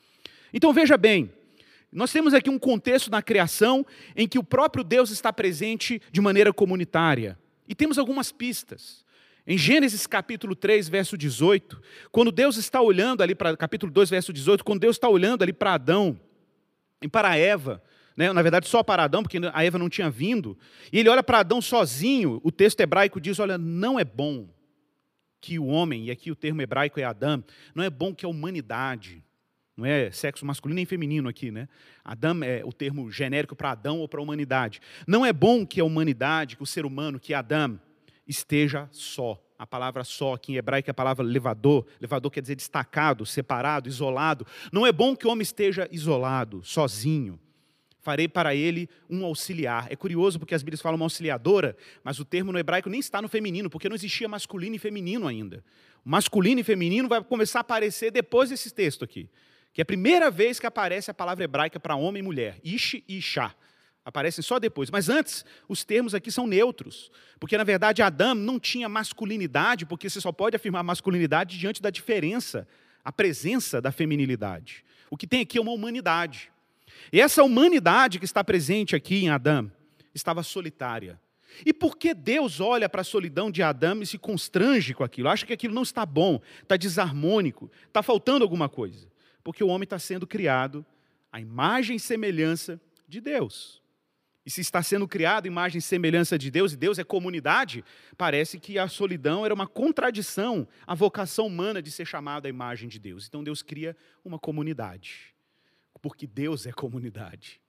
Então 0.52 0.72
veja 0.72 0.96
bem, 0.96 1.30
nós 1.92 2.10
temos 2.10 2.32
aqui 2.32 2.48
um 2.48 2.58
contexto 2.58 3.10
na 3.10 3.22
criação 3.22 3.84
em 4.16 4.26
que 4.26 4.38
o 4.38 4.44
próprio 4.44 4.82
Deus 4.82 5.10
está 5.10 5.32
presente 5.32 6.00
de 6.10 6.20
maneira 6.20 6.52
comunitária. 6.52 7.38
E 7.68 7.74
temos 7.74 7.98
algumas 7.98 8.32
pistas. 8.32 9.03
Em 9.46 9.58
Gênesis 9.58 10.06
capítulo 10.06 10.56
3, 10.56 10.88
verso 10.88 11.18
18, 11.18 11.78
quando 12.10 12.32
Deus 12.32 12.56
está 12.56 12.80
olhando 12.80 13.22
ali 13.22 13.34
para 13.34 13.54
capítulo 13.54 13.92
2, 13.92 14.08
verso 14.08 14.32
18, 14.32 14.64
quando 14.64 14.80
Deus 14.80 14.96
está 14.96 15.06
olhando 15.06 15.42
ali 15.42 15.52
para 15.52 15.74
Adão 15.74 16.18
e 17.02 17.08
para 17.08 17.36
Eva, 17.36 17.82
né, 18.16 18.32
na 18.32 18.40
verdade 18.40 18.66
só 18.66 18.82
para 18.82 19.04
Adão, 19.04 19.22
porque 19.22 19.38
a 19.52 19.62
Eva 19.62 19.78
não 19.78 19.90
tinha 19.90 20.08
vindo, 20.08 20.56
e 20.90 20.98
ele 20.98 21.10
olha 21.10 21.22
para 21.22 21.40
Adão 21.40 21.60
sozinho, 21.60 22.40
o 22.42 22.50
texto 22.50 22.80
hebraico 22.80 23.20
diz: 23.20 23.38
olha, 23.38 23.58
não 23.58 24.00
é 24.00 24.04
bom 24.04 24.48
que 25.42 25.58
o 25.58 25.66
homem, 25.66 26.06
e 26.06 26.10
aqui 26.10 26.30
o 26.30 26.36
termo 26.36 26.62
hebraico 26.62 26.98
é 26.98 27.04
Adão, 27.04 27.44
não 27.74 27.84
é 27.84 27.90
bom 27.90 28.14
que 28.14 28.24
a 28.24 28.28
humanidade, 28.28 29.22
não 29.76 29.84
é 29.84 30.10
sexo 30.10 30.46
masculino 30.46 30.76
nem 30.76 30.86
feminino 30.86 31.28
aqui, 31.28 31.50
né? 31.50 31.68
Adão 32.02 32.42
é 32.42 32.62
o 32.64 32.72
termo 32.72 33.10
genérico 33.10 33.54
para 33.54 33.72
Adão 33.72 33.98
ou 33.98 34.08
para 34.08 34.20
a 34.20 34.22
humanidade. 34.22 34.80
Não 35.06 35.26
é 35.26 35.34
bom 35.34 35.66
que 35.66 35.80
a 35.82 35.84
humanidade, 35.84 36.56
que 36.56 36.62
o 36.62 36.66
ser 36.66 36.86
humano, 36.86 37.20
que 37.20 37.34
Adão, 37.34 37.78
esteja 38.26 38.88
só. 38.92 39.40
A 39.58 39.66
palavra 39.66 40.02
só 40.02 40.34
aqui 40.34 40.52
em 40.52 40.56
hebraico 40.56 40.90
é 40.90 40.92
a 40.92 40.94
palavra 40.94 41.24
levador. 41.24 41.86
Levador 42.00 42.30
quer 42.30 42.40
dizer 42.40 42.56
destacado, 42.56 43.24
separado, 43.24 43.88
isolado. 43.88 44.46
Não 44.72 44.86
é 44.86 44.92
bom 44.92 45.16
que 45.16 45.26
o 45.26 45.30
homem 45.30 45.42
esteja 45.42 45.88
isolado, 45.90 46.62
sozinho. 46.64 47.38
Farei 48.00 48.28
para 48.28 48.54
ele 48.54 48.88
um 49.08 49.24
auxiliar. 49.24 49.86
É 49.90 49.96
curioso 49.96 50.38
porque 50.38 50.54
as 50.54 50.62
Bíblias 50.62 50.82
falam 50.82 50.96
uma 50.96 51.06
auxiliadora, 51.06 51.76
mas 52.02 52.18
o 52.18 52.24
termo 52.24 52.52
no 52.52 52.58
hebraico 52.58 52.90
nem 52.90 53.00
está 53.00 53.22
no 53.22 53.28
feminino, 53.28 53.70
porque 53.70 53.88
não 53.88 53.96
existia 53.96 54.28
masculino 54.28 54.76
e 54.76 54.78
feminino 54.78 55.26
ainda. 55.26 55.64
O 56.04 56.10
masculino 56.10 56.60
e 56.60 56.64
feminino 56.64 57.08
vai 57.08 57.22
começar 57.24 57.60
a 57.60 57.62
aparecer 57.62 58.10
depois 58.10 58.50
desse 58.50 58.70
texto 58.74 59.04
aqui, 59.04 59.30
que 59.72 59.80
é 59.80 59.82
a 59.82 59.86
primeira 59.86 60.30
vez 60.30 60.60
que 60.60 60.66
aparece 60.66 61.10
a 61.10 61.14
palavra 61.14 61.44
hebraica 61.44 61.80
para 61.80 61.96
homem 61.96 62.20
e 62.20 62.22
mulher, 62.22 62.60
ish 62.62 62.94
e 63.08 63.18
ishá 63.18 63.54
aparecem 64.04 64.42
só 64.42 64.58
depois. 64.58 64.90
Mas 64.90 65.08
antes, 65.08 65.44
os 65.68 65.82
termos 65.82 66.14
aqui 66.14 66.30
são 66.30 66.46
neutros, 66.46 67.10
porque 67.40 67.56
na 67.56 67.64
verdade 67.64 68.02
Adão 68.02 68.34
não 68.34 68.60
tinha 68.60 68.88
masculinidade, 68.88 69.86
porque 69.86 70.10
você 70.10 70.20
só 70.20 70.30
pode 70.30 70.56
afirmar 70.56 70.84
masculinidade 70.84 71.58
diante 71.58 71.80
da 71.80 71.90
diferença, 71.90 72.68
a 73.02 73.10
presença 73.10 73.80
da 73.80 73.90
feminilidade. 73.90 74.84
O 75.10 75.16
que 75.16 75.26
tem 75.26 75.40
aqui 75.40 75.58
é 75.58 75.60
uma 75.60 75.72
humanidade. 75.72 76.52
E 77.12 77.20
essa 77.20 77.42
humanidade 77.42 78.18
que 78.18 78.24
está 78.24 78.44
presente 78.44 78.94
aqui 78.94 79.24
em 79.24 79.30
Adão 79.30 79.70
estava 80.14 80.42
solitária. 80.42 81.20
E 81.64 81.72
por 81.72 81.96
que 81.96 82.12
Deus 82.12 82.60
olha 82.60 82.88
para 82.88 83.02
a 83.02 83.04
solidão 83.04 83.50
de 83.50 83.62
Adão 83.62 84.02
e 84.02 84.06
se 84.06 84.18
constrange 84.18 84.92
com 84.92 85.04
aquilo? 85.04 85.28
Acha 85.28 85.46
que 85.46 85.52
aquilo 85.52 85.74
não 85.74 85.82
está 85.82 86.04
bom, 86.04 86.40
está 86.60 86.76
desarmônico, 86.76 87.70
está 87.86 88.02
faltando 88.02 88.42
alguma 88.42 88.68
coisa? 88.68 89.08
Porque 89.42 89.62
o 89.62 89.68
homem 89.68 89.84
está 89.84 89.98
sendo 89.98 90.26
criado 90.26 90.84
à 91.30 91.40
imagem 91.40 91.96
e 91.96 92.00
semelhança 92.00 92.80
de 93.06 93.20
Deus 93.20 93.83
e 94.46 94.50
se 94.50 94.60
está 94.60 94.82
sendo 94.82 95.08
criado 95.08 95.46
imagem 95.46 95.78
e 95.78 95.82
semelhança 95.82 96.38
de 96.38 96.50
Deus, 96.50 96.72
e 96.72 96.76
Deus 96.76 96.98
é 96.98 97.04
comunidade, 97.04 97.84
parece 98.16 98.58
que 98.58 98.78
a 98.78 98.86
solidão 98.88 99.44
era 99.44 99.54
uma 99.54 99.66
contradição 99.66 100.68
à 100.86 100.94
vocação 100.94 101.46
humana 101.46 101.80
de 101.80 101.90
ser 101.90 102.04
chamada 102.04 102.46
a 102.46 102.50
imagem 102.50 102.88
de 102.88 102.98
Deus. 102.98 103.26
Então 103.26 103.42
Deus 103.42 103.62
cria 103.62 103.96
uma 104.24 104.38
comunidade, 104.38 105.34
porque 106.02 106.26
Deus 106.26 106.66
é 106.66 106.72
comunidade. 106.72 107.60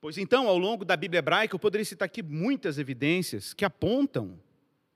Pois 0.00 0.18
então, 0.18 0.46
ao 0.46 0.58
longo 0.58 0.84
da 0.84 0.96
Bíblia 0.96 1.18
hebraica, 1.18 1.54
eu 1.54 1.58
poderia 1.58 1.84
citar 1.84 2.06
aqui 2.06 2.22
muitas 2.22 2.78
evidências 2.78 3.52
que 3.52 3.64
apontam 3.64 4.38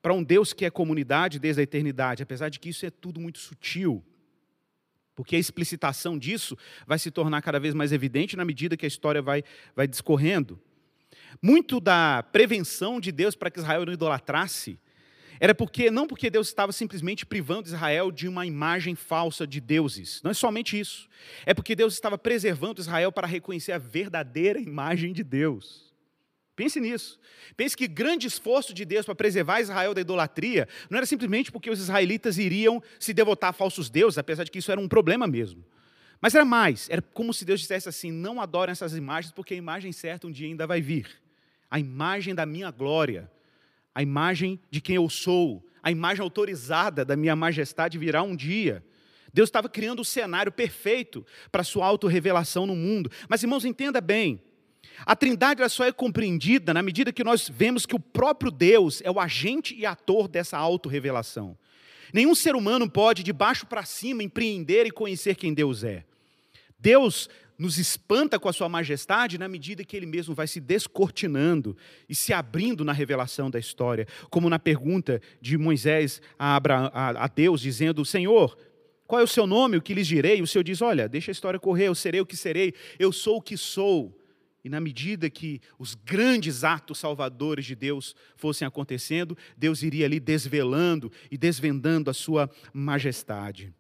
para 0.01 0.13
um 0.13 0.23
Deus 0.23 0.53
que 0.53 0.65
é 0.65 0.71
comunidade 0.71 1.39
desde 1.39 1.61
a 1.61 1.65
eternidade, 1.65 2.23
apesar 2.23 2.51
de 2.51 2.61
que 2.61 2.69
isso 2.69 2.85
é 2.85 2.91
tudo 2.91 3.19
muito 3.19 3.39
sutil. 3.39 4.05
Porque 5.15 5.37
a 5.37 5.39
explicitação 5.39 6.19
disso 6.19 6.57
vai 6.87 6.99
se 6.99 7.11
tornar 7.11 7.43
cada 7.43 7.61
vez 7.61 7.75
mais 7.75 7.93
evidente 7.93 8.37
na 8.37 8.45
medida 8.45 8.77
que 8.77 8.87
a 8.87 8.89
história 8.89 9.21
vai, 9.21 9.45
vai 9.77 9.87
discorrendo. 9.87 10.59
Muito 11.41 11.81
da 11.81 12.23
prevenção 12.23 13.01
de 13.01 13.13
Deus 13.13 13.35
para 13.35 13.51
que 13.51 13.59
Israel 13.59 13.85
não 13.87 13.93
idolatrasse 13.93 14.79
era 15.43 15.55
porque 15.55 15.91
não 15.91 16.07
porque 16.07 16.31
Deus 16.31 16.47
estava 16.47 16.71
simplesmente 16.71 17.27
privando 17.27 17.67
Israel 17.67 18.13
de 18.13 18.29
uma 18.29 18.47
imagem 18.47 18.95
falsa 18.95 19.45
de 19.45 19.61
deuses. 19.61 20.21
Não 20.23 20.31
é 20.31 20.35
somente 20.35 20.79
isso. 20.79 21.09
É 21.45 21.53
porque 21.53 21.75
Deus 21.75 21.95
estava 21.95 22.17
preservando 22.17 22.81
Israel 22.81 23.11
para 23.11 23.27
reconhecer 23.27 23.73
a 23.73 23.79
verdadeira 23.79 24.61
imagem 24.61 25.13
de 25.13 25.25
Deus. 25.25 25.92
Pense 26.63 26.79
nisso. 26.79 27.19
Pense 27.57 27.77
que 27.77 27.89
grande 27.89 28.29
esforço 28.29 28.73
de 28.73 28.85
Deus 28.85 29.05
para 29.05 29.17
preservar 29.17 29.61
Israel 29.61 29.93
da 29.93 30.01
idolatria 30.01 30.69
não 30.89 30.97
era 30.97 31.05
simplesmente 31.05 31.51
porque 31.51 31.69
os 31.69 31.81
israelitas 31.81 32.39
iriam 32.39 32.81
se 33.01 33.13
devotar 33.13 33.51
a 33.51 33.53
falsos 33.53 33.91
deuses, 33.91 34.17
apesar 34.17 34.45
de 34.45 34.51
que 34.53 34.61
isso 34.61 34.71
era 34.71 34.81
um 34.81 34.87
problema 34.87 35.27
mesmo. 35.27 35.65
Mas 36.21 36.37
era 36.37 36.45
mais, 36.45 36.89
era 36.89 37.03
como 37.03 37.35
se 37.35 37.45
Deus 37.45 37.59
dissesse 37.59 37.89
assim: 37.89 38.13
não 38.13 38.41
adorem 38.41 38.71
essas 38.71 38.95
imagens, 38.95 39.33
porque 39.33 39.55
a 39.55 39.57
imagem 39.57 39.91
certa 39.91 40.29
um 40.29 40.31
dia 40.31 40.47
ainda 40.47 40.65
vai 40.65 40.81
vir. 40.81 41.09
A 41.69 41.81
imagem 41.81 42.33
da 42.33 42.47
minha 42.47 42.71
glória, 42.71 43.29
a 43.93 44.01
imagem 44.01 44.61
de 44.71 44.81
quem 44.81 44.95
eu 44.95 45.11
sou, 45.11 45.69
a 45.83 45.91
imagem 45.91 46.23
autorizada 46.23 47.05
da 47.05 47.17
minha 47.17 47.35
majestade 47.35 47.99
virá 47.99 48.23
um 48.23 48.37
dia. 48.37 48.85
Deus 49.35 49.49
estava 49.49 49.69
criando 49.69 49.99
o 49.99 50.05
cenário 50.05 50.53
perfeito 50.53 51.27
para 51.51 51.63
a 51.63 51.65
sua 51.65 51.87
autorrevelação 51.87 52.67
no 52.67 52.77
mundo. 52.77 53.11
Mas, 53.29 53.43
irmãos, 53.43 53.65
entenda 53.65 54.01
bem: 54.01 54.41
a 55.05 55.17
trindade 55.17 55.67
só 55.69 55.85
é 55.85 55.93
compreendida 55.93 56.73
na 56.73 56.83
medida 56.83 57.13
que 57.13 57.25
nós 57.25 57.49
vemos 57.49 57.87
que 57.87 57.97
o 57.97 58.01
próprio 58.01 58.51
Deus 58.51 59.01
é 59.05 59.11
o 59.11 59.21
agente 59.21 59.75
e 59.75 59.87
ator 59.87 60.29
dessa 60.29 60.57
autorrevelação. 60.59 61.57
Nenhum 62.13 62.35
ser 62.35 62.55
humano 62.55 62.89
pode, 62.91 63.23
de 63.23 63.33
baixo 63.33 63.67
para 63.67 63.85
cima, 63.85 64.23
empreender 64.23 64.87
e 64.87 64.91
conhecer 64.91 65.35
quem 65.35 65.55
Deus 65.55 65.83
é. 65.83 66.05
Deus 66.79 67.29
nos 67.59 67.79
espanta 67.79 68.39
com 68.39 68.49
a 68.49 68.53
sua 68.53 68.69
majestade 68.69 69.39
na 69.39 69.49
medida 69.49 69.85
que 69.85 69.97
ele 69.97 70.07
mesmo 70.07 70.35
vai 70.35 70.47
se 70.47 70.61
descortinando 70.61 71.77
e 72.09 72.15
se 72.15 72.33
abrindo 72.33 72.85
na 72.85 72.93
revelação 72.93 73.51
da 73.51 73.59
história, 73.59 74.07
como 74.31 74.51
na 74.51 74.59
pergunta 74.59 75.23
de 75.41 75.57
Moisés 75.57 76.21
a, 76.39 76.57
a, 76.57 77.25
a 77.25 77.29
Deus, 77.29 77.61
dizendo: 77.61 78.05
Senhor, 78.05 78.59
qual 79.07 79.21
é 79.21 79.25
o 79.25 79.29
seu 79.29 79.47
nome? 79.47 79.77
O 79.77 79.83
que 79.83 79.95
lhes 79.95 80.07
direi? 80.07 80.43
O 80.43 80.47
Senhor 80.47 80.65
diz: 80.65 80.83
Olha, 80.83 81.09
deixa 81.09 81.31
a 81.31 81.33
história 81.33 81.61
correr, 81.61 81.87
eu 81.87 81.95
serei 81.95 82.21
o 82.21 82.27
que 82.27 82.37
serei, 82.37 82.75
eu 82.99 83.13
sou 83.13 83.37
o 83.37 83.43
que 83.43 83.57
sou. 83.57 84.19
E 84.65 84.69
na 84.69 84.81
medida 84.81 85.29
que 85.29 85.61
os 85.79 85.95
grandes 85.95 86.63
atos 86.63 86.99
salvadores 86.99 87.65
de 87.65 87.75
Deus 87.75 88.15
fossem 88.37 88.67
acontecendo, 88.67 89.37
Deus 89.57 89.83
iria 89.83 90.07
ali 90.07 90.21
desvelando 90.21 91.11
e 91.31 91.37
desvendando 91.37 92.09
a 92.09 92.15
sua 92.15 92.49
majestade. 92.73 93.75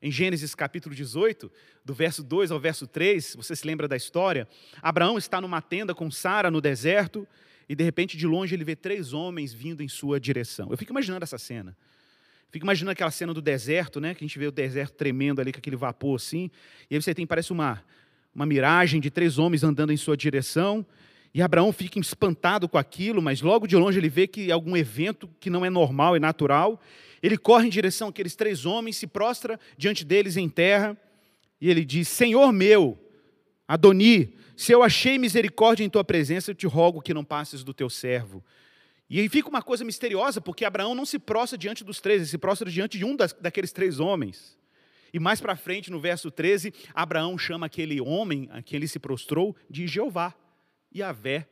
Em 0.00 0.10
Gênesis 0.10 0.52
capítulo 0.52 0.92
18, 0.92 1.50
do 1.84 1.94
verso 1.94 2.24
2 2.24 2.50
ao 2.50 2.58
verso 2.58 2.88
3, 2.88 3.36
você 3.36 3.54
se 3.54 3.64
lembra 3.64 3.86
da 3.86 3.96
história? 3.96 4.48
Abraão 4.82 5.16
está 5.16 5.40
numa 5.40 5.62
tenda 5.62 5.94
com 5.94 6.10
Sara 6.10 6.50
no 6.50 6.60
deserto 6.60 7.26
e 7.68 7.76
de 7.76 7.84
repente 7.84 8.16
de 8.16 8.26
longe 8.26 8.52
ele 8.52 8.64
vê 8.64 8.74
três 8.74 9.12
homens 9.12 9.52
vindo 9.52 9.80
em 9.80 9.88
sua 9.88 10.18
direção. 10.18 10.68
Eu 10.72 10.76
fico 10.76 10.90
imaginando 10.90 11.22
essa 11.22 11.38
cena. 11.38 11.76
Fico 12.50 12.66
imaginando 12.66 12.90
aquela 12.90 13.12
cena 13.12 13.32
do 13.32 13.40
deserto, 13.40 14.00
né? 14.00 14.12
Que 14.12 14.24
a 14.24 14.26
gente 14.26 14.38
vê 14.38 14.48
o 14.48 14.52
deserto 14.52 14.94
tremendo 14.94 15.40
ali 15.40 15.52
com 15.52 15.58
aquele 15.58 15.76
vapor 15.76 16.16
assim. 16.16 16.50
E 16.90 16.96
aí 16.96 17.00
você 17.00 17.14
tem, 17.14 17.24
parece 17.24 17.52
uma, 17.52 17.82
uma 18.34 18.46
miragem 18.46 19.00
de 19.00 19.10
três 19.10 19.38
homens 19.38 19.62
andando 19.62 19.92
em 19.92 19.96
sua 19.96 20.16
direção. 20.16 20.84
E 21.34 21.40
Abraão 21.40 21.72
fica 21.72 21.98
espantado 21.98 22.68
com 22.68 22.76
aquilo, 22.76 23.22
mas 23.22 23.40
logo 23.40 23.66
de 23.66 23.76
longe 23.76 23.98
ele 23.98 24.08
vê 24.08 24.26
que 24.26 24.50
é 24.50 24.52
algum 24.52 24.76
evento 24.76 25.28
que 25.40 25.48
não 25.48 25.64
é 25.64 25.70
normal 25.70 26.16
e 26.16 26.20
natural. 26.20 26.80
Ele 27.22 27.38
corre 27.38 27.66
em 27.66 27.70
direção 27.70 28.08
àqueles 28.08 28.34
três 28.34 28.66
homens, 28.66 28.96
se 28.96 29.06
prostra 29.06 29.58
diante 29.76 30.04
deles 30.04 30.36
em 30.36 30.48
terra, 30.48 30.96
e 31.60 31.70
ele 31.70 31.84
diz: 31.84 32.08
Senhor 32.08 32.52
meu, 32.52 32.98
Adoni, 33.66 34.34
se 34.56 34.72
eu 34.72 34.82
achei 34.82 35.18
misericórdia 35.18 35.84
em 35.84 35.88
tua 35.88 36.04
presença, 36.04 36.50
eu 36.50 36.54
te 36.54 36.66
rogo 36.66 37.00
que 37.00 37.14
não 37.14 37.24
passes 37.24 37.64
do 37.64 37.72
teu 37.72 37.88
servo. 37.88 38.44
E 39.08 39.20
aí 39.20 39.28
fica 39.28 39.48
uma 39.48 39.62
coisa 39.62 39.84
misteriosa, 39.84 40.40
porque 40.40 40.64
Abraão 40.64 40.94
não 40.94 41.04
se 41.04 41.18
prostra 41.18 41.56
diante 41.56 41.84
dos 41.84 42.00
três, 42.00 42.22
ele 42.22 42.28
se 42.28 42.38
prostra 42.38 42.70
diante 42.70 42.98
de 42.98 43.04
um 43.04 43.14
das, 43.14 43.32
daqueles 43.32 43.72
três 43.72 44.00
homens. 44.00 44.56
E 45.12 45.20
mais 45.20 45.40
para 45.40 45.56
frente, 45.56 45.90
no 45.90 46.00
verso 46.00 46.30
13, 46.30 46.72
Abraão 46.94 47.36
chama 47.36 47.66
aquele 47.66 48.00
homem 48.00 48.48
a 48.50 48.62
quem 48.62 48.78
ele 48.78 48.88
se 48.88 48.98
prostrou 48.98 49.54
de 49.68 49.86
Jeová, 49.86 50.34
Yahvé. 50.94 51.46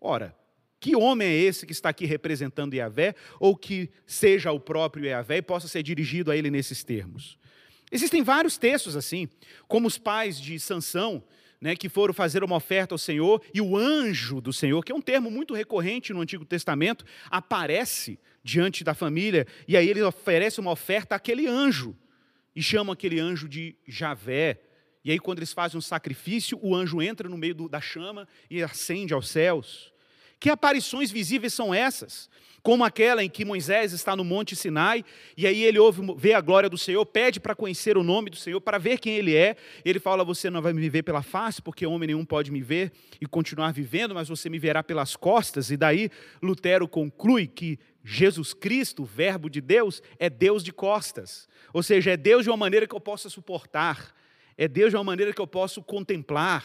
Ora, 0.00 0.36
Que 0.80 0.94
homem 0.94 1.26
é 1.26 1.34
esse 1.34 1.66
que 1.66 1.72
está 1.72 1.88
aqui 1.88 2.06
representando 2.06 2.74
Yahvé, 2.74 3.14
ou 3.40 3.56
que 3.56 3.90
seja 4.06 4.52
o 4.52 4.60
próprio 4.60 5.04
Yahvé 5.04 5.38
e 5.38 5.42
possa 5.42 5.66
ser 5.66 5.82
dirigido 5.82 6.30
a 6.30 6.36
ele 6.36 6.50
nesses 6.50 6.84
termos? 6.84 7.36
Existem 7.90 8.22
vários 8.22 8.58
textos 8.58 8.96
assim, 8.96 9.28
como 9.66 9.88
os 9.88 9.98
pais 9.98 10.40
de 10.40 10.58
Sansão, 10.60 11.22
né, 11.60 11.74
que 11.74 11.88
foram 11.88 12.14
fazer 12.14 12.44
uma 12.44 12.54
oferta 12.54 12.94
ao 12.94 12.98
Senhor, 12.98 13.42
e 13.52 13.60
o 13.60 13.76
anjo 13.76 14.40
do 14.40 14.52
Senhor, 14.52 14.84
que 14.84 14.92
é 14.92 14.94
um 14.94 15.00
termo 15.00 15.30
muito 15.30 15.52
recorrente 15.52 16.12
no 16.12 16.20
Antigo 16.20 16.44
Testamento, 16.44 17.04
aparece 17.28 18.16
diante 18.44 18.84
da 18.84 18.94
família, 18.94 19.46
e 19.66 19.76
aí 19.76 19.88
ele 19.88 20.02
oferece 20.02 20.60
uma 20.60 20.70
oferta 20.70 21.16
àquele 21.16 21.48
anjo, 21.48 21.96
e 22.58 22.62
chama 22.62 22.92
aquele 22.92 23.20
anjo 23.20 23.48
de 23.48 23.76
Javé. 23.86 24.60
E 25.04 25.12
aí, 25.12 25.18
quando 25.20 25.38
eles 25.38 25.52
fazem 25.52 25.78
um 25.78 25.80
sacrifício, 25.80 26.58
o 26.60 26.74
anjo 26.74 27.00
entra 27.00 27.28
no 27.28 27.38
meio 27.38 27.54
do, 27.54 27.68
da 27.68 27.80
chama 27.80 28.26
e 28.50 28.60
acende 28.60 29.14
aos 29.14 29.28
céus. 29.28 29.92
Que 30.40 30.50
aparições 30.50 31.10
visíveis 31.10 31.52
são 31.52 31.74
essas? 31.74 32.28
Como 32.62 32.84
aquela 32.84 33.24
em 33.24 33.30
que 33.30 33.44
Moisés 33.44 33.92
está 33.92 34.14
no 34.14 34.24
Monte 34.24 34.54
Sinai, 34.54 35.04
e 35.36 35.46
aí 35.46 35.62
ele 35.64 35.78
ouve, 35.78 36.02
vê 36.16 36.34
a 36.34 36.40
glória 36.40 36.68
do 36.68 36.76
Senhor, 36.76 37.04
pede 37.06 37.40
para 37.40 37.54
conhecer 37.54 37.96
o 37.96 38.02
nome 38.02 38.30
do 38.30 38.36
Senhor, 38.36 38.60
para 38.60 38.78
ver 38.78 38.98
quem 38.98 39.14
ele 39.14 39.34
é. 39.34 39.56
Ele 39.84 39.98
fala: 39.98 40.24
Você 40.24 40.50
não 40.50 40.60
vai 40.60 40.72
me 40.72 40.88
ver 40.88 41.02
pela 41.02 41.22
face, 41.22 41.62
porque 41.62 41.86
homem 41.86 42.08
nenhum 42.08 42.24
pode 42.24 42.50
me 42.50 42.60
ver 42.60 42.92
e 43.20 43.26
continuar 43.26 43.72
vivendo, 43.72 44.14
mas 44.14 44.28
você 44.28 44.50
me 44.50 44.58
verá 44.58 44.82
pelas 44.82 45.16
costas. 45.16 45.70
E 45.70 45.76
daí 45.76 46.10
Lutero 46.42 46.88
conclui 46.88 47.46
que 47.46 47.78
Jesus 48.04 48.52
Cristo, 48.52 49.02
o 49.02 49.06
Verbo 49.06 49.48
de 49.48 49.60
Deus, 49.60 50.02
é 50.18 50.28
Deus 50.28 50.62
de 50.62 50.72
costas. 50.72 51.48
Ou 51.72 51.82
seja, 51.82 52.12
é 52.12 52.16
Deus 52.16 52.44
de 52.44 52.50
uma 52.50 52.56
maneira 52.56 52.86
que 52.86 52.94
eu 52.94 53.00
possa 53.00 53.28
suportar, 53.28 54.14
é 54.56 54.66
Deus 54.66 54.90
de 54.90 54.96
uma 54.96 55.04
maneira 55.04 55.32
que 55.32 55.40
eu 55.40 55.46
posso 55.46 55.82
contemplar. 55.82 56.64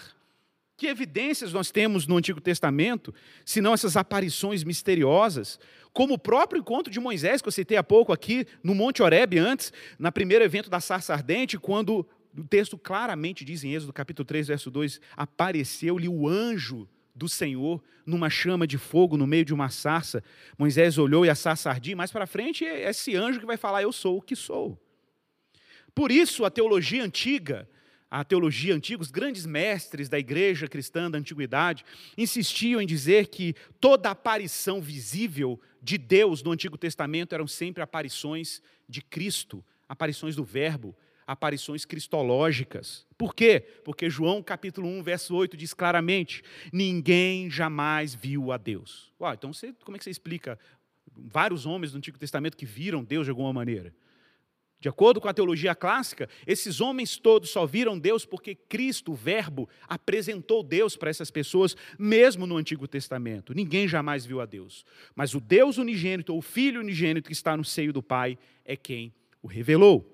Que 0.83 0.89
evidências 0.89 1.53
nós 1.53 1.71
temos 1.71 2.07
no 2.07 2.17
Antigo 2.17 2.41
Testamento, 2.41 3.15
se 3.45 3.61
não 3.61 3.73
essas 3.73 3.95
aparições 3.95 4.65
misteriosas, 4.65 5.57
como 5.93 6.15
o 6.15 6.19
próprio 6.19 6.59
encontro 6.59 6.91
de 6.91 6.99
Moisés, 6.99 7.41
que 7.41 7.47
eu 7.47 7.53
citei 7.53 7.77
há 7.77 7.83
pouco 7.83 8.11
aqui 8.11 8.45
no 8.61 8.75
Monte 8.75 9.01
Horebe 9.01 9.39
antes, 9.39 9.71
na 9.97 10.11
primeiro 10.11 10.43
evento 10.43 10.69
da 10.69 10.81
sarça 10.81 11.13
ardente, 11.13 11.57
quando 11.57 12.05
o 12.37 12.43
texto 12.43 12.77
claramente 12.77 13.45
diz 13.45 13.63
em 13.63 13.73
Êxodo 13.73 13.93
capítulo 13.93 14.25
3, 14.25 14.47
verso 14.47 14.69
2, 14.69 14.99
apareceu-lhe 15.15 16.09
o 16.09 16.27
anjo 16.27 16.85
do 17.15 17.29
Senhor 17.29 17.81
numa 18.05 18.29
chama 18.29 18.67
de 18.67 18.77
fogo 18.77 19.15
no 19.15 19.25
meio 19.25 19.45
de 19.45 19.53
uma 19.53 19.69
sarça. 19.69 20.21
Moisés 20.57 20.97
olhou 20.97 21.25
e 21.25 21.29
a 21.29 21.35
sarça 21.35 21.69
ardia, 21.69 21.95
mais 21.95 22.11
para 22.11 22.27
frente 22.27 22.65
é 22.65 22.89
esse 22.89 23.15
anjo 23.15 23.39
que 23.39 23.45
vai 23.45 23.55
falar, 23.55 23.83
eu 23.83 23.93
sou 23.93 24.17
o 24.17 24.21
que 24.21 24.35
sou. 24.35 24.77
Por 25.95 26.11
isso 26.11 26.43
a 26.43 26.51
teologia 26.51 27.05
antiga 27.05 27.69
a 28.13 28.23
teologia 28.23 28.76
antiga, 28.76 29.02
os 29.02 29.10
grandes 29.10 29.43
mestres 29.43 30.08
da 30.08 30.19
igreja 30.19 30.67
cristã 30.67 31.10
da 31.10 31.17
antiguidade, 31.17 31.84
insistiam 32.15 32.80
em 32.80 32.86
dizer 32.86 33.26
que 33.26 33.56
toda 33.80 34.12
aparição 34.12 34.80
visível 34.80 35.60
de 35.82 35.97
Deus 35.97 36.43
no 36.43 36.52
Antigo 36.52 36.78
Testamento 36.78 37.34
eram 37.34 37.47
sempre 37.47 37.82
aparições 37.82 38.62
de 38.88 39.02
Cristo, 39.02 39.65
aparições 39.89 40.36
do 40.36 40.43
Verbo, 40.43 40.95
aparições 41.26 41.86
cristológicas. 41.86 43.04
Por 43.17 43.34
quê? 43.34 43.65
Porque 43.84 44.12
João 44.12 44.43
capítulo 44.43 44.88
1, 44.88 45.02
verso 45.02 45.34
8 45.36 45.58
diz 45.58 45.73
claramente: 45.73 46.43
ninguém 46.71 47.49
jamais 47.49 48.13
viu 48.13 48.52
a 48.52 48.58
Deus. 48.58 49.12
Uau, 49.19 49.34
então 49.34 49.52
você, 49.52 49.73
como 49.84 49.95
é 49.95 49.97
que 49.97 50.04
você 50.04 50.12
explica 50.12 50.60
vários 51.12 51.65
homens 51.65 51.93
do 51.93 51.97
Antigo 51.97 52.19
Testamento 52.19 52.58
que 52.58 52.65
viram 52.65 53.04
Deus 53.04 53.26
de 53.26 53.32
alguma 53.32 53.52
maneira? 53.52 53.91
De 54.83 54.89
acordo 54.89 55.21
com 55.21 55.29
a 55.29 55.33
teologia 55.33 55.73
clássica, 55.73 56.27
esses 56.45 56.81
homens 56.81 57.15
todos 57.15 57.49
só 57.49 57.65
viram 57.65 57.97
Deus 57.97 58.25
porque 58.25 58.53
Cristo, 58.53 59.13
o 59.13 59.15
Verbo, 59.15 59.69
apresentou 59.87 60.61
Deus 60.61 60.97
para 60.97 61.09
essas 61.09 61.31
pessoas, 61.31 61.73
mesmo 61.97 62.45
no 62.45 62.57
Antigo 62.57 62.85
Testamento. 62.85 63.53
Ninguém 63.53 63.87
jamais 63.87 64.25
viu 64.25 64.41
a 64.41 64.45
Deus. 64.45 64.85
Mas 65.15 65.33
o 65.33 65.39
Deus 65.39 65.77
unigênito, 65.77 66.33
ou 66.33 66.39
o 66.39 66.41
Filho 66.41 66.81
unigênito 66.81 67.27
que 67.27 67.33
está 67.33 67.55
no 67.55 67.63
seio 67.63 67.93
do 67.93 68.03
Pai, 68.03 68.37
é 68.65 68.75
quem 68.75 69.13
o 69.41 69.47
revelou. 69.47 70.05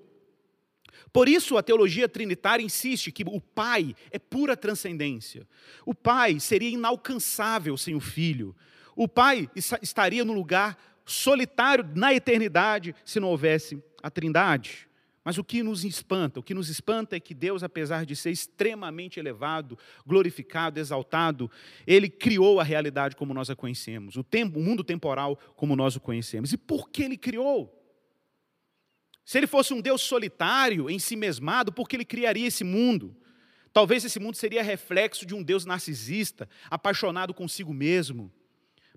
Por 1.12 1.28
isso, 1.28 1.58
a 1.58 1.64
teologia 1.64 2.08
trinitária 2.08 2.62
insiste 2.62 3.10
que 3.10 3.24
o 3.26 3.40
Pai 3.40 3.92
é 4.12 4.20
pura 4.20 4.56
transcendência. 4.56 5.48
O 5.84 5.92
Pai 5.92 6.38
seria 6.38 6.70
inalcançável 6.70 7.76
sem 7.76 7.96
o 7.96 8.00
Filho. 8.00 8.54
O 8.94 9.08
Pai 9.08 9.50
estaria 9.82 10.24
no 10.24 10.32
lugar 10.32 10.78
solitário 11.10 11.84
na 11.94 12.14
eternidade 12.14 12.94
se 13.04 13.18
não 13.18 13.28
houvesse 13.28 13.82
a 14.02 14.10
Trindade. 14.10 14.88
Mas 15.22 15.36
o 15.36 15.44
que 15.44 15.62
nos 15.62 15.84
espanta? 15.84 16.40
O 16.40 16.42
que 16.42 16.54
nos 16.54 16.68
espanta 16.68 17.14
é 17.14 17.20
que 17.20 17.34
Deus, 17.34 17.62
apesar 17.62 18.06
de 18.06 18.16
ser 18.16 18.30
extremamente 18.30 19.20
elevado, 19.20 19.78
glorificado, 20.06 20.80
exaltado, 20.80 21.50
Ele 21.86 22.08
criou 22.08 22.58
a 22.58 22.64
realidade 22.64 23.14
como 23.14 23.34
nós 23.34 23.50
a 23.50 23.56
conhecemos, 23.56 24.16
o, 24.16 24.24
tempo, 24.24 24.58
o 24.58 24.62
mundo 24.62 24.82
temporal 24.82 25.38
como 25.54 25.76
nós 25.76 25.94
o 25.94 26.00
conhecemos. 26.00 26.52
E 26.52 26.56
por 26.56 26.88
que 26.88 27.02
Ele 27.02 27.18
criou? 27.18 27.76
Se 29.24 29.38
Ele 29.38 29.46
fosse 29.46 29.74
um 29.74 29.80
Deus 29.80 30.00
solitário, 30.00 30.88
em 30.88 30.98
si 30.98 31.14
mesmado, 31.16 31.70
por 31.70 31.86
que 31.86 31.96
Ele 31.96 32.04
criaria 32.04 32.46
esse 32.46 32.64
mundo? 32.64 33.14
Talvez 33.72 34.04
esse 34.04 34.18
mundo 34.18 34.36
seria 34.36 34.62
reflexo 34.62 35.26
de 35.26 35.34
um 35.34 35.42
Deus 35.42 35.64
narcisista, 35.64 36.48
apaixonado 36.70 37.34
consigo 37.34 37.72
mesmo. 37.72 38.32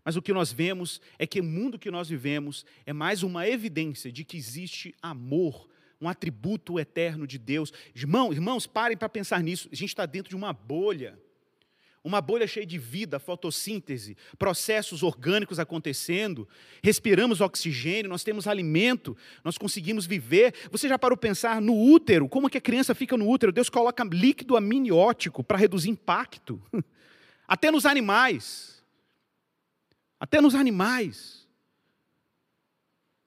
Mas 0.04 0.16
o 0.16 0.22
que 0.22 0.34
nós 0.34 0.52
vemos 0.52 1.00
é 1.18 1.26
que 1.26 1.40
o 1.40 1.44
mundo 1.44 1.80
que 1.80 1.90
nós 1.90 2.10
vivemos 2.10 2.66
é 2.86 2.92
mais 2.92 3.24
uma 3.24 3.48
evidência 3.48 4.12
de 4.12 4.24
que 4.24 4.36
existe 4.36 4.94
amor, 5.02 5.70
um 6.02 6.10
atributo 6.10 6.80
eterno 6.80 7.26
de 7.26 7.38
Deus. 7.38 7.72
Irmão, 7.96 8.34
irmãos, 8.34 8.68
parem 8.68 8.98
para 8.98 9.08
pensar 9.08 9.42
nisso. 9.42 9.70
A 9.72 9.76
gente 9.76 9.90
está 9.90 10.06
dentro 10.06 10.30
de 10.30 10.36
uma 10.36 10.52
bolha. 10.52 11.18
Uma 12.04 12.20
bolha 12.20 12.46
cheia 12.46 12.66
de 12.66 12.78
vida, 12.78 13.18
fotossíntese, 13.18 14.18
processos 14.38 15.04
orgânicos 15.04 15.58
acontecendo, 15.58 16.46
respiramos 16.84 17.40
oxigênio, 17.40 18.10
nós 18.10 18.26
temos 18.26 18.46
alimento, 18.46 19.16
nós 19.42 19.58
conseguimos 19.58 20.06
viver. 20.06 20.54
Você 20.70 20.90
já 20.90 21.00
parou 21.00 21.18
pensar 21.18 21.62
no 21.62 21.74
útero? 21.74 22.28
Como 22.28 22.50
que 22.50 22.58
a 22.58 22.62
criança 22.62 22.94
fica 22.94 23.16
no 23.16 23.30
útero? 23.30 23.54
Deus 23.54 23.70
coloca 23.70 24.04
líquido 24.04 24.58
amniótico 24.58 25.42
para 25.46 25.58
reduzir 25.58 25.92
impacto. 25.92 26.62
Até 27.48 27.72
nos 27.72 27.86
animais 27.86 28.73
até 30.20 30.40
nos 30.42 30.56
animais, 30.56 31.48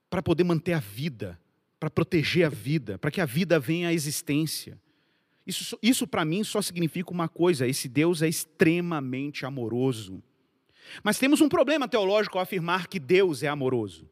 para 0.09 0.23
poder 0.23 0.45
manter 0.45 0.73
a 0.73 0.81
vida, 0.81 1.39
para 1.79 1.91
proteger 1.91 2.47
a 2.47 2.49
vida, 2.49 2.99
para 2.99 3.11
que 3.11 3.21
a 3.21 3.27
vida 3.27 3.59
venha 3.59 3.89
à 3.89 3.93
existência. 3.93 4.81
Isso, 5.47 5.79
isso 5.83 6.07
para 6.07 6.25
mim 6.25 6.43
só 6.43 6.61
significa 6.61 7.11
uma 7.11 7.29
coisa: 7.29 7.67
esse 7.67 7.89
Deus 7.89 8.23
é 8.23 8.29
extremamente 8.29 9.47
amoroso. 9.47 10.23
Mas 11.03 11.19
temos 11.19 11.41
um 11.41 11.49
problema 11.49 11.89
teológico 11.89 12.39
ao 12.39 12.43
afirmar 12.43 12.87
que 12.87 12.99
Deus 12.99 13.43
é 13.43 13.49
amoroso. 13.49 14.09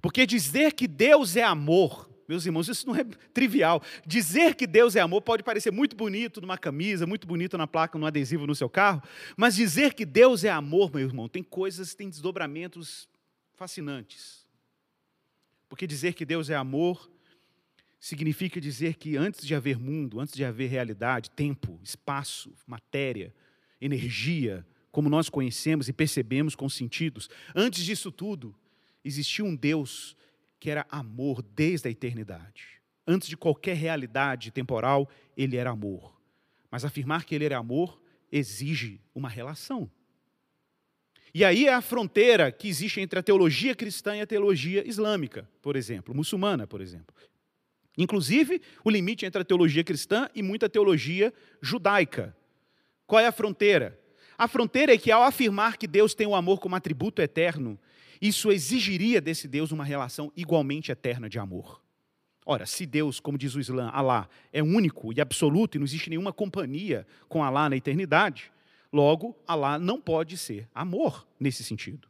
Porque 0.00 0.26
dizer 0.26 0.72
que 0.72 0.88
Deus 0.88 1.36
é 1.36 1.42
amor 1.42 2.11
meus 2.28 2.46
irmãos, 2.46 2.68
isso 2.68 2.86
não 2.86 2.96
é 2.96 3.04
trivial. 3.32 3.82
Dizer 4.06 4.54
que 4.54 4.66
Deus 4.66 4.96
é 4.96 5.00
amor 5.00 5.22
pode 5.22 5.42
parecer 5.42 5.70
muito 5.70 5.96
bonito 5.96 6.40
numa 6.40 6.56
camisa, 6.56 7.06
muito 7.06 7.26
bonito 7.26 7.58
na 7.58 7.66
placa, 7.66 7.98
no 7.98 8.06
adesivo 8.06 8.46
no 8.46 8.54
seu 8.54 8.68
carro, 8.68 9.02
mas 9.36 9.54
dizer 9.54 9.94
que 9.94 10.04
Deus 10.04 10.44
é 10.44 10.50
amor, 10.50 10.92
meu 10.94 11.06
irmão, 11.06 11.28
tem 11.28 11.42
coisas, 11.42 11.94
tem 11.94 12.08
desdobramentos 12.08 13.08
fascinantes. 13.54 14.46
Porque 15.68 15.86
dizer 15.86 16.14
que 16.14 16.24
Deus 16.24 16.50
é 16.50 16.54
amor 16.54 17.10
significa 17.98 18.60
dizer 18.60 18.96
que 18.96 19.16
antes 19.16 19.46
de 19.46 19.54
haver 19.54 19.78
mundo, 19.78 20.18
antes 20.18 20.34
de 20.34 20.44
haver 20.44 20.68
realidade, 20.68 21.30
tempo, 21.30 21.78
espaço, 21.84 22.52
matéria, 22.66 23.32
energia, 23.80 24.66
como 24.90 25.08
nós 25.08 25.30
conhecemos 25.30 25.88
e 25.88 25.92
percebemos 25.92 26.56
com 26.56 26.68
sentidos, 26.68 27.30
antes 27.54 27.84
disso 27.84 28.10
tudo, 28.10 28.54
existia 29.04 29.44
um 29.44 29.54
Deus 29.54 30.16
que 30.62 30.70
era 30.70 30.86
amor 30.88 31.42
desde 31.42 31.88
a 31.88 31.90
eternidade. 31.90 32.80
Antes 33.04 33.26
de 33.26 33.36
qualquer 33.36 33.74
realidade 33.74 34.52
temporal, 34.52 35.10
ele 35.36 35.56
era 35.56 35.70
amor. 35.70 36.16
Mas 36.70 36.84
afirmar 36.84 37.24
que 37.24 37.34
ele 37.34 37.44
era 37.44 37.58
amor 37.58 38.00
exige 38.30 39.00
uma 39.12 39.28
relação. 39.28 39.90
E 41.34 41.44
aí 41.44 41.66
é 41.66 41.74
a 41.74 41.80
fronteira 41.80 42.52
que 42.52 42.68
existe 42.68 43.00
entre 43.00 43.18
a 43.18 43.24
teologia 43.24 43.74
cristã 43.74 44.16
e 44.16 44.20
a 44.20 44.26
teologia 44.26 44.88
islâmica, 44.88 45.50
por 45.60 45.74
exemplo, 45.74 46.14
muçulmana, 46.14 46.64
por 46.64 46.80
exemplo. 46.80 47.12
Inclusive, 47.98 48.62
o 48.84 48.90
limite 48.90 49.26
entre 49.26 49.42
a 49.42 49.44
teologia 49.44 49.82
cristã 49.82 50.30
e 50.32 50.44
muita 50.44 50.68
teologia 50.68 51.34
judaica. 51.60 52.36
Qual 53.04 53.20
é 53.20 53.26
a 53.26 53.32
fronteira? 53.32 54.00
A 54.36 54.48
fronteira 54.48 54.94
é 54.94 54.98
que, 54.98 55.10
ao 55.10 55.22
afirmar 55.22 55.76
que 55.76 55.86
Deus 55.86 56.14
tem 56.14 56.26
o 56.26 56.34
amor 56.34 56.58
como 56.58 56.74
atributo 56.74 57.20
eterno, 57.22 57.78
isso 58.20 58.50
exigiria 58.52 59.20
desse 59.20 59.48
Deus 59.48 59.72
uma 59.72 59.84
relação 59.84 60.32
igualmente 60.36 60.92
eterna 60.92 61.28
de 61.28 61.38
amor. 61.38 61.82
Ora, 62.44 62.66
se 62.66 62.86
Deus, 62.86 63.20
como 63.20 63.38
diz 63.38 63.54
o 63.54 63.60
Islã, 63.60 63.88
Alá, 63.92 64.28
é 64.52 64.62
único 64.62 65.12
e 65.12 65.20
absoluto 65.20 65.76
e 65.76 65.78
não 65.78 65.84
existe 65.84 66.10
nenhuma 66.10 66.32
companhia 66.32 67.06
com 67.28 67.44
Alá 67.44 67.68
na 67.68 67.76
eternidade, 67.76 68.50
logo, 68.92 69.36
Alá 69.46 69.78
não 69.78 70.00
pode 70.00 70.36
ser 70.36 70.68
amor 70.74 71.26
nesse 71.38 71.62
sentido. 71.62 72.08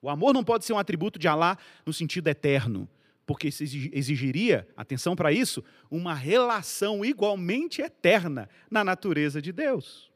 O 0.00 0.08
amor 0.08 0.34
não 0.34 0.44
pode 0.44 0.64
ser 0.64 0.72
um 0.72 0.78
atributo 0.78 1.18
de 1.18 1.26
Alá 1.26 1.58
no 1.84 1.92
sentido 1.92 2.28
eterno, 2.28 2.88
porque 3.26 3.48
isso 3.48 3.62
exigiria, 3.64 4.68
atenção 4.76 5.16
para 5.16 5.32
isso, 5.32 5.64
uma 5.90 6.14
relação 6.14 7.04
igualmente 7.04 7.82
eterna 7.82 8.48
na 8.70 8.84
natureza 8.84 9.42
de 9.42 9.50
Deus. 9.50 10.11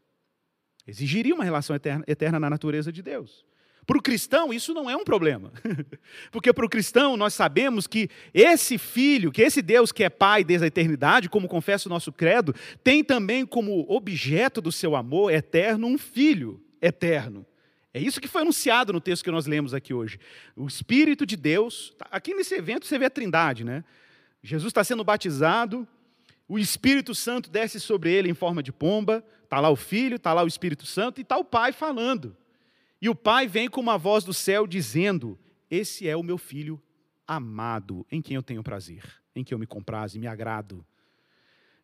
Exigiria 0.86 1.34
uma 1.34 1.44
relação 1.44 1.74
eterna, 1.74 2.04
eterna 2.06 2.38
na 2.38 2.50
natureza 2.50 2.92
de 2.92 3.02
Deus. 3.02 3.44
Para 3.86 3.98
o 3.98 4.02
cristão, 4.02 4.52
isso 4.52 4.74
não 4.74 4.90
é 4.90 4.96
um 4.96 5.04
problema. 5.04 5.52
Porque 6.32 6.52
para 6.52 6.66
o 6.66 6.68
cristão, 6.68 7.16
nós 7.16 7.34
sabemos 7.34 7.86
que 7.86 8.10
esse 8.34 8.78
filho, 8.78 9.30
que 9.30 9.40
esse 9.40 9.62
Deus 9.62 9.92
que 9.92 10.02
é 10.02 10.10
pai 10.10 10.42
desde 10.42 10.64
a 10.64 10.66
eternidade, 10.66 11.28
como 11.28 11.46
confessa 11.46 11.88
o 11.88 11.90
nosso 11.90 12.12
credo, 12.12 12.52
tem 12.82 13.04
também 13.04 13.46
como 13.46 13.86
objeto 13.88 14.60
do 14.60 14.72
seu 14.72 14.96
amor 14.96 15.32
eterno 15.32 15.86
um 15.86 15.96
filho 15.96 16.60
eterno. 16.82 17.46
É 17.94 18.00
isso 18.00 18.20
que 18.20 18.28
foi 18.28 18.42
anunciado 18.42 18.92
no 18.92 19.00
texto 19.00 19.24
que 19.24 19.30
nós 19.30 19.46
lemos 19.46 19.72
aqui 19.72 19.94
hoje. 19.94 20.18
O 20.56 20.66
Espírito 20.66 21.24
de 21.24 21.36
Deus, 21.36 21.94
tá, 21.96 22.08
aqui 22.10 22.34
nesse 22.34 22.54
evento 22.54 22.86
você 22.86 22.98
vê 22.98 23.06
a 23.06 23.10
trindade, 23.10 23.64
né? 23.64 23.84
Jesus 24.42 24.70
está 24.70 24.82
sendo 24.82 25.04
batizado, 25.04 25.86
o 26.48 26.58
Espírito 26.58 27.14
Santo 27.14 27.48
desce 27.48 27.80
sobre 27.80 28.12
ele 28.12 28.28
em 28.28 28.34
forma 28.34 28.62
de 28.62 28.72
pomba, 28.72 29.24
está 29.46 29.60
lá 29.60 29.70
o 29.70 29.76
Filho, 29.76 30.16
está 30.16 30.32
lá 30.32 30.42
o 30.42 30.46
Espírito 30.46 30.84
Santo 30.84 31.18
e 31.18 31.22
está 31.22 31.36
o 31.38 31.44
Pai 31.44 31.72
falando. 31.72 32.36
E 33.00 33.08
o 33.08 33.14
pai 33.14 33.46
vem 33.46 33.68
com 33.68 33.80
uma 33.80 33.98
voz 33.98 34.24
do 34.24 34.32
céu 34.32 34.66
dizendo: 34.66 35.38
Esse 35.70 36.08
é 36.08 36.16
o 36.16 36.22
meu 36.22 36.38
filho 36.38 36.82
amado, 37.26 38.06
em 38.10 38.22
quem 38.22 38.34
eu 38.36 38.42
tenho 38.42 38.62
prazer, 38.62 39.02
em 39.34 39.44
quem 39.44 39.54
eu 39.54 39.58
me 39.58 39.66
comprazo 39.66 40.16
e 40.16 40.20
me 40.20 40.26
agrado. 40.26 40.84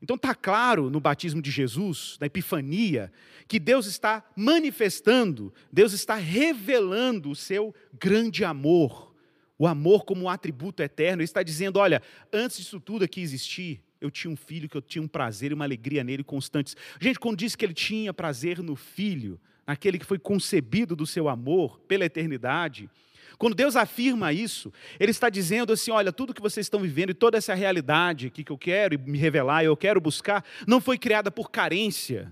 Então 0.01 0.16
está 0.16 0.35
claro 0.35 0.90
no 0.90 0.98
batismo 0.98 1.40
de 1.40 1.51
Jesus, 1.51 2.16
na 2.20 2.27
Epifania, 2.27 3.12
que 3.46 3.61
Deus 3.61 3.87
está 3.87 4.25
manifestando, 4.35 5.55
Deus 5.70 5.92
está 5.92 6.16
revelando 6.16 7.31
o 7.31 7.37
seu 7.37 7.72
grande 7.92 8.44
amor, 8.44 9.14
o 9.57 9.64
amor 9.66 10.05
como 10.05 10.22
um 10.22 10.29
atributo 10.29 10.83
eterno. 10.83 11.20
Ele 11.20 11.25
está 11.25 11.42
dizendo: 11.42 11.79
olha, 11.79 12.03
antes 12.33 12.57
disso 12.57 12.81
tudo 12.81 13.05
aqui 13.05 13.20
existir, 13.20 13.81
eu 14.03 14.11
tinha 14.11 14.31
um 14.31 14.37
filho 14.37 14.69
que 14.69 14.77
eu 14.77 14.83
tinha 14.83 15.03
um 15.03 15.09
prazer 15.09 15.53
e 15.53 15.55
uma 15.55 15.65
alegria 15.65 16.03
nele 16.03 16.25
constantes. 16.25 16.77
Gente, 17.01 17.19
quando 17.19 17.38
disse 17.38 17.57
que 17.57 17.65
ele 17.65 17.73
tinha 17.73 18.12
prazer 18.12 18.59
no 18.62 18.75
filho, 18.75 19.41
naquele 19.67 19.99
que 19.99 20.05
foi 20.05 20.19
concebido 20.19 20.97
do 20.97 21.07
seu 21.07 21.29
amor 21.29 21.79
pela 21.81 22.05
eternidade, 22.05 22.91
quando 23.38 23.55
Deus 23.55 23.77
afirma 23.77 24.33
isso, 24.33 24.73
Ele 25.01 25.11
está 25.11 25.29
dizendo 25.29 25.73
assim: 25.73 25.91
olha, 25.91 26.12
tudo 26.12 26.35
que 26.35 26.41
vocês 26.41 26.67
estão 26.67 26.81
vivendo 26.81 27.11
e 27.11 27.15
toda 27.15 27.38
essa 27.38 27.55
realidade 27.55 28.31
que 28.31 28.49
eu 28.51 28.59
quero 28.59 28.99
me 29.01 29.19
revelar, 29.19 29.65
eu 29.65 29.77
quero 29.77 30.01
buscar, 30.01 30.45
não 30.67 30.81
foi 30.81 30.99
criada 30.99 31.31
por 31.31 31.51
carência. 31.51 32.31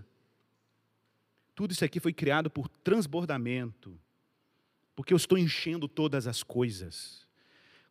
Tudo 1.54 1.72
isso 1.72 1.84
aqui 1.84 2.00
foi 2.00 2.12
criado 2.12 2.48
por 2.48 2.68
transbordamento, 2.68 3.98
porque 4.94 5.12
eu 5.12 5.16
estou 5.16 5.36
enchendo 5.36 5.88
todas 5.88 6.26
as 6.26 6.42
coisas. 6.42 7.26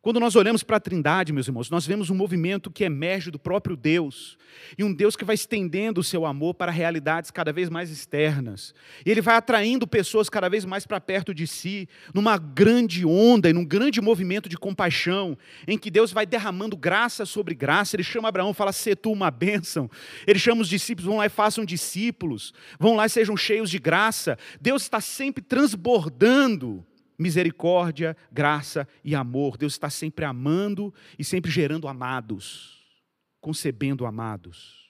Quando 0.02 0.18
nós 0.18 0.34
olhamos 0.34 0.62
para 0.62 0.78
a 0.78 0.80
Trindade, 0.80 1.30
meus 1.30 1.46
irmãos, 1.46 1.68
nós 1.68 1.86
vemos 1.86 2.08
um 2.08 2.14
movimento 2.14 2.70
que 2.70 2.84
emerge 2.84 3.30
do 3.30 3.38
próprio 3.38 3.76
Deus, 3.76 4.38
e 4.78 4.82
um 4.82 4.94
Deus 4.94 5.14
que 5.14 5.26
vai 5.26 5.34
estendendo 5.34 6.00
o 6.00 6.04
seu 6.04 6.24
amor 6.24 6.54
para 6.54 6.72
realidades 6.72 7.30
cada 7.30 7.52
vez 7.52 7.68
mais 7.68 7.90
externas. 7.90 8.74
E 9.04 9.10
ele 9.10 9.20
vai 9.20 9.36
atraindo 9.36 9.86
pessoas 9.86 10.30
cada 10.30 10.48
vez 10.48 10.64
mais 10.64 10.86
para 10.86 10.98
perto 10.98 11.34
de 11.34 11.46
si, 11.46 11.86
numa 12.14 12.38
grande 12.38 13.04
onda 13.04 13.50
e 13.50 13.52
num 13.52 13.64
grande 13.64 14.00
movimento 14.00 14.48
de 14.48 14.56
compaixão, 14.56 15.36
em 15.68 15.76
que 15.76 15.90
Deus 15.90 16.12
vai 16.12 16.24
derramando 16.24 16.78
graça 16.78 17.26
sobre 17.26 17.54
graça. 17.54 17.94
Ele 17.94 18.02
chama 18.02 18.28
Abraão, 18.28 18.54
fala: 18.54 18.72
"Se 18.72 18.96
tu 18.96 19.12
uma 19.12 19.30
bênção". 19.30 19.90
Ele 20.26 20.38
chama 20.38 20.62
os 20.62 20.68
discípulos, 20.70 21.06
vão 21.06 21.18
lá 21.18 21.26
e 21.26 21.28
façam 21.30 21.62
discípulos. 21.62 22.54
Vão 22.78 22.96
lá 22.96 23.04
e 23.04 23.10
sejam 23.10 23.36
cheios 23.36 23.68
de 23.68 23.78
graça. 23.78 24.38
Deus 24.62 24.80
está 24.80 24.98
sempre 24.98 25.42
transbordando 25.42 26.86
misericórdia, 27.20 28.16
graça 28.32 28.88
e 29.04 29.14
amor. 29.14 29.58
Deus 29.58 29.74
está 29.74 29.90
sempre 29.90 30.24
amando 30.24 30.92
e 31.18 31.22
sempre 31.22 31.50
gerando 31.50 31.86
amados, 31.86 32.82
concebendo 33.42 34.06
amados. 34.06 34.88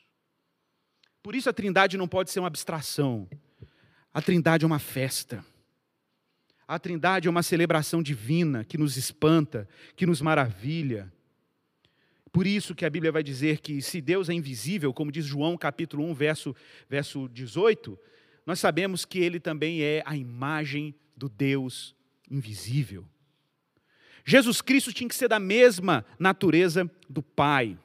Por 1.25 1.35
isso 1.35 1.51
a 1.51 1.53
Trindade 1.53 1.99
não 1.99 2.07
pode 2.07 2.31
ser 2.31 2.39
uma 2.39 2.47
abstração. 2.47 3.29
A 4.15 4.23
Trindade 4.23 4.65
é 4.65 4.67
uma 4.67 4.79
festa. 4.79 5.45
A 6.69 6.79
Trindade 6.79 7.27
é 7.27 7.31
uma 7.31 7.43
celebração 7.43 8.01
divina 8.01 8.65
que 8.65 8.79
nos 8.79 8.97
espanta, 8.97 9.69
que 9.97 10.07
nos 10.07 10.21
maravilha. 10.21 11.13
Por 12.31 12.47
isso 12.47 12.77
que 12.77 12.85
a 12.85 12.91
Bíblia 12.91 13.11
vai 13.11 13.25
dizer 13.25 13.59
que 13.59 13.83
se 13.83 14.01
Deus 14.01 14.29
é 14.29 14.33
invisível, 14.33 14.95
como 14.95 15.11
diz 15.11 15.25
João 15.25 15.57
capítulo 15.57 16.05
1, 16.05 16.15
verso, 16.15 16.55
verso 16.89 17.29
18, 17.29 17.99
nós 18.47 18.61
sabemos 18.61 19.05
que 19.05 19.19
ele 19.19 19.41
também 19.41 19.83
é 19.83 20.01
a 20.07 20.17
imagem 20.17 20.95
do 21.17 21.29
Deus 21.29 21.99
invisível. 22.31 23.05
Jesus 24.25 24.61
Cristo 24.61 24.93
tinha 24.93 25.09
que 25.09 25.15
ser 25.15 25.29
da 25.29 25.41
mesma 25.41 26.05
natureza 26.19 26.91
do 27.09 27.23
Pai. 27.23 27.79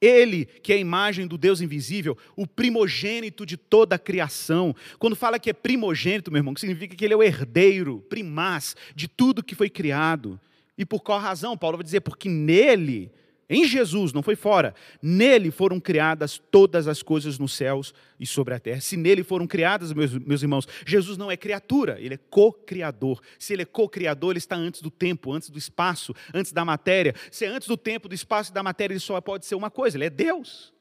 Ele, 0.00 0.44
que 0.44 0.72
é 0.72 0.76
a 0.76 0.80
imagem 0.80 1.28
do 1.28 1.38
Deus 1.38 1.60
invisível, 1.60 2.18
o 2.36 2.46
primogênito 2.46 3.46
de 3.46 3.56
toda 3.56 3.94
a 3.94 3.98
criação. 3.98 4.74
Quando 4.98 5.14
fala 5.14 5.38
que 5.38 5.48
é 5.48 5.52
primogênito, 5.52 6.30
meu 6.30 6.40
irmão, 6.40 6.56
significa 6.56 6.96
que 6.96 7.04
ele 7.04 7.14
é 7.14 7.16
o 7.16 7.22
herdeiro, 7.22 8.00
primaz 8.08 8.74
de 8.96 9.06
tudo 9.06 9.44
que 9.44 9.54
foi 9.54 9.70
criado. 9.70 10.40
E 10.76 10.84
por 10.84 11.02
qual 11.02 11.20
razão? 11.20 11.56
Paulo 11.56 11.76
vai 11.76 11.84
dizer, 11.84 12.00
porque 12.00 12.28
nele 12.28 13.12
em 13.52 13.66
Jesus, 13.66 14.14
não 14.14 14.22
foi 14.22 14.34
fora. 14.34 14.74
Nele 15.02 15.50
foram 15.50 15.78
criadas 15.78 16.40
todas 16.50 16.88
as 16.88 17.02
coisas 17.02 17.38
nos 17.38 17.52
céus 17.54 17.92
e 18.18 18.26
sobre 18.26 18.54
a 18.54 18.58
terra. 18.58 18.80
Se 18.80 18.96
nele 18.96 19.22
foram 19.22 19.46
criadas, 19.46 19.92
meus, 19.92 20.16
meus 20.18 20.42
irmãos, 20.42 20.66
Jesus 20.86 21.18
não 21.18 21.30
é 21.30 21.36
criatura, 21.36 22.00
ele 22.00 22.14
é 22.14 22.18
co-criador. 22.30 23.20
Se 23.38 23.52
ele 23.52 23.62
é 23.62 23.66
co-criador, 23.66 24.30
ele 24.30 24.38
está 24.38 24.56
antes 24.56 24.80
do 24.80 24.90
tempo, 24.90 25.30
antes 25.32 25.50
do 25.50 25.58
espaço, 25.58 26.14
antes 26.32 26.50
da 26.50 26.64
matéria. 26.64 27.14
Se 27.30 27.44
é 27.44 27.48
antes 27.48 27.68
do 27.68 27.76
tempo, 27.76 28.08
do 28.08 28.14
espaço 28.14 28.50
e 28.50 28.54
da 28.54 28.62
matéria, 28.62 28.94
ele 28.94 29.00
só 29.00 29.20
pode 29.20 29.44
ser 29.44 29.54
uma 29.54 29.70
coisa: 29.70 29.98
ele 29.98 30.06
é 30.06 30.10
Deus. 30.10 30.72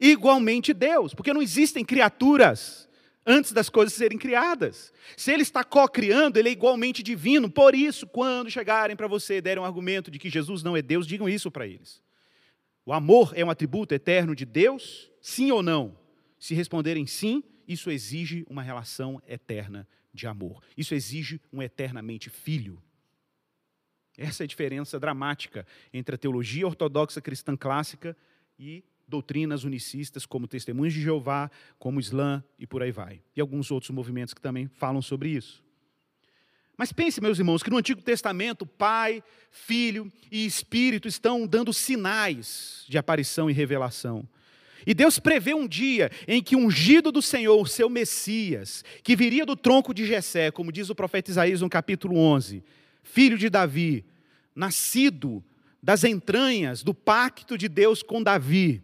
Igualmente 0.00 0.72
Deus, 0.72 1.12
porque 1.12 1.32
não 1.32 1.42
existem 1.42 1.84
criaturas 1.84 2.87
antes 3.28 3.52
das 3.52 3.68
coisas 3.68 3.92
serem 3.92 4.16
criadas. 4.16 4.90
Se 5.14 5.30
ele 5.30 5.42
está 5.42 5.62
co-criando, 5.62 6.38
ele 6.38 6.48
é 6.48 6.52
igualmente 6.52 7.02
divino. 7.02 7.50
Por 7.50 7.74
isso, 7.74 8.06
quando 8.06 8.50
chegarem 8.50 8.96
para 8.96 9.06
você 9.06 9.36
e 9.36 9.40
derem 9.42 9.62
um 9.62 9.66
argumento 9.66 10.10
de 10.10 10.18
que 10.18 10.30
Jesus 10.30 10.62
não 10.62 10.74
é 10.74 10.80
Deus, 10.80 11.06
digam 11.06 11.28
isso 11.28 11.50
para 11.50 11.66
eles. 11.66 12.02
O 12.86 12.92
amor 12.92 13.34
é 13.36 13.44
um 13.44 13.50
atributo 13.50 13.94
eterno 13.94 14.34
de 14.34 14.46
Deus? 14.46 15.12
Sim 15.20 15.50
ou 15.50 15.62
não? 15.62 15.94
Se 16.38 16.54
responderem 16.54 17.06
sim, 17.06 17.44
isso 17.66 17.90
exige 17.90 18.46
uma 18.48 18.62
relação 18.62 19.20
eterna 19.28 19.86
de 20.14 20.26
amor. 20.26 20.64
Isso 20.74 20.94
exige 20.94 21.38
um 21.52 21.62
eternamente 21.62 22.30
filho. 22.30 22.82
Essa 24.16 24.42
é 24.42 24.44
a 24.44 24.48
diferença 24.48 24.98
dramática 24.98 25.66
entre 25.92 26.14
a 26.14 26.18
teologia 26.18 26.66
ortodoxa 26.66 27.20
cristã 27.20 27.54
clássica 27.54 28.16
e 28.58 28.82
doutrinas 29.08 29.64
unicistas, 29.64 30.26
como 30.26 30.46
Testemunhos 30.46 30.92
de 30.92 31.00
Jeová, 31.00 31.50
como 31.78 31.98
Islã 31.98 32.44
e 32.58 32.66
por 32.66 32.82
aí 32.82 32.92
vai. 32.92 33.20
E 33.34 33.40
alguns 33.40 33.70
outros 33.70 33.90
movimentos 33.90 34.34
que 34.34 34.40
também 34.40 34.68
falam 34.68 35.00
sobre 35.00 35.30
isso. 35.30 35.62
Mas 36.76 36.92
pense, 36.92 37.20
meus 37.20 37.38
irmãos, 37.38 37.62
que 37.62 37.70
no 37.70 37.78
Antigo 37.78 38.00
Testamento, 38.00 38.64
Pai, 38.64 39.22
Filho 39.50 40.12
e 40.30 40.46
Espírito 40.46 41.08
estão 41.08 41.44
dando 41.44 41.72
sinais 41.72 42.84
de 42.88 42.96
aparição 42.96 43.50
e 43.50 43.52
revelação. 43.52 44.28
E 44.86 44.94
Deus 44.94 45.18
prevê 45.18 45.54
um 45.54 45.66
dia 45.66 46.10
em 46.26 46.40
que 46.40 46.54
ungido 46.54 47.10
do 47.10 47.20
Senhor, 47.20 47.60
o 47.60 47.66
seu 47.66 47.90
Messias, 47.90 48.84
que 49.02 49.16
viria 49.16 49.44
do 49.44 49.56
tronco 49.56 49.92
de 49.92 50.06
Jessé, 50.06 50.52
como 50.52 50.70
diz 50.70 50.88
o 50.88 50.94
profeta 50.94 51.30
Isaías 51.32 51.62
no 51.62 51.68
capítulo 51.68 52.16
11, 52.16 52.62
filho 53.02 53.36
de 53.36 53.50
Davi, 53.50 54.04
nascido 54.54 55.42
das 55.82 56.04
entranhas 56.04 56.82
do 56.82 56.94
pacto 56.94 57.58
de 57.58 57.68
Deus 57.68 58.02
com 58.02 58.22
Davi, 58.22 58.82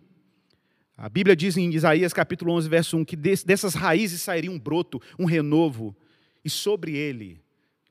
a 0.97 1.09
Bíblia 1.09 1.35
diz 1.35 1.57
em 1.57 1.73
Isaías 1.75 2.13
capítulo 2.13 2.53
11, 2.53 2.69
verso 2.69 2.97
1, 2.97 3.05
que 3.05 3.17
dessas 3.17 3.75
raízes 3.75 4.23
sairia 4.23 4.51
um 4.51 4.59
broto, 4.59 5.01
um 5.19 5.25
renovo, 5.25 5.97
e 6.45 6.51
sobre 6.51 6.97
ele, 6.97 7.43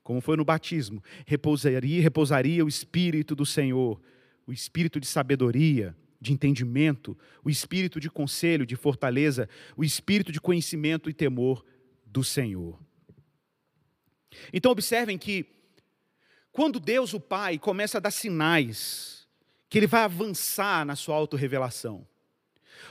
como 0.02 0.20
foi 0.20 0.36
no 0.36 0.44
batismo, 0.44 1.02
repousaria, 1.26 2.02
repousaria 2.02 2.64
o 2.64 2.68
Espírito 2.68 3.34
do 3.34 3.44
Senhor, 3.44 4.00
o 4.46 4.52
Espírito 4.52 4.98
de 4.98 5.06
sabedoria, 5.06 5.94
de 6.20 6.32
entendimento, 6.32 7.16
o 7.44 7.50
Espírito 7.50 8.00
de 8.00 8.08
conselho, 8.08 8.64
de 8.64 8.76
fortaleza, 8.76 9.48
o 9.76 9.84
Espírito 9.84 10.32
de 10.32 10.40
conhecimento 10.40 11.10
e 11.10 11.12
temor 11.12 11.64
do 12.06 12.24
Senhor. 12.24 12.78
Então 14.52 14.72
observem 14.72 15.18
que, 15.18 15.46
quando 16.50 16.80
Deus, 16.80 17.12
o 17.12 17.20
Pai, 17.20 17.58
começa 17.58 17.98
a 17.98 18.00
dar 18.00 18.10
sinais, 18.10 19.28
que 19.68 19.78
Ele 19.78 19.86
vai 19.86 20.02
avançar 20.02 20.86
na 20.86 20.96
sua 20.96 21.16
autorrevelação, 21.16 22.06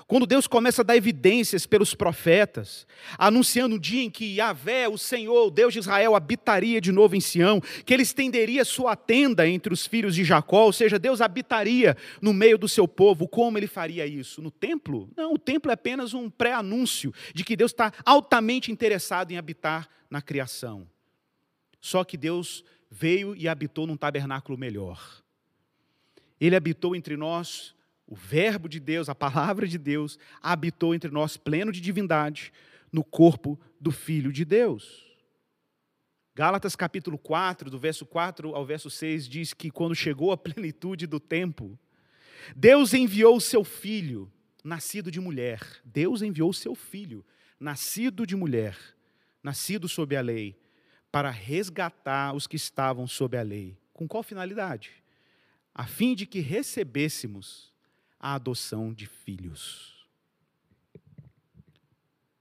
quando 0.08 0.26
Deus 0.26 0.48
começa 0.48 0.82
a 0.82 0.86
dar 0.86 0.96
evidências 0.96 1.66
pelos 1.66 1.96
profetas, 1.96 2.86
anunciando 3.18 3.76
o 3.76 3.80
dia 3.80 4.04
em 4.04 4.10
que 4.10 4.36
Yahvé, 4.36 4.88
o 4.88 4.98
Senhor, 4.98 5.48
o 5.48 5.52
Deus 5.52 5.74
de 5.74 5.80
Israel, 5.80 6.16
habitaria 6.16 6.80
de 6.82 6.92
novo 6.92 7.16
em 7.16 7.22
Sião, 7.22 7.62
que 7.86 7.94
ele 7.94 8.04
estenderia 8.04 8.66
sua 8.66 8.96
tenda 8.96 9.48
entre 9.48 9.74
os 9.74 9.88
filhos 9.88 10.16
de 10.16 10.24
Jacó, 10.24 10.66
ou 10.66 10.74
seja, 10.74 11.00
Deus 11.00 11.22
habitaria 11.22 11.96
no 12.22 12.34
meio 12.34 12.58
do 12.58 12.68
seu 12.68 12.88
povo. 12.88 13.28
Como 13.28 13.58
ele 13.58 13.68
faria 13.68 14.06
isso? 14.06 14.42
No 14.42 14.52
templo? 14.52 15.10
Não, 15.16 15.34
o 15.34 15.40
templo 15.40 15.72
é 15.72 15.74
apenas 15.74 16.14
um 16.14 16.30
pré-anúncio 16.30 17.14
de 17.34 17.44
que 17.44 17.56
Deus 17.56 17.72
está 17.72 17.92
altamente 18.06 18.72
interessado 18.72 19.32
em 19.32 19.38
habitar 19.38 19.88
na 20.10 20.22
criação. 20.22 20.88
Só 21.80 22.04
que 22.04 22.18
Deus 22.18 22.64
veio 22.90 23.36
e 23.36 23.48
habitou 23.48 23.88
num 23.88 23.98
tabernáculo 23.98 24.58
melhor. 24.58 25.24
Ele 26.40 26.56
habitou 26.56 26.96
entre 26.96 27.18
nós 27.18 27.74
o 28.08 28.16
Verbo 28.16 28.68
de 28.68 28.80
Deus, 28.80 29.10
a 29.10 29.16
palavra 29.16 29.68
de 29.68 29.78
Deus, 29.78 30.20
habitou 30.42 30.94
entre 30.94 31.10
nós 31.10 31.38
pleno 31.38 31.72
de 31.72 31.82
divindade, 31.82 32.52
no 32.92 33.04
corpo 33.04 33.60
do 33.80 33.92
Filho 33.92 34.32
de 34.32 34.46
Deus. 34.46 35.04
Gálatas 36.36 36.76
capítulo 36.76 37.18
4, 37.18 37.70
do 37.70 37.80
verso 37.80 38.06
4 38.06 38.56
ao 38.56 38.66
verso 38.66 38.90
6, 38.90 39.28
diz 39.28 39.54
que 39.54 39.72
quando 39.72 39.96
chegou 39.96 40.32
a 40.32 40.38
plenitude 40.38 41.08
do 41.08 41.20
tempo, 41.20 41.78
Deus 42.56 42.94
enviou 42.94 43.38
o 43.38 43.42
seu 43.42 43.64
filho, 43.64 44.32
nascido 44.64 45.10
de 45.10 45.20
mulher. 45.20 45.62
Deus 45.84 46.22
enviou 46.22 46.50
o 46.50 46.54
seu 46.54 46.76
filho, 46.76 47.26
nascido 47.60 48.28
de 48.28 48.36
mulher, 48.36 48.78
nascido 49.42 49.88
sob 49.88 50.16
a 50.16 50.22
lei, 50.22 50.60
para 51.12 51.30
resgatar 51.30 52.36
os 52.36 52.48
que 52.48 52.56
estavam 52.56 53.08
sob 53.08 53.38
a 53.38 53.44
lei. 53.44 53.78
Com 53.94 54.08
qual 54.08 54.24
finalidade? 54.24 54.92
A 55.74 55.86
fim 55.86 56.14
de 56.16 56.26
que 56.26 56.40
recebêssemos 56.40 57.73
a 58.24 58.36
adoção 58.36 58.94
de 58.94 59.06
filhos. 59.06 60.08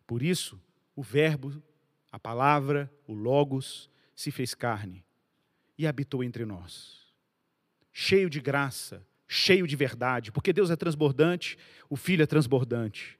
Por 0.06 0.22
isso, 0.22 0.58
o 0.94 1.02
Verbo, 1.02 1.62
a 2.10 2.18
palavra, 2.18 2.88
o 3.06 3.12
Logos, 3.12 3.90
se 4.14 4.30
fez 4.30 4.54
carne 4.54 5.04
e 5.76 5.86
habitou 5.86 6.22
entre 6.22 6.46
nós, 6.46 7.12
cheio 7.92 8.30
de 8.30 8.40
graça 8.40 9.04
cheio 9.32 9.66
de 9.66 9.74
verdade, 9.74 10.30
porque 10.30 10.52
Deus 10.52 10.70
é 10.70 10.76
transbordante, 10.76 11.56
o 11.88 11.96
Filho 11.96 12.22
é 12.22 12.26
transbordante. 12.26 13.18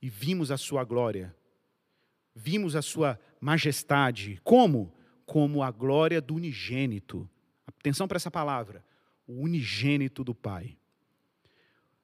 E 0.00 0.08
vimos 0.08 0.50
a 0.50 0.56
sua 0.56 0.82
glória, 0.84 1.36
vimos 2.34 2.74
a 2.74 2.80
sua 2.80 3.20
majestade. 3.38 4.40
Como? 4.42 4.90
Como 5.26 5.62
a 5.62 5.70
glória 5.70 6.18
do 6.18 6.34
unigênito. 6.34 7.28
Atenção 7.66 8.08
para 8.08 8.16
essa 8.16 8.30
palavra: 8.30 8.82
o 9.26 9.42
unigênito 9.42 10.24
do 10.24 10.34
Pai. 10.34 10.78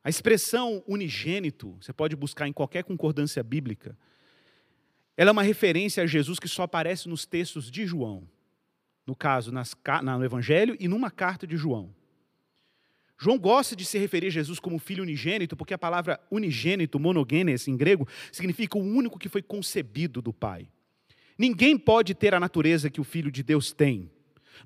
A 0.06 0.08
expressão 0.08 0.84
unigênito, 0.86 1.76
você 1.80 1.92
pode 1.92 2.14
buscar 2.14 2.46
em 2.46 2.52
qualquer 2.52 2.84
concordância 2.84 3.42
bíblica, 3.42 3.98
ela 5.16 5.30
é 5.30 5.32
uma 5.32 5.42
referência 5.42 6.00
a 6.00 6.06
Jesus 6.06 6.38
que 6.38 6.46
só 6.46 6.62
aparece 6.62 7.08
nos 7.08 7.26
textos 7.26 7.68
de 7.68 7.84
João. 7.84 8.22
No 9.04 9.16
caso, 9.16 9.50
nas, 9.50 9.76
no 10.04 10.24
Evangelho 10.24 10.76
e 10.78 10.86
numa 10.86 11.10
carta 11.10 11.44
de 11.44 11.56
João. 11.56 11.92
João 13.18 13.36
gosta 13.36 13.74
de 13.74 13.84
se 13.84 13.98
referir 13.98 14.28
a 14.28 14.30
Jesus 14.30 14.60
como 14.60 14.78
filho 14.78 15.02
unigênito, 15.02 15.56
porque 15.56 15.74
a 15.74 15.78
palavra 15.78 16.20
unigênito, 16.30 17.00
monogenes 17.00 17.66
em 17.66 17.76
grego, 17.76 18.06
significa 18.30 18.78
o 18.78 18.82
único 18.82 19.18
que 19.18 19.28
foi 19.28 19.42
concebido 19.42 20.22
do 20.22 20.32
Pai. 20.32 20.68
Ninguém 21.36 21.76
pode 21.76 22.14
ter 22.14 22.32
a 22.32 22.38
natureza 22.38 22.88
que 22.88 23.00
o 23.00 23.04
Filho 23.04 23.32
de 23.32 23.42
Deus 23.42 23.72
tem. 23.72 24.08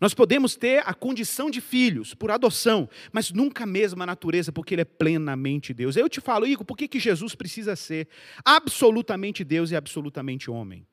Nós 0.00 0.12
podemos 0.12 0.56
ter 0.56 0.82
a 0.86 0.92
condição 0.92 1.50
de 1.50 1.60
filhos, 1.60 2.12
por 2.12 2.30
adoção, 2.30 2.88
mas 3.12 3.30
nunca 3.30 3.64
a 3.64 3.66
mesma 3.66 4.04
natureza, 4.04 4.52
porque 4.52 4.74
ele 4.74 4.82
é 4.82 4.84
plenamente 4.84 5.72
Deus. 5.72 5.96
Eu 5.96 6.08
te 6.08 6.20
falo, 6.20 6.46
Igor, 6.46 6.66
por 6.66 6.76
que, 6.76 6.86
que 6.86 7.00
Jesus 7.00 7.34
precisa 7.34 7.74
ser 7.74 8.08
absolutamente 8.44 9.42
Deus 9.42 9.70
e 9.70 9.76
absolutamente 9.76 10.50
homem? 10.50 10.86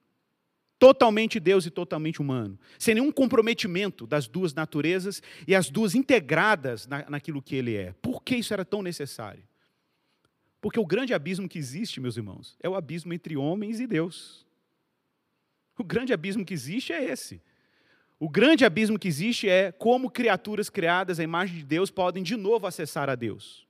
totalmente 0.80 1.40
Deus 1.40 1.66
e 1.66 1.72
totalmente 1.72 2.22
humano, 2.22 2.60
sem 2.78 2.96
nenhum 2.96 3.12
comprometimento 3.12 4.06
das 4.06 4.28
duas 4.28 4.54
naturezas 4.54 5.22
e 5.48 5.56
as 5.56 5.70
duas 5.70 5.96
integradas 5.96 6.86
na, 6.88 7.10
naquilo 7.10 7.42
que 7.42 7.56
ele 7.56 7.76
é. 7.76 7.94
Por 7.94 8.22
que 8.22 8.36
isso 8.36 8.54
era 8.54 8.64
tão 8.64 8.82
necessário? 8.82 9.44
Porque 10.62 10.80
o 10.80 10.86
grande 10.86 11.14
abismo 11.14 11.48
que 11.48 11.58
existe, 11.58 12.00
meus 12.00 12.18
irmãos, 12.18 12.58
é 12.62 12.70
o 12.70 12.76
abismo 12.76 13.14
entre 13.14 13.36
homens 13.38 13.80
e 13.80 13.88
Deus. 13.88 14.46
O 15.78 15.84
grande 15.84 16.14
abismo 16.14 16.46
que 16.46 16.54
existe 16.54 16.92
é 16.94 17.04
esse. 17.04 17.42
O 18.20 18.28
grande 18.28 18.66
abismo 18.66 18.98
que 18.98 19.08
existe 19.08 19.48
é 19.48 19.72
como 19.72 20.10
criaturas 20.10 20.70
criadas 20.70 21.20
à 21.20 21.24
imagem 21.24 21.58
de 21.58 21.64
Deus 21.64 21.92
podem 21.92 22.24
de 22.24 22.36
novo 22.36 22.66
acessar 22.66 23.10
a 23.10 23.16
Deus. 23.16 23.68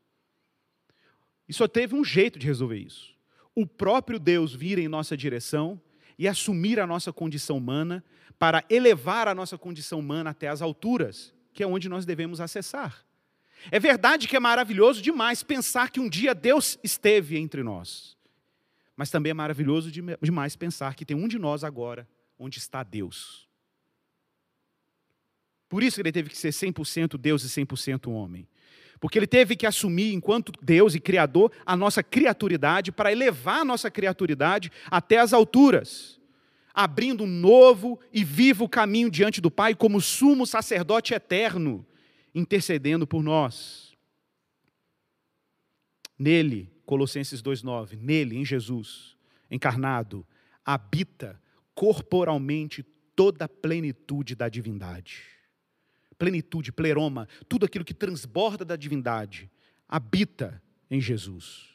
E 1.47 1.53
só 1.53 1.67
teve 1.67 1.95
um 1.95 2.03
jeito 2.03 2.39
de 2.39 2.47
resolver 2.47 2.77
isso. 2.77 3.15
O 3.53 3.65
próprio 3.65 4.19
Deus 4.19 4.53
vir 4.53 4.77
em 4.77 4.87
nossa 4.87 5.17
direção 5.17 5.81
e 6.17 6.27
assumir 6.27 6.79
a 6.79 6.87
nossa 6.87 7.11
condição 7.11 7.57
humana 7.57 8.03
para 8.39 8.63
elevar 8.69 9.27
a 9.27 9.35
nossa 9.35 9.57
condição 9.57 9.99
humana 9.99 10.29
até 10.29 10.47
as 10.47 10.61
alturas, 10.61 11.33
que 11.53 11.63
é 11.63 11.67
onde 11.67 11.89
nós 11.89 12.05
devemos 12.05 12.39
acessar. 12.39 13.05
É 13.71 13.79
verdade 13.79 14.27
que 14.27 14.35
é 14.35 14.39
maravilhoso 14.39 15.01
demais 15.01 15.43
pensar 15.43 15.89
que 15.89 15.99
um 15.99 16.07
dia 16.07 16.35
Deus 16.35 16.77
esteve 16.83 17.37
entre 17.37 17.63
nós. 17.63 18.15
Mas 18.95 19.09
também 19.09 19.31
é 19.31 19.33
maravilhoso 19.33 19.91
demais 19.91 20.55
pensar 20.55 20.95
que 20.95 21.05
tem 21.05 21.17
um 21.17 21.27
de 21.27 21.37
nós 21.37 21.63
agora 21.63 22.07
onde 22.39 22.59
está 22.59 22.83
Deus. 22.83 23.46
Por 25.69 25.83
isso 25.83 25.99
ele 25.99 26.11
teve 26.11 26.29
que 26.29 26.37
ser 26.37 26.49
100% 26.49 27.17
Deus 27.17 27.43
e 27.43 27.47
100% 27.47 28.09
homem. 28.09 28.47
Porque 28.99 29.19
ele 29.19 29.27
teve 29.27 29.55
que 29.55 29.65
assumir, 29.65 30.13
enquanto 30.13 30.51
Deus 30.61 30.95
e 30.95 30.99
Criador, 30.99 31.51
a 31.65 31.75
nossa 31.75 32.01
criaturidade 32.01 32.91
para 32.91 33.11
elevar 33.11 33.59
a 33.59 33.65
nossa 33.65 33.91
criaturidade 33.91 34.71
até 34.89 35.19
as 35.19 35.33
alturas, 35.33 36.19
abrindo 36.73 37.23
um 37.23 37.27
novo 37.27 37.99
e 38.11 38.23
vivo 38.23 38.67
caminho 38.67 39.09
diante 39.09 39.39
do 39.39 39.51
Pai, 39.51 39.75
como 39.75 40.01
sumo 40.01 40.47
sacerdote 40.47 41.13
eterno, 41.13 41.85
intercedendo 42.33 43.05
por 43.05 43.21
nós. 43.21 43.95
Nele, 46.17 46.71
Colossenses 46.85 47.41
2,9, 47.43 47.99
nele, 47.99 48.37
em 48.37 48.45
Jesus, 48.45 49.15
encarnado, 49.51 50.25
habita 50.65 51.39
corporalmente 51.75 52.83
toda 53.15 53.45
a 53.45 53.49
plenitude 53.49 54.33
da 54.33 54.49
divindade 54.49 55.36
plenitude, 56.17 56.71
pleroma, 56.71 57.27
tudo 57.47 57.65
aquilo 57.65 57.85
que 57.85 57.93
transborda 57.93 58.65
da 58.65 58.75
divindade, 58.75 59.49
habita 59.87 60.61
em 60.89 60.99
Jesus. 60.99 61.67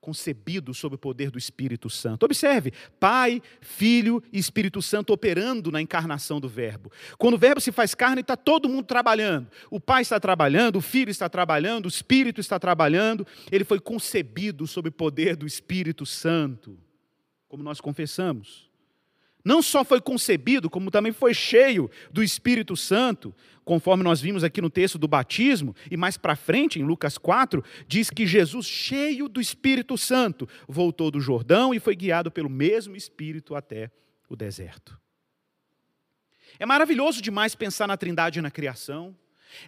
Concebido 0.00 0.72
sob 0.72 0.94
o 0.94 0.98
poder 0.98 1.30
do 1.30 1.36
Espírito 1.36 1.90
Santo. 1.90 2.24
Observe, 2.24 2.72
Pai, 2.98 3.42
Filho 3.60 4.22
e 4.32 4.38
Espírito 4.38 4.80
Santo 4.80 5.12
operando 5.12 5.70
na 5.70 5.80
encarnação 5.82 6.40
do 6.40 6.48
Verbo. 6.48 6.90
Quando 7.18 7.34
o 7.34 7.38
Verbo 7.38 7.60
se 7.60 7.70
faz 7.70 7.94
carne, 7.94 8.22
está 8.22 8.34
todo 8.34 8.66
mundo 8.66 8.86
trabalhando. 8.86 9.50
O 9.70 9.78
Pai 9.78 10.00
está 10.00 10.18
trabalhando, 10.18 10.76
o 10.76 10.80
Filho 10.80 11.10
está 11.10 11.28
trabalhando, 11.28 11.84
o 11.84 11.88
Espírito 11.88 12.40
está 12.40 12.58
trabalhando. 12.58 13.26
Ele 13.52 13.62
foi 13.62 13.78
concebido 13.78 14.66
sob 14.66 14.88
o 14.88 14.92
poder 14.92 15.36
do 15.36 15.46
Espírito 15.46 16.06
Santo, 16.06 16.78
como 17.46 17.62
nós 17.62 17.78
confessamos 17.78 18.69
não 19.44 19.62
só 19.62 19.84
foi 19.84 20.00
concebido, 20.00 20.68
como 20.68 20.90
também 20.90 21.12
foi 21.12 21.34
cheio 21.34 21.90
do 22.12 22.22
Espírito 22.22 22.76
Santo, 22.76 23.34
conforme 23.64 24.02
nós 24.02 24.20
vimos 24.20 24.44
aqui 24.44 24.60
no 24.60 24.70
texto 24.70 24.98
do 24.98 25.08
batismo, 25.08 25.74
e 25.90 25.96
mais 25.96 26.16
para 26.16 26.36
frente, 26.36 26.78
em 26.78 26.84
Lucas 26.84 27.16
4, 27.16 27.64
diz 27.86 28.10
que 28.10 28.26
Jesus, 28.26 28.66
cheio 28.66 29.28
do 29.28 29.40
Espírito 29.40 29.96
Santo, 29.96 30.48
voltou 30.68 31.10
do 31.10 31.20
Jordão 31.20 31.72
e 31.72 31.80
foi 31.80 31.94
guiado 31.94 32.30
pelo 32.30 32.50
mesmo 32.50 32.96
Espírito 32.96 33.54
até 33.54 33.90
o 34.28 34.36
deserto. 34.36 34.98
É 36.58 36.66
maravilhoso 36.66 37.22
demais 37.22 37.54
pensar 37.54 37.86
na 37.86 37.96
Trindade 37.96 38.40
na 38.40 38.50
criação. 38.50 39.16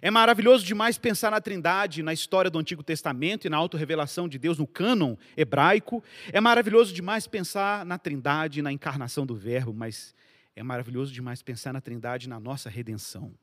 É 0.01 0.09
maravilhoso 0.11 0.65
demais 0.65 0.97
pensar 0.97 1.31
na 1.31 1.41
Trindade, 1.41 2.03
na 2.03 2.13
história 2.13 2.49
do 2.49 2.59
Antigo 2.59 2.83
Testamento 2.83 3.45
e 3.45 3.49
na 3.49 3.57
autorrevelação 3.57 4.27
de 4.27 4.37
Deus 4.37 4.57
no 4.57 4.67
cânon 4.67 5.15
hebraico. 5.35 6.03
É 6.31 6.39
maravilhoso 6.39 6.93
demais 6.93 7.27
pensar 7.27 7.85
na 7.85 7.97
Trindade, 7.97 8.61
na 8.61 8.71
encarnação 8.71 9.25
do 9.25 9.35
Verbo, 9.35 9.73
mas 9.73 10.15
é 10.55 10.63
maravilhoso 10.63 11.11
demais 11.11 11.41
pensar 11.41 11.73
na 11.73 11.81
Trindade 11.81 12.29
na 12.29 12.39
nossa 12.39 12.69
redenção. 12.69 13.33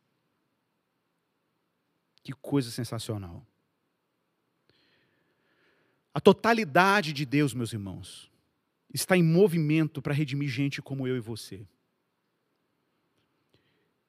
Que 2.22 2.32
coisa 2.32 2.70
sensacional. 2.70 3.47
A 6.12 6.20
totalidade 6.20 7.12
de 7.12 7.24
Deus, 7.24 7.55
meus 7.55 7.72
irmãos, 7.72 8.30
está 8.93 9.16
em 9.16 9.22
movimento 9.22 10.03
para 10.03 10.12
redimir 10.12 10.49
gente 10.49 10.82
como 10.82 11.07
eu 11.07 11.16
e 11.16 11.20
você. 11.20 11.66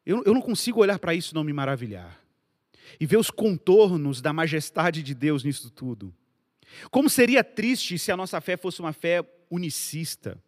Eu, 0.05 0.23
eu 0.23 0.33
não 0.33 0.41
consigo 0.41 0.79
olhar 0.79 0.97
para 0.97 1.13
isso 1.13 1.33
e 1.33 1.35
não 1.35 1.43
me 1.43 1.53
maravilhar. 1.53 2.20
E 2.99 3.05
ver 3.05 3.17
os 3.17 3.29
contornos 3.29 4.21
da 4.21 4.33
majestade 4.33 5.03
de 5.03 5.13
Deus 5.13 5.43
nisso 5.43 5.69
tudo. 5.69 6.13
Como 6.89 7.09
seria 7.09 7.43
triste 7.43 7.97
se 7.97 8.11
a 8.11 8.17
nossa 8.17 8.39
fé 8.39 8.55
fosse 8.55 8.79
uma 8.79 8.93
fé 8.93 9.23
unicista. 9.49 10.41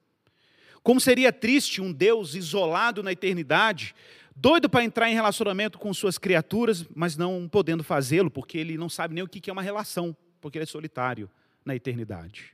Como 0.81 0.99
seria 0.99 1.31
triste 1.31 1.81
um 1.81 1.91
Deus 1.91 2.35
isolado 2.35 3.01
na 3.01 3.11
eternidade, 3.11 3.95
doido 4.35 4.69
para 4.69 4.83
entrar 4.83 5.09
em 5.09 5.13
relacionamento 5.13 5.77
com 5.77 5.93
suas 5.93 6.17
criaturas, 6.17 6.85
mas 6.95 7.15
não 7.15 7.47
podendo 7.47 7.83
fazê-lo, 7.83 8.29
porque 8.29 8.57
ele 8.57 8.77
não 8.77 8.89
sabe 8.89 9.13
nem 9.13 9.23
o 9.23 9.27
que 9.27 9.49
é 9.49 9.53
uma 9.53 9.61
relação, 9.61 10.15
porque 10.41 10.57
ele 10.57 10.63
é 10.63 10.67
solitário 10.67 11.29
na 11.63 11.75
eternidade. 11.75 12.53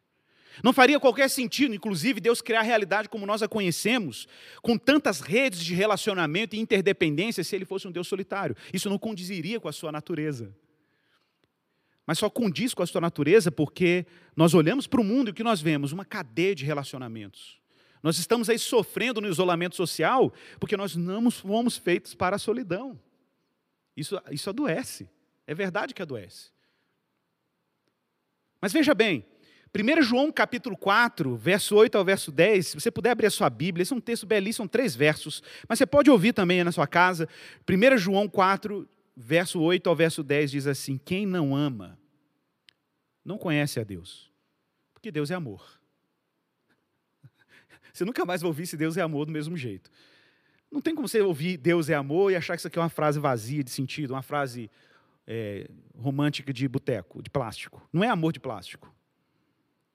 Não 0.63 0.73
faria 0.73 0.99
qualquer 0.99 1.29
sentido, 1.29 1.73
inclusive, 1.73 2.19
Deus 2.19 2.41
criar 2.41 2.59
a 2.59 2.63
realidade 2.63 3.07
como 3.07 3.25
nós 3.25 3.41
a 3.41 3.47
conhecemos, 3.47 4.27
com 4.61 4.77
tantas 4.77 5.21
redes 5.21 5.63
de 5.63 5.73
relacionamento 5.73 6.55
e 6.55 6.59
interdependência, 6.59 7.43
se 7.43 7.55
ele 7.55 7.65
fosse 7.65 7.87
um 7.87 7.91
Deus 7.91 8.07
solitário. 8.07 8.55
Isso 8.73 8.89
não 8.89 8.97
condiziria 8.97 9.59
com 9.59 9.67
a 9.67 9.71
sua 9.71 9.91
natureza. 9.91 10.53
Mas 12.05 12.17
só 12.17 12.29
condiz 12.29 12.73
com 12.73 12.81
a 12.81 12.87
sua 12.87 12.99
natureza 12.99 13.51
porque 13.51 14.05
nós 14.35 14.53
olhamos 14.53 14.87
para 14.87 14.99
o 14.99 15.03
mundo 15.03 15.29
e 15.29 15.31
o 15.31 15.33
que 15.33 15.43
nós 15.43 15.61
vemos? 15.61 15.91
Uma 15.91 16.03
cadeia 16.03 16.55
de 16.55 16.65
relacionamentos. 16.65 17.59
Nós 18.01 18.17
estamos 18.17 18.49
aí 18.49 18.57
sofrendo 18.57 19.21
no 19.21 19.27
isolamento 19.27 19.75
social 19.75 20.33
porque 20.59 20.75
nós 20.75 20.95
não 20.95 21.29
fomos 21.29 21.77
feitos 21.77 22.15
para 22.15 22.37
a 22.37 22.39
solidão. 22.39 22.99
Isso, 23.95 24.19
isso 24.31 24.49
adoece. 24.49 25.07
É 25.45 25.53
verdade 25.53 25.93
que 25.93 26.01
adoece. 26.01 26.51
Mas 28.61 28.73
veja 28.73 28.93
bem, 28.93 29.25
1 29.75 30.01
João 30.01 30.31
capítulo 30.31 30.75
4, 30.75 31.35
verso 31.37 31.75
8 31.75 31.95
ao 31.97 32.03
verso 32.03 32.31
10, 32.31 32.67
se 32.67 32.79
você 32.79 32.89
puder 32.89 33.11
abrir 33.11 33.27
a 33.27 33.31
sua 33.31 33.49
Bíblia, 33.49 33.83
esse 33.83 33.93
é 33.93 33.95
um 33.95 34.01
texto 34.01 34.25
belíssimo, 34.25 34.63
são 34.63 34.67
três 34.67 34.95
versos, 34.95 35.43
mas 35.67 35.77
você 35.77 35.85
pode 35.85 36.09
ouvir 36.09 36.33
também 36.33 36.63
na 36.63 36.71
sua 36.71 36.87
casa. 36.87 37.29
1 37.69 37.97
João 37.97 38.27
4, 38.27 38.89
verso 39.15 39.61
8 39.61 39.87
ao 39.87 39.95
verso 39.95 40.23
10 40.23 40.51
diz 40.51 40.67
assim: 40.67 40.97
Quem 40.97 41.25
não 41.25 41.55
ama, 41.55 41.99
não 43.23 43.37
conhece 43.37 43.79
a 43.79 43.83
Deus, 43.83 44.31
porque 44.91 45.11
Deus 45.11 45.29
é 45.29 45.35
amor. 45.35 45.79
Você 47.93 48.03
nunca 48.03 48.25
mais 48.25 48.41
vai 48.41 48.47
ouvir 48.47 48.65
se 48.65 48.75
Deus 48.75 48.97
é 48.97 49.01
amor 49.01 49.27
do 49.27 49.31
mesmo 49.31 49.55
jeito. 49.55 49.91
Não 50.71 50.81
tem 50.81 50.93
como 50.93 51.07
você 51.07 51.19
ouvir 51.19 51.57
Deus 51.57 51.89
é 51.89 51.95
amor 51.95 52.31
e 52.31 52.35
achar 52.35 52.53
que 52.53 52.59
isso 52.59 52.67
aqui 52.67 52.77
é 52.77 52.81
uma 52.81 52.89
frase 52.89 53.19
vazia 53.19 53.63
de 53.63 53.71
sentido, 53.71 54.11
uma 54.11 54.21
frase 54.21 54.69
é, 55.25 55.67
romântica 55.97 56.53
de 56.53 56.67
boteco, 56.67 57.23
de 57.23 57.29
plástico. 57.29 57.81
Não 57.91 58.03
é 58.03 58.07
amor 58.07 58.31
de 58.31 58.39
plástico. 58.39 58.93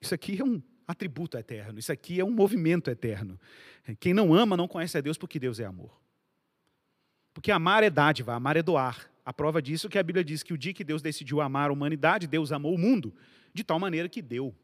Isso 0.04 0.14
aqui 0.14 0.38
é 0.38 0.44
um 0.44 0.62
atributo 0.86 1.38
eterno, 1.38 1.78
isso 1.78 1.90
aqui 1.90 2.20
é 2.20 2.24
um 2.24 2.30
movimento 2.30 2.90
eterno. 2.90 3.40
Quem 3.98 4.12
não 4.12 4.34
ama 4.34 4.54
não 4.54 4.68
conhece 4.68 4.98
a 4.98 5.00
Deus 5.00 5.16
porque 5.16 5.38
Deus 5.38 5.58
é 5.58 5.64
amor. 5.64 5.98
Porque 7.32 7.50
amar 7.50 7.82
é 7.82 7.88
dádiva, 7.88 8.34
amar 8.34 8.54
é 8.54 8.62
doar. 8.62 9.10
A 9.24 9.32
prova 9.32 9.62
disso 9.62 9.86
é 9.86 9.90
que 9.90 9.98
a 9.98 10.02
Bíblia 10.02 10.22
diz 10.22 10.42
que 10.42 10.52
o 10.52 10.58
dia 10.58 10.74
que 10.74 10.84
Deus 10.84 11.00
decidiu 11.00 11.40
amar 11.40 11.70
a 11.70 11.72
humanidade, 11.72 12.26
Deus 12.26 12.52
amou 12.52 12.74
o 12.74 12.78
mundo, 12.78 13.14
de 13.54 13.64
tal 13.64 13.78
maneira 13.78 14.06
que 14.06 14.20
deu. 14.20 14.54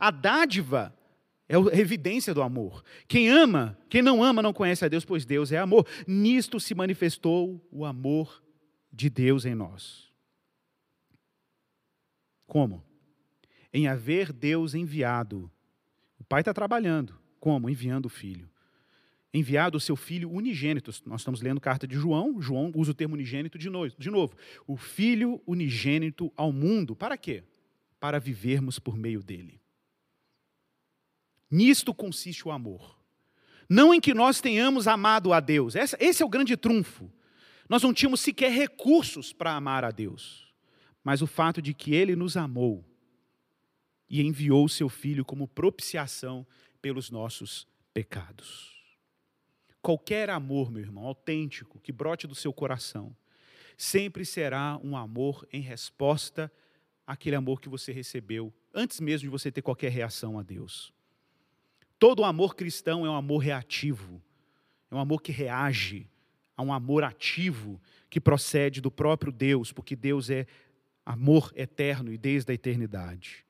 A 0.00 0.10
dádiva 0.10 0.92
é 1.48 1.54
a 1.54 1.78
evidência 1.78 2.34
do 2.34 2.42
amor. 2.42 2.82
Quem 3.06 3.28
ama, 3.28 3.78
quem 3.88 4.02
não 4.02 4.24
ama 4.24 4.42
não 4.42 4.52
conhece 4.52 4.84
a 4.84 4.88
Deus, 4.88 5.04
pois 5.04 5.24
Deus 5.24 5.52
é 5.52 5.58
amor. 5.58 5.86
Nisto 6.08 6.58
se 6.58 6.74
manifestou 6.74 7.64
o 7.70 7.84
amor 7.84 8.42
de 8.92 9.08
Deus 9.08 9.44
em 9.44 9.54
nós. 9.54 10.10
Como? 12.48 12.89
Em 13.72 13.86
haver 13.86 14.32
Deus 14.32 14.74
enviado. 14.74 15.50
O 16.18 16.24
Pai 16.24 16.40
está 16.40 16.52
trabalhando. 16.52 17.14
Como? 17.38 17.70
Enviando 17.70 18.06
o 18.06 18.10
Filho. 18.10 18.48
Enviado 19.32 19.78
o 19.78 19.80
seu 19.80 19.96
Filho 19.96 20.30
unigênito. 20.30 20.90
Nós 21.06 21.20
estamos 21.20 21.40
lendo 21.40 21.60
carta 21.60 21.86
de 21.86 21.94
João. 21.94 22.40
João 22.40 22.72
usa 22.74 22.90
o 22.90 22.94
termo 22.94 23.14
unigênito 23.14 23.56
de 23.56 23.70
novo. 23.70 23.94
De 23.96 24.10
novo. 24.10 24.34
O 24.66 24.76
Filho 24.76 25.40
unigênito 25.46 26.32
ao 26.36 26.52
mundo. 26.52 26.96
Para 26.96 27.16
quê? 27.16 27.44
Para 27.98 28.18
vivermos 28.18 28.78
por 28.78 28.96
meio 28.96 29.22
dele. 29.22 29.60
Nisto 31.50 31.94
consiste 31.94 32.46
o 32.46 32.50
amor. 32.50 32.98
Não 33.68 33.94
em 33.94 34.00
que 34.00 34.12
nós 34.12 34.40
tenhamos 34.40 34.88
amado 34.88 35.32
a 35.32 35.38
Deus. 35.38 35.74
Esse 35.76 36.22
é 36.22 36.26
o 36.26 36.28
grande 36.28 36.56
trunfo. 36.56 37.10
Nós 37.68 37.82
não 37.84 37.94
tínhamos 37.94 38.20
sequer 38.20 38.50
recursos 38.50 39.32
para 39.32 39.52
amar 39.52 39.84
a 39.84 39.92
Deus. 39.92 40.52
Mas 41.04 41.22
o 41.22 41.26
fato 41.26 41.62
de 41.62 41.72
que 41.72 41.94
Ele 41.94 42.16
nos 42.16 42.36
amou 42.36 42.84
e 44.10 44.20
enviou 44.20 44.64
o 44.64 44.68
seu 44.68 44.88
filho 44.88 45.24
como 45.24 45.46
propiciação 45.46 46.44
pelos 46.82 47.10
nossos 47.10 47.66
pecados. 47.94 48.70
Qualquer 49.80 50.28
amor, 50.28 50.70
meu 50.70 50.82
irmão, 50.82 51.06
autêntico, 51.06 51.78
que 51.78 51.92
brote 51.92 52.26
do 52.26 52.34
seu 52.34 52.52
coração, 52.52 53.16
sempre 53.76 54.26
será 54.26 54.78
um 54.82 54.96
amor 54.96 55.46
em 55.52 55.62
resposta 55.62 56.52
àquele 57.06 57.36
amor 57.36 57.60
que 57.60 57.68
você 57.68 57.92
recebeu 57.92 58.52
antes 58.74 59.00
mesmo 59.00 59.26
de 59.26 59.30
você 59.30 59.50
ter 59.50 59.62
qualquer 59.62 59.90
reação 59.90 60.38
a 60.38 60.42
Deus. 60.42 60.92
Todo 61.98 62.24
amor 62.24 62.54
cristão 62.54 63.06
é 63.06 63.10
um 63.10 63.14
amor 63.14 63.38
reativo, 63.38 64.22
é 64.90 64.94
um 64.94 64.98
amor 64.98 65.22
que 65.22 65.32
reage 65.32 66.08
a 66.56 66.62
um 66.62 66.72
amor 66.72 67.04
ativo 67.04 67.80
que 68.08 68.20
procede 68.20 68.80
do 68.80 68.90
próprio 68.90 69.32
Deus, 69.32 69.72
porque 69.72 69.96
Deus 69.96 70.30
é 70.30 70.46
amor 71.06 71.52
eterno 71.56 72.12
e 72.12 72.18
desde 72.18 72.52
a 72.52 72.54
eternidade. 72.54 73.46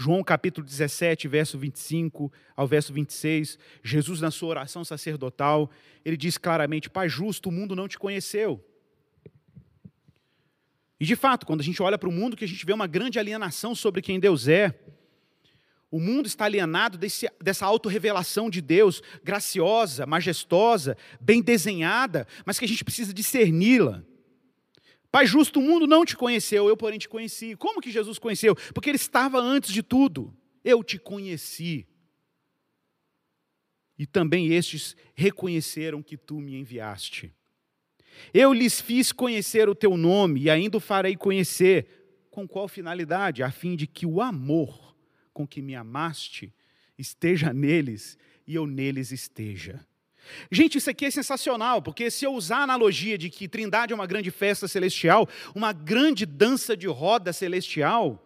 João 0.00 0.22
capítulo 0.22 0.64
17, 0.64 1.26
verso 1.26 1.58
25 1.58 2.32
ao 2.54 2.68
verso 2.68 2.92
26, 2.92 3.58
Jesus, 3.82 4.20
na 4.20 4.30
sua 4.30 4.50
oração 4.50 4.84
sacerdotal, 4.84 5.68
ele 6.04 6.16
diz 6.16 6.38
claramente: 6.38 6.88
Pai 6.88 7.08
justo, 7.08 7.48
o 7.48 7.52
mundo 7.52 7.74
não 7.74 7.88
te 7.88 7.98
conheceu. 7.98 8.64
E 11.00 11.04
de 11.04 11.16
fato, 11.16 11.44
quando 11.44 11.60
a 11.60 11.64
gente 11.64 11.82
olha 11.82 11.98
para 11.98 12.08
o 12.08 12.12
mundo, 12.12 12.36
que 12.36 12.44
a 12.44 12.48
gente 12.48 12.64
vê 12.64 12.72
uma 12.72 12.86
grande 12.86 13.18
alienação 13.18 13.74
sobre 13.74 14.00
quem 14.00 14.20
Deus 14.20 14.46
é. 14.46 14.72
O 15.90 15.98
mundo 15.98 16.26
está 16.26 16.44
alienado 16.44 16.98
desse, 16.98 17.28
dessa 17.42 17.66
autorrevelação 17.66 18.50
de 18.50 18.60
Deus, 18.60 19.02
graciosa, 19.24 20.06
majestosa, 20.06 20.96
bem 21.20 21.42
desenhada, 21.42 22.26
mas 22.44 22.58
que 22.58 22.64
a 22.64 22.68
gente 22.68 22.84
precisa 22.84 23.12
discerni-la. 23.12 24.04
Pai 25.10 25.26
justo, 25.26 25.58
o 25.58 25.62
mundo 25.62 25.86
não 25.86 26.04
te 26.04 26.16
conheceu, 26.16 26.68
eu, 26.68 26.76
porém, 26.76 26.98
te 26.98 27.08
conheci. 27.08 27.56
Como 27.56 27.80
que 27.80 27.90
Jesus 27.90 28.18
conheceu? 28.18 28.54
Porque 28.74 28.90
ele 28.90 28.96
estava 28.96 29.38
antes 29.38 29.72
de 29.72 29.82
tudo. 29.82 30.36
Eu 30.62 30.84
te 30.84 30.98
conheci. 30.98 31.86
E 33.98 34.06
também 34.06 34.52
estes 34.52 34.96
reconheceram 35.14 36.02
que 36.02 36.16
tu 36.16 36.40
me 36.40 36.54
enviaste. 36.54 37.34
Eu 38.32 38.52
lhes 38.52 38.80
fiz 38.80 39.12
conhecer 39.12 39.68
o 39.68 39.74
teu 39.74 39.96
nome 39.96 40.42
e 40.42 40.50
ainda 40.50 40.76
o 40.76 40.80
farei 40.80 41.16
conhecer. 41.16 42.26
Com 42.30 42.46
qual 42.46 42.68
finalidade? 42.68 43.42
A 43.42 43.50
fim 43.50 43.74
de 43.74 43.86
que 43.86 44.06
o 44.06 44.20
amor 44.20 44.96
com 45.32 45.46
que 45.46 45.62
me 45.62 45.74
amaste 45.74 46.52
esteja 46.96 47.52
neles 47.52 48.18
e 48.46 48.54
eu 48.54 48.66
neles 48.66 49.10
esteja. 49.10 49.84
Gente, 50.50 50.78
isso 50.78 50.90
aqui 50.90 51.04
é 51.04 51.10
sensacional, 51.10 51.82
porque 51.82 52.10
se 52.10 52.24
eu 52.24 52.32
usar 52.32 52.58
a 52.58 52.62
analogia 52.62 53.16
de 53.18 53.30
que 53.30 53.48
Trindade 53.48 53.92
é 53.92 53.94
uma 53.94 54.06
grande 54.06 54.30
festa 54.30 54.66
celestial, 54.68 55.28
uma 55.54 55.72
grande 55.72 56.24
dança 56.26 56.76
de 56.76 56.86
roda 56.86 57.32
celestial, 57.32 58.24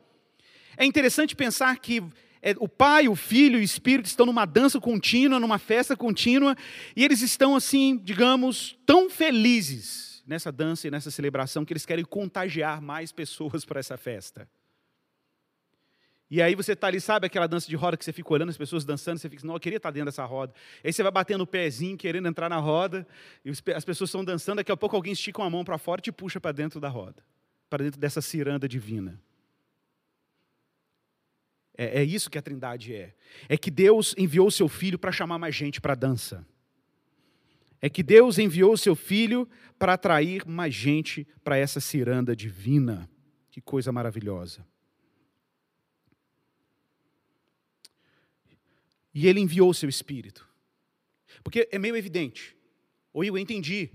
é 0.77 0.85
interessante 0.85 1.37
pensar 1.37 1.79
que 1.79 2.03
é, 2.43 2.55
o 2.59 2.69
Pai, 2.69 3.09
o 3.09 3.15
Filho 3.15 3.59
e 3.59 3.61
o 3.61 3.65
Espírito 3.65 4.07
estão 4.07 4.27
numa 4.27 4.45
dança 4.45 4.81
contínua, 4.81 5.39
numa 5.39 5.59
festa 5.59 5.97
contínua, 5.97 6.57
e 6.97 7.05
eles 7.05 7.23
estão 7.23 7.55
assim, 7.55 7.97
digamos, 8.03 8.77
tão 8.85 9.09
felizes 9.09 10.23
nessa 10.27 10.51
dança 10.51 10.89
e 10.89 10.91
nessa 10.91 11.11
celebração 11.11 11.65
que 11.65 11.73
eles 11.73 11.87
querem 11.87 12.05
contagiar 12.05 12.83
mais 12.83 13.13
pessoas 13.13 13.65
para 13.67 13.81
essa 13.81 13.97
festa. 13.97 14.49
E 16.33 16.41
aí 16.41 16.55
você 16.55 16.73
está 16.73 16.87
ali, 16.87 16.99
sabe 16.99 17.27
aquela 17.27 17.47
dança 17.47 17.69
de 17.69 17.77
roda 17.77 17.95
que 17.95 18.03
você 18.03 18.11
fica 18.11 18.33
olhando 18.33 18.49
as 18.49 18.57
pessoas 18.57 18.87
dançando, 18.87 19.19
você 19.19 19.29
fica, 19.29 19.47
não, 19.47 19.53
eu 19.53 19.61
queria 19.61 19.77
estar 19.77 19.91
tá 19.91 19.93
dentro 19.93 20.07
dessa 20.07 20.25
roda. 20.25 20.55
Aí 20.83 20.91
você 20.91 21.03
vai 21.03 21.13
batendo 21.13 21.43
o 21.43 21.47
pezinho, 21.47 21.95
querendo 21.95 22.27
entrar 22.27 22.49
na 22.49 22.57
roda, 22.57 23.07
e 23.45 23.51
as 23.51 23.85
pessoas 23.85 24.09
estão 24.09 24.25
dançando, 24.25 24.57
daqui 24.57 24.73
a 24.73 24.77
pouco 24.77 24.97
alguém 24.97 25.13
estica 25.13 25.43
uma 25.43 25.51
mão 25.51 25.63
para 25.63 25.77
fora 25.77 26.01
e 26.01 26.05
te 26.05 26.11
puxa 26.11 26.41
para 26.41 26.51
dentro 26.53 26.81
da 26.81 26.89
roda, 26.89 27.23
para 27.69 27.85
dentro 27.85 28.01
dessa 28.01 28.23
ciranda 28.23 28.67
divina. 28.67 29.21
É, 31.77 32.01
é, 32.01 32.03
isso 32.03 32.31
que 32.31 32.39
a 32.39 32.43
trindade 32.43 32.95
é. 32.95 33.15
É 33.47 33.59
que 33.59 33.71
Deus 33.71 34.15
enviou 34.17 34.47
o 34.47 34.51
seu 34.51 34.71
filho 34.71 34.99
para 34.99 35.13
chamar 35.13 35.39
mais 35.39 35.55
gente 35.55 35.83
para 35.83 35.93
a 35.93 35.97
dança. 35.97 36.47
É 37.79 37.91
que 37.91 38.03
Deus 38.03 38.39
enviou 38.39 38.73
o 38.73 38.79
seu 38.79 38.97
filho 38.97 39.47
para 39.79 39.93
atrair 39.93 40.47
mais 40.47 40.75
gente 40.75 41.29
para 41.45 41.59
essa 41.59 41.79
ciranda 41.79 42.35
divina. 42.35 43.07
Que 43.51 43.61
coisa 43.61 43.93
maravilhosa. 43.93 44.65
E 49.15 49.27
ele 49.27 49.41
enviou 49.41 49.71
o 49.71 49.75
seu 49.75 49.89
espírito. 49.89 50.49
Porque 51.43 51.69
é 51.71 51.79
meio 51.79 51.97
evidente, 51.97 52.57
ou 53.13 53.25
eu 53.25 53.37
entendi, 53.37 53.91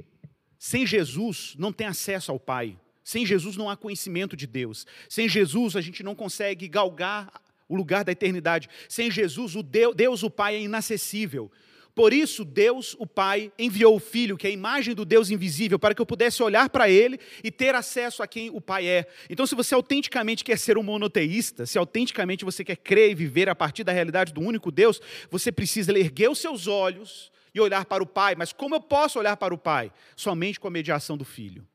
sem 0.58 0.86
Jesus 0.86 1.56
não 1.58 1.72
tem 1.72 1.88
acesso 1.88 2.32
ao 2.32 2.40
Pai. 2.40 2.78
Sem 3.04 3.26
Jesus 3.26 3.56
não 3.56 3.70
há 3.70 3.78
conhecimento 3.78 4.36
de 4.36 4.46
Deus. 4.46 4.86
Sem 5.08 5.30
Jesus 5.30 5.76
a 5.76 5.82
gente 5.82 6.04
não 6.04 6.14
consegue 6.14 6.68
galgar 6.68 7.42
o 7.70 7.76
lugar 7.76 8.04
da 8.04 8.12
eternidade. 8.12 8.70
Sem 8.90 9.10
Jesus, 9.10 9.56
o 9.56 9.64
Deus, 9.64 9.96
Deus 9.96 10.24
o 10.24 10.30
Pai 10.30 10.56
é 10.56 10.62
inacessível. 10.62 11.52
Por 11.98 12.14
isso, 12.14 12.46
Deus, 12.46 12.96
o 13.00 13.08
Pai, 13.08 13.52
enviou 13.58 13.96
o 13.96 14.00
Filho, 14.00 14.38
que 14.38 14.46
é 14.46 14.52
a 14.52 14.54
imagem 14.54 14.94
do 14.94 15.04
Deus 15.04 15.32
invisível, 15.32 15.80
para 15.80 15.96
que 15.96 16.02
eu 16.02 16.06
pudesse 16.06 16.44
olhar 16.44 16.70
para 16.70 16.88
Ele 16.88 17.20
e 17.44 17.50
ter 17.50 17.74
acesso 17.74 18.22
a 18.22 18.28
quem 18.28 18.52
o 18.52 18.62
Pai 18.62 18.86
é. 18.88 19.08
Então, 19.28 19.48
se 19.48 19.56
você 19.56 19.74
autenticamente 19.74 20.44
quer 20.44 20.60
ser 20.60 20.78
um 20.78 20.84
monoteísta, 20.84 21.66
se 21.66 21.76
autenticamente 21.76 22.46
você 22.46 22.64
quer 22.64 22.76
crer 22.76 23.10
e 23.10 23.16
viver 23.16 23.50
a 23.50 23.56
partir 23.56 23.84
da 23.84 23.92
realidade 23.92 24.32
do 24.32 24.42
único 24.42 24.72
Deus, 24.72 25.02
você 25.32 25.52
precisa 25.52 25.92
erguer 25.98 26.30
os 26.30 26.38
seus 26.38 26.68
olhos 26.68 27.32
e 27.52 27.60
olhar 27.60 27.84
para 27.84 28.04
o 28.04 28.06
Pai. 28.06 28.36
Mas 28.36 28.54
como 28.54 28.76
eu 28.76 28.80
posso 28.80 29.18
olhar 29.18 29.36
para 29.36 29.52
o 29.52 29.58
Pai? 29.58 29.92
Somente 30.16 30.60
com 30.60 30.68
a 30.68 30.72
mediação 30.72 31.18
do 31.18 31.26
Filho. 31.26 31.68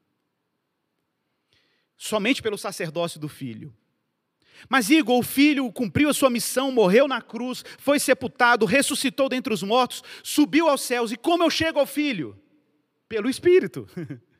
Somente 1.96 2.40
pelo 2.40 2.56
sacerdócio 2.56 3.18
do 3.18 3.28
Filho. 3.28 3.74
Mas 4.68 4.90
Igor, 4.90 5.18
o 5.18 5.22
filho, 5.22 5.70
cumpriu 5.72 6.08
a 6.08 6.14
sua 6.14 6.30
missão, 6.30 6.70
morreu 6.70 7.08
na 7.08 7.20
cruz, 7.20 7.64
foi 7.78 7.98
sepultado, 7.98 8.66
ressuscitou 8.66 9.28
dentre 9.28 9.52
os 9.52 9.62
mortos, 9.62 10.02
subiu 10.22 10.68
aos 10.68 10.82
céus. 10.82 11.12
E 11.12 11.16
como 11.16 11.42
eu 11.42 11.50
chego 11.50 11.78
ao 11.78 11.86
filho? 11.86 12.36
Pelo 13.08 13.28
Espírito. 13.28 13.86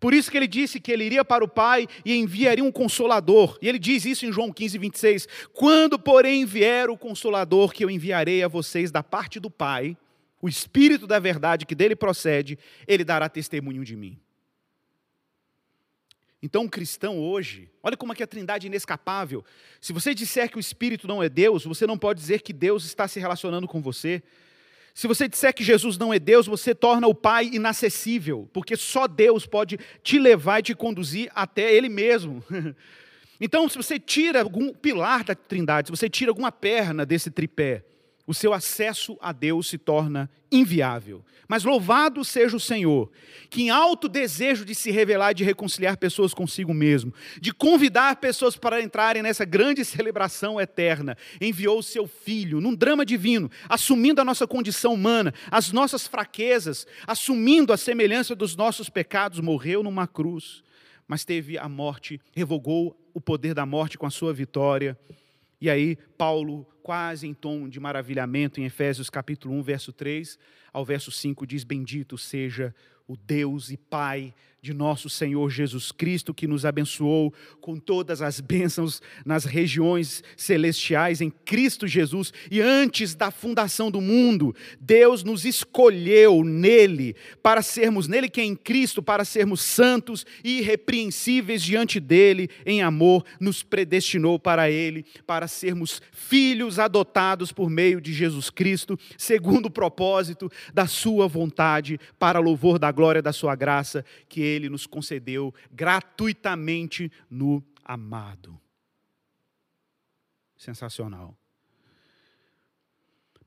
Por 0.00 0.12
isso 0.12 0.32
que 0.32 0.36
ele 0.36 0.48
disse 0.48 0.80
que 0.80 0.90
ele 0.90 1.04
iria 1.04 1.24
para 1.24 1.44
o 1.44 1.48
Pai 1.48 1.86
e 2.04 2.16
enviaria 2.16 2.64
um 2.64 2.72
consolador. 2.72 3.56
E 3.62 3.68
ele 3.68 3.78
diz 3.78 4.04
isso 4.04 4.26
em 4.26 4.32
João 4.32 4.52
15, 4.52 4.76
26. 4.76 5.28
Quando, 5.52 5.96
porém, 5.96 6.44
vier 6.44 6.90
o 6.90 6.98
consolador 6.98 7.72
que 7.72 7.84
eu 7.84 7.90
enviarei 7.90 8.42
a 8.42 8.48
vocês 8.48 8.90
da 8.90 9.02
parte 9.02 9.38
do 9.38 9.48
Pai, 9.48 9.96
o 10.40 10.48
Espírito 10.48 11.06
da 11.06 11.20
verdade 11.20 11.64
que 11.64 11.74
dele 11.74 11.94
procede, 11.94 12.58
ele 12.88 13.04
dará 13.04 13.28
testemunho 13.28 13.84
de 13.84 13.94
mim. 13.94 14.18
Então, 16.42 16.62
um 16.62 16.68
cristão 16.68 17.20
hoje, 17.20 17.70
olha 17.82 17.96
como 17.96 18.12
é 18.12 18.16
que 18.16 18.22
a 18.22 18.26
trindade 18.26 18.66
é 18.66 18.68
inescapável. 18.68 19.44
Se 19.80 19.92
você 19.92 20.12
disser 20.12 20.50
que 20.50 20.56
o 20.56 20.60
Espírito 20.60 21.06
não 21.06 21.22
é 21.22 21.28
Deus, 21.28 21.64
você 21.64 21.86
não 21.86 21.96
pode 21.96 22.18
dizer 22.18 22.42
que 22.42 22.52
Deus 22.52 22.84
está 22.84 23.06
se 23.06 23.20
relacionando 23.20 23.68
com 23.68 23.80
você. 23.80 24.20
Se 24.92 25.06
você 25.06 25.28
disser 25.28 25.54
que 25.54 25.62
Jesus 25.62 25.96
não 25.96 26.12
é 26.12 26.18
Deus, 26.18 26.46
você 26.46 26.74
torna 26.74 27.06
o 27.06 27.14
Pai 27.14 27.48
inacessível, 27.52 28.50
porque 28.52 28.76
só 28.76 29.06
Deus 29.06 29.46
pode 29.46 29.78
te 30.02 30.18
levar 30.18 30.58
e 30.58 30.64
te 30.64 30.74
conduzir 30.74 31.30
até 31.34 31.72
Ele 31.72 31.88
mesmo. 31.88 32.42
Então, 33.44 33.68
se 33.68 33.76
você 33.76 33.98
tira 33.98 34.40
algum 34.40 34.72
pilar 34.72 35.24
da 35.24 35.34
trindade, 35.34 35.88
se 35.88 35.90
você 35.90 36.08
tira 36.08 36.30
alguma 36.30 36.52
perna 36.52 37.04
desse 37.04 37.28
tripé, 37.28 37.82
o 38.32 38.34
seu 38.34 38.54
acesso 38.54 39.18
a 39.20 39.30
Deus 39.30 39.68
se 39.68 39.76
torna 39.76 40.28
inviável. 40.50 41.22
Mas 41.46 41.64
louvado 41.64 42.24
seja 42.24 42.56
o 42.56 42.60
Senhor, 42.60 43.12
que 43.50 43.60
em 43.60 43.68
alto 43.68 44.08
desejo 44.08 44.64
de 44.64 44.74
se 44.74 44.90
revelar 44.90 45.32
e 45.32 45.34
de 45.34 45.44
reconciliar 45.44 45.98
pessoas 45.98 46.32
consigo 46.32 46.72
mesmo, 46.72 47.12
de 47.38 47.52
convidar 47.52 48.16
pessoas 48.16 48.56
para 48.56 48.80
entrarem 48.80 49.22
nessa 49.22 49.44
grande 49.44 49.84
celebração 49.84 50.58
eterna, 50.58 51.14
enviou 51.42 51.78
o 51.78 51.82
seu 51.82 52.06
Filho 52.06 52.58
num 52.58 52.74
drama 52.74 53.04
divino, 53.04 53.50
assumindo 53.68 54.20
a 54.20 54.24
nossa 54.24 54.46
condição 54.46 54.94
humana, 54.94 55.34
as 55.50 55.70
nossas 55.70 56.06
fraquezas, 56.06 56.86
assumindo 57.06 57.70
a 57.70 57.76
semelhança 57.76 58.34
dos 58.34 58.56
nossos 58.56 58.88
pecados, 58.88 59.40
morreu 59.40 59.82
numa 59.82 60.06
cruz, 60.06 60.62
mas 61.06 61.22
teve 61.22 61.58
a 61.58 61.68
morte, 61.68 62.18
revogou 62.34 62.98
o 63.12 63.20
poder 63.20 63.52
da 63.52 63.66
morte 63.66 63.98
com 63.98 64.06
a 64.06 64.10
sua 64.10 64.32
vitória 64.32 64.98
e 65.62 65.70
aí, 65.70 65.96
Paulo, 66.18 66.66
quase 66.82 67.28
em 67.28 67.32
tom 67.32 67.68
de 67.68 67.78
maravilhamento, 67.78 68.60
em 68.60 68.64
Efésios 68.64 69.08
capítulo 69.08 69.54
1, 69.54 69.62
verso 69.62 69.92
3 69.92 70.36
ao 70.72 70.84
verso 70.84 71.12
5, 71.12 71.46
diz: 71.46 71.62
Bendito 71.62 72.18
seja 72.18 72.74
o 73.06 73.16
Deus 73.16 73.70
e 73.70 73.76
Pai 73.76 74.34
de 74.62 74.72
nosso 74.72 75.10
Senhor 75.10 75.50
Jesus 75.50 75.90
Cristo, 75.90 76.32
que 76.32 76.46
nos 76.46 76.64
abençoou 76.64 77.34
com 77.60 77.76
todas 77.76 78.22
as 78.22 78.38
bênçãos 78.38 79.02
nas 79.26 79.44
regiões 79.44 80.22
celestiais 80.36 81.20
em 81.20 81.30
Cristo 81.30 81.84
Jesus. 81.88 82.32
E 82.48 82.60
antes 82.60 83.16
da 83.16 83.32
fundação 83.32 83.90
do 83.90 84.00
mundo, 84.00 84.54
Deus 84.80 85.24
nos 85.24 85.44
escolheu 85.44 86.44
nele, 86.44 87.16
para 87.42 87.60
sermos 87.60 88.06
nele, 88.06 88.28
que 88.28 88.40
é 88.40 88.44
em 88.44 88.54
Cristo, 88.54 89.02
para 89.02 89.24
sermos 89.24 89.62
santos 89.62 90.24
e 90.44 90.58
irrepreensíveis 90.58 91.60
diante 91.60 91.98
dele, 91.98 92.48
em 92.64 92.82
amor, 92.82 93.24
nos 93.40 93.64
predestinou 93.64 94.38
para 94.38 94.70
ele, 94.70 95.04
para 95.26 95.48
sermos 95.48 96.00
filhos 96.12 96.78
adotados 96.78 97.50
por 97.50 97.68
meio 97.68 98.00
de 98.00 98.12
Jesus 98.12 98.48
Cristo, 98.48 98.96
segundo 99.18 99.66
o 99.66 99.70
propósito 99.70 100.48
da 100.72 100.86
sua 100.86 101.26
vontade, 101.26 101.98
para 102.16 102.38
louvor 102.38 102.78
da 102.78 102.92
glória 102.92 103.20
da 103.20 103.32
sua 103.32 103.56
graça, 103.56 104.04
que 104.28 104.51
ele 104.52 104.68
nos 104.68 104.86
concedeu 104.86 105.54
gratuitamente 105.70 107.10
no 107.28 107.64
amado. 107.84 108.60
Sensacional. 110.56 111.36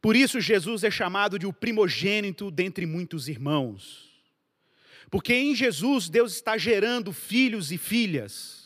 Por 0.01 0.15
isso, 0.15 0.39
Jesus 0.39 0.83
é 0.83 0.91
chamado 0.91 1.39
de 1.39 1.47
o 1.47 1.53
primogênito 1.53 2.51
dentre 2.51 2.85
muitos 2.85 3.27
irmãos. 3.27 4.13
Porque 5.09 5.33
em 5.33 5.55
Jesus, 5.55 6.09
Deus 6.09 6.33
está 6.33 6.57
gerando 6.57 7.11
filhos 7.11 7.71
e 7.71 7.77
filhas. 7.77 8.65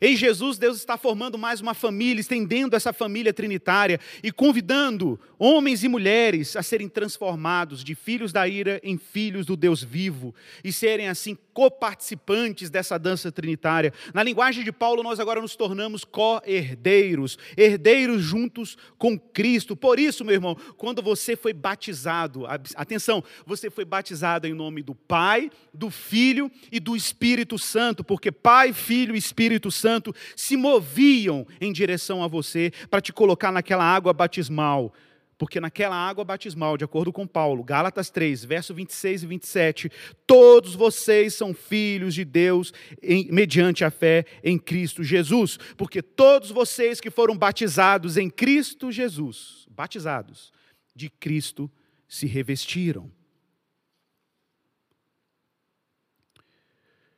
Em 0.00 0.16
Jesus, 0.16 0.58
Deus 0.58 0.76
está 0.76 0.96
formando 0.96 1.38
mais 1.38 1.60
uma 1.60 1.74
família, 1.74 2.20
estendendo 2.20 2.76
essa 2.76 2.92
família 2.92 3.32
trinitária 3.32 3.98
e 4.22 4.30
convidando 4.30 5.18
homens 5.38 5.82
e 5.82 5.88
mulheres 5.88 6.56
a 6.56 6.62
serem 6.62 6.88
transformados 6.88 7.82
de 7.82 7.94
filhos 7.94 8.32
da 8.32 8.46
ira 8.46 8.80
em 8.82 8.98
filhos 8.98 9.46
do 9.46 9.56
Deus 9.56 9.82
vivo 9.82 10.34
e 10.62 10.72
serem 10.72 11.08
assim 11.08 11.36
coparticipantes 11.60 12.70
dessa 12.70 12.98
dança 12.98 13.30
trinitária. 13.30 13.92
Na 14.14 14.22
linguagem 14.22 14.64
de 14.64 14.72
Paulo, 14.72 15.02
nós 15.02 15.20
agora 15.20 15.42
nos 15.42 15.54
tornamos 15.54 16.06
co-herdeiros, 16.06 17.36
herdeiros 17.54 18.22
juntos 18.22 18.78
com 18.96 19.18
Cristo. 19.18 19.76
Por 19.76 19.98
isso, 19.98 20.24
meu 20.24 20.36
irmão, 20.36 20.56
quando 20.78 21.02
você 21.02 21.36
foi 21.36 21.52
batizado, 21.52 22.46
atenção, 22.46 23.22
você 23.44 23.68
foi 23.68 23.84
batizado 23.84 24.46
em 24.46 24.54
nome 24.54 24.82
do 24.82 24.94
Pai, 24.94 25.50
do 25.74 25.90
Filho 25.90 26.50
e 26.72 26.80
do 26.80 26.96
Espírito 26.96 27.58
Santo, 27.58 28.02
porque 28.02 28.32
Pai, 28.32 28.72
Filho 28.72 29.14
e 29.14 29.18
Espírito 29.18 29.70
Santo 29.70 30.14
se 30.34 30.56
moviam 30.56 31.46
em 31.60 31.74
direção 31.74 32.24
a 32.24 32.26
você 32.26 32.72
para 32.88 33.02
te 33.02 33.12
colocar 33.12 33.52
naquela 33.52 33.84
água 33.84 34.14
batismal 34.14 34.94
porque 35.40 35.58
naquela 35.58 35.96
água 35.96 36.22
batismal, 36.22 36.76
de 36.76 36.84
acordo 36.84 37.10
com 37.10 37.26
Paulo, 37.26 37.64
Gálatas 37.64 38.10
3, 38.10 38.44
verso 38.44 38.74
26 38.74 39.22
e 39.22 39.26
27, 39.26 39.92
todos 40.26 40.74
vocês 40.74 41.32
são 41.32 41.54
filhos 41.54 42.12
de 42.12 42.26
Deus 42.26 42.74
em, 43.02 43.26
mediante 43.32 43.82
a 43.82 43.90
fé 43.90 44.26
em 44.44 44.58
Cristo 44.58 45.02
Jesus, 45.02 45.58
porque 45.78 46.02
todos 46.02 46.50
vocês 46.50 47.00
que 47.00 47.10
foram 47.10 47.38
batizados 47.38 48.18
em 48.18 48.28
Cristo 48.28 48.92
Jesus, 48.92 49.66
batizados, 49.70 50.52
de 50.94 51.08
Cristo 51.08 51.70
se 52.06 52.26
revestiram. 52.26 53.10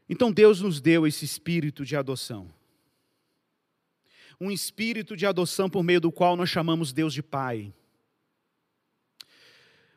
Então 0.08 0.30
Deus 0.30 0.60
nos 0.60 0.80
deu 0.80 1.08
esse 1.08 1.24
espírito 1.24 1.84
de 1.84 1.96
adoção. 1.96 2.48
Um 4.40 4.48
espírito 4.48 5.16
de 5.16 5.26
adoção 5.26 5.68
por 5.68 5.82
meio 5.82 6.00
do 6.00 6.12
qual 6.12 6.36
nós 6.36 6.50
chamamos 6.50 6.92
Deus 6.92 7.12
de 7.12 7.20
Pai 7.20 7.74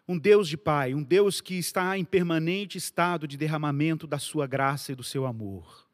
um 0.08 0.18
Deus 0.18 0.48
de 0.48 0.58
Pai, 0.58 0.94
um 0.94 1.02
Deus 1.02 1.42
que 1.42 1.56
está 1.56 1.98
em 1.98 2.06
permanente 2.06 2.78
estado 2.78 3.28
de 3.28 3.38
derramamento 3.38 4.06
da 4.06 4.20
sua 4.20 4.46
graça 4.46 4.92
e 4.92 4.96
do 4.96 5.04
seu 5.04 5.26
amor. 5.26 5.86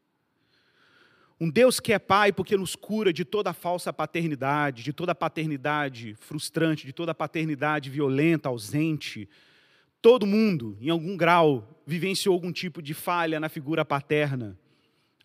Um 1.39 1.49
Deus 1.49 1.79
que 1.79 1.93
é 1.93 1.97
Pai 1.97 2.31
porque 2.31 2.55
nos 2.55 2.75
cura 2.75 3.11
de 3.11 3.25
toda 3.25 3.53
falsa 3.53 3.91
paternidade, 3.91 4.83
de 4.83 4.93
toda 4.93 5.15
paternidade 5.15 6.13
frustrante, 6.19 6.85
de 6.85 6.93
toda 6.93 7.15
paternidade 7.15 7.89
violenta, 7.89 8.49
ausente. 8.49 9.27
Todo 10.01 10.27
mundo, 10.27 10.77
em 10.79 10.89
algum 10.89 11.17
grau, 11.17 11.81
vivenciou 11.85 12.33
algum 12.33 12.51
tipo 12.51 12.81
de 12.81 12.93
falha 12.93 13.39
na 13.39 13.49
figura 13.49 13.83
paterna. 13.83 14.59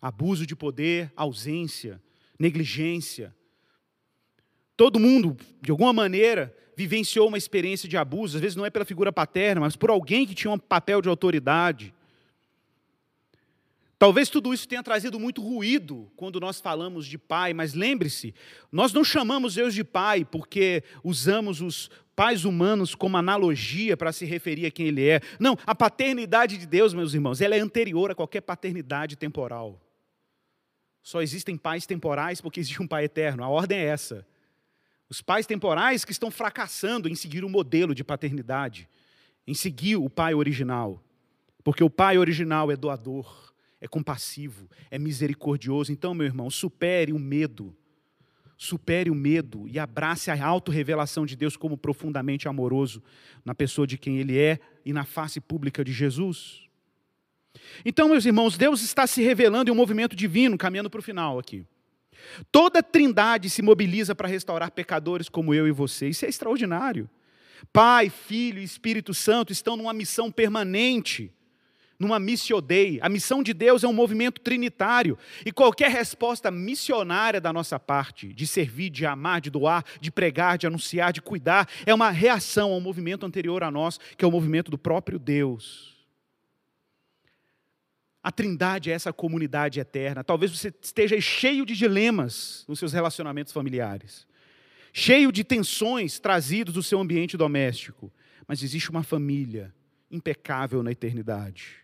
Abuso 0.01 0.47
de 0.47 0.55
poder, 0.55 1.11
ausência, 1.15 2.01
negligência. 2.39 3.35
Todo 4.75 4.99
mundo, 4.99 5.35
de 5.61 5.69
alguma 5.69 5.93
maneira, 5.93 6.55
vivenciou 6.77 7.27
uma 7.27 7.39
experiência 7.39 7.89
de 7.89 7.97
abuso, 7.97 8.37
às 8.37 8.41
vezes 8.41 8.55
não 8.55 8.63
é 8.63 8.69
pela 8.69 8.85
figura 8.85 9.11
paterna, 9.11 9.61
mas 9.61 9.75
por 9.75 9.89
alguém 9.89 10.27
que 10.27 10.35
tinha 10.35 10.51
um 10.51 10.59
papel 10.59 11.01
de 11.01 11.09
autoridade. 11.09 11.91
Talvez 13.97 14.29
tudo 14.29 14.53
isso 14.53 14.67
tenha 14.67 14.83
trazido 14.83 15.19
muito 15.19 15.41
ruído 15.41 16.07
quando 16.15 16.39
nós 16.39 16.61
falamos 16.61 17.07
de 17.07 17.17
pai, 17.17 17.51
mas 17.51 17.73
lembre-se, 17.73 18.31
nós 18.71 18.93
não 18.93 19.03
chamamos 19.03 19.55
Deus 19.55 19.73
de 19.73 19.83
pai 19.83 20.23
porque 20.23 20.83
usamos 21.03 21.61
os 21.61 21.89
pais 22.15 22.45
humanos 22.45 22.93
como 22.93 23.17
analogia 23.17 23.97
para 23.97 24.13
se 24.13 24.23
referir 24.23 24.67
a 24.67 24.71
quem 24.71 24.85
ele 24.85 25.09
é. 25.09 25.19
Não, 25.39 25.57
a 25.65 25.73
paternidade 25.73 26.59
de 26.59 26.67
Deus, 26.67 26.93
meus 26.93 27.11
irmãos, 27.11 27.41
ela 27.41 27.55
é 27.55 27.59
anterior 27.59 28.11
a 28.11 28.15
qualquer 28.15 28.41
paternidade 28.41 29.15
temporal. 29.15 29.81
Só 31.01 31.23
existem 31.23 31.57
pais 31.57 31.87
temporais 31.87 32.39
porque 32.39 32.59
existe 32.59 32.83
um 32.83 32.87
pai 32.87 33.05
eterno. 33.05 33.43
A 33.43 33.49
ordem 33.49 33.79
é 33.79 33.85
essa. 33.85 34.23
Os 35.09 35.21
pais 35.21 35.45
temporais 35.45 36.03
que 36.03 36.11
estão 36.11 36.29
fracassando 36.29 37.07
em 37.07 37.15
seguir 37.15 37.45
o 37.45 37.49
modelo 37.49 37.95
de 37.95 38.03
paternidade, 38.03 38.89
em 39.45 39.53
seguir 39.53 39.95
o 39.95 40.09
pai 40.09 40.33
original. 40.33 41.01
Porque 41.63 41.83
o 41.83 41.89
pai 41.89 42.17
original 42.17 42.71
é 42.71 42.75
doador, 42.75 43.53
é 43.79 43.87
compassivo, 43.87 44.69
é 44.91 44.99
misericordioso. 44.99 45.91
Então, 45.91 46.13
meu 46.13 46.25
irmão, 46.25 46.49
supere 46.49 47.13
o 47.13 47.19
medo. 47.19 47.75
Supere 48.57 49.09
o 49.09 49.15
medo 49.15 49.67
e 49.67 49.77
abrace 49.77 50.31
a 50.31 50.45
autorrevelação 50.45 51.25
de 51.25 51.35
Deus 51.35 51.55
como 51.55 51.77
profundamente 51.77 52.47
amoroso 52.47 53.03
na 53.45 53.53
pessoa 53.53 53.85
de 53.85 53.97
quem 53.97 54.17
Ele 54.17 54.37
é 54.37 54.59
e 54.83 54.91
na 54.91 55.05
face 55.05 55.39
pública 55.39 55.85
de 55.85 55.93
Jesus. 55.93 56.67
Então, 57.85 58.09
meus 58.09 58.25
irmãos, 58.25 58.57
Deus 58.57 58.81
está 58.81 59.05
se 59.05 59.21
revelando 59.21 59.69
em 59.69 59.73
um 59.73 59.77
movimento 59.77 60.15
divino, 60.15 60.57
caminhando 60.57 60.89
para 60.89 60.99
o 60.99 61.03
final 61.03 61.37
aqui. 61.37 61.65
Toda 62.51 62.79
a 62.79 62.83
trindade 62.83 63.49
se 63.49 63.61
mobiliza 63.61 64.13
para 64.15 64.27
restaurar 64.27 64.71
pecadores 64.71 65.29
como 65.29 65.53
eu 65.53 65.67
e 65.67 65.71
você. 65.71 66.09
Isso 66.09 66.25
é 66.25 66.29
extraordinário. 66.29 67.09
Pai, 67.71 68.09
Filho 68.09 68.59
e 68.59 68.63
Espírito 68.63 69.13
Santo 69.13 69.51
estão 69.51 69.75
numa 69.75 69.93
missão 69.93 70.31
permanente, 70.31 71.31
numa 71.99 72.19
missio 72.19 72.61
dei. 72.61 72.99
A 73.01 73.09
missão 73.09 73.41
de 73.41 73.53
Deus 73.53 73.83
é 73.83 73.87
um 73.87 73.93
movimento 73.93 74.39
trinitário. 74.41 75.17
E 75.45 75.51
qualquer 75.51 75.89
resposta 75.89 76.51
missionária 76.51 77.41
da 77.41 77.51
nossa 77.51 77.79
parte, 77.79 78.31
de 78.31 78.45
servir, 78.45 78.89
de 78.89 79.05
amar, 79.05 79.41
de 79.41 79.49
doar, 79.49 79.83
de 79.99 80.11
pregar, 80.11 80.57
de 80.57 80.67
anunciar, 80.67 81.11
de 81.11 81.21
cuidar, 81.21 81.67
é 81.85 81.93
uma 81.93 82.11
reação 82.11 82.71
ao 82.71 82.79
movimento 82.79 83.25
anterior 83.25 83.63
a 83.63 83.71
nós, 83.71 83.99
que 84.15 84.23
é 84.23 84.27
o 84.27 84.31
movimento 84.31 84.69
do 84.69 84.77
próprio 84.77 85.17
Deus. 85.17 85.96
A 88.27 88.31
Trindade 88.31 88.91
é 88.91 88.93
essa 88.93 89.13
comunidade 89.13 89.79
eterna. 89.79 90.21
Talvez 90.21 90.51
você 90.51 90.67
esteja 90.81 91.17
cheio 91.21 91.65
de 91.65 91.73
dilemas 91.73 92.65
nos 92.67 92.77
seus 92.77 92.91
relacionamentos 92.91 93.53
familiares, 93.53 94.27
cheio 94.91 95.31
de 95.31 95.45
tensões 95.45 96.19
trazidas 96.19 96.73
do 96.73 96.83
seu 96.83 96.99
ambiente 96.99 97.37
doméstico, 97.37 98.11
mas 98.45 98.61
existe 98.61 98.89
uma 98.89 99.01
família 99.01 99.73
impecável 100.11 100.83
na 100.83 100.91
eternidade. 100.91 101.75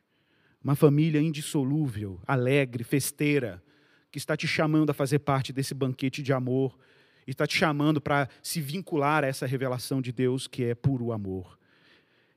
Uma 0.61 0.75
família 0.75 1.21
indissolúvel, 1.21 2.19
alegre, 2.27 2.83
festeira, 2.83 3.63
que 4.11 4.17
está 4.17 4.35
te 4.35 4.45
chamando 4.45 4.89
a 4.89 4.93
fazer 4.93 5.19
parte 5.19 5.53
desse 5.53 5.73
banquete 5.73 6.21
de 6.21 6.33
amor, 6.33 6.77
e 7.25 7.31
está 7.31 7.47
te 7.47 7.57
chamando 7.57 8.01
para 8.01 8.27
se 8.41 8.59
vincular 8.59 9.23
a 9.23 9.27
essa 9.27 9.45
revelação 9.45 10.01
de 10.01 10.11
Deus 10.11 10.45
que 10.45 10.65
é 10.65 10.75
puro 10.75 11.13
amor. 11.13 11.57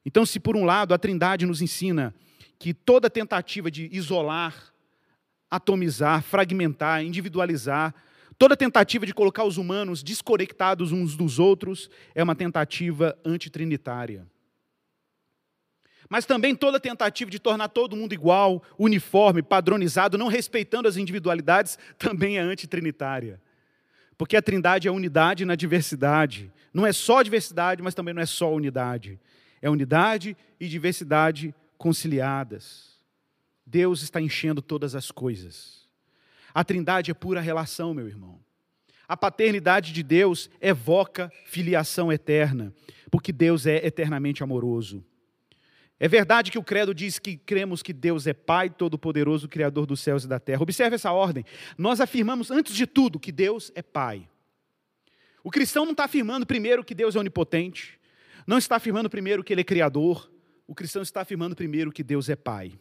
Então, 0.04 0.24
se 0.24 0.38
por 0.38 0.57
um 0.57 0.64
lado 0.64 0.94
a 0.94 0.98
Trindade 0.98 1.44
nos 1.44 1.61
ensina 1.61 2.14
que 2.59 2.72
toda 2.72 3.11
tentativa 3.11 3.70
de 3.70 3.88
isolar, 3.92 4.72
atomizar, 5.50 6.22
fragmentar, 6.22 7.04
individualizar, 7.04 7.94
toda 8.38 8.57
tentativa 8.57 9.07
de 9.07 9.14
colocar 9.14 9.44
os 9.44 9.57
humanos 9.57 10.02
desconectados 10.02 10.92
uns 10.92 11.16
dos 11.16 11.38
outros 11.38 11.90
é 12.14 12.22
uma 12.22 12.34
tentativa 12.34 13.16
antitrinitária. 13.24 14.26
Mas 16.09 16.24
também 16.24 16.54
toda 16.54 16.78
tentativa 16.78 17.30
de 17.30 17.38
tornar 17.38 17.68
todo 17.68 17.96
mundo 17.96 18.12
igual, 18.12 18.62
uniforme, 18.78 19.42
padronizado, 19.42 20.16
não 20.16 20.28
respeitando 20.28 20.86
as 20.86 20.96
individualidades, 20.96 21.78
também 21.98 22.38
é 22.38 22.40
antitrinitária. 22.40 23.40
Porque 24.16 24.36
a 24.36 24.42
trindade 24.42 24.88
é 24.88 24.90
unidade 24.90 25.44
na 25.44 25.54
diversidade. 25.54 26.50
Não 26.72 26.86
é 26.86 26.92
só 26.92 27.22
diversidade, 27.22 27.82
mas 27.82 27.94
também 27.94 28.14
não 28.14 28.22
é 28.22 28.26
só 28.26 28.52
unidade. 28.54 29.20
É 29.61 29.68
unidade 29.68 30.36
e 30.61 30.68
diversidade 30.68 31.54
conciliadas. 31.77 32.97
Deus 33.64 34.03
está 34.03 34.20
enchendo 34.20 34.62
todas 34.62 34.95
as 34.95 35.11
coisas. 35.11 35.89
A 36.55 36.64
trindade 36.64 37.11
é 37.11 37.14
pura 37.14 37.41
relação, 37.41 37.93
meu 37.93 38.07
irmão. 38.07 38.41
A 39.09 39.16
paternidade 39.16 39.93
de 39.93 40.03
Deus 40.03 40.51
evoca 40.61 41.31
filiação 41.45 42.12
eterna, 42.12 42.72
porque 43.11 43.33
Deus 43.33 43.66
é 43.66 43.87
eternamente 43.87 44.43
amoroso. 44.43 45.05
É 45.99 46.09
verdade 46.09 46.51
que 46.51 46.59
o 46.59 46.62
credo 46.62 46.95
diz 46.95 47.18
que 47.18 47.37
cremos 47.37 47.83
que 47.83 47.93
Deus 47.93 48.27
é 48.27 48.35
Pai 48.35 48.68
Todo-Poderoso, 48.68 49.49
Criador 49.49 49.87
dos 49.87 50.01
céus 50.01 50.24
e 50.24 50.29
da 50.29 50.39
terra. 50.39 50.62
Observe 50.62 50.95
essa 50.95 51.11
ordem. 51.12 51.45
Nós 51.79 52.01
afirmamos, 52.01 52.51
antes 52.51 52.74
de 52.74 52.87
tudo, 52.87 53.18
que 53.18 53.33
Deus 53.33 53.72
é 53.74 53.81
Pai. 53.81 54.29
O 55.43 55.51
cristão 55.51 55.85
não 55.85 55.93
está 55.93 56.05
afirmando 56.05 56.45
primeiro 56.45 56.85
que 56.85 56.95
Deus 56.95 57.16
é 57.16 57.18
onipotente, 57.18 57.99
não 58.47 58.59
está 58.59 58.77
afirmando 58.77 59.09
primeiro 59.09 59.43
que 59.45 59.53
Ele 59.55 59.61
é 59.61 59.64
Criador, 59.64 60.31
o 60.66 60.74
cristão 60.74 61.02
está 61.02 61.20
afirmando 61.20 61.54
primeiro 61.54 61.92
que 61.92 62.02
Deus 62.02 62.28
é 62.28 62.36
Pai. 62.36 62.72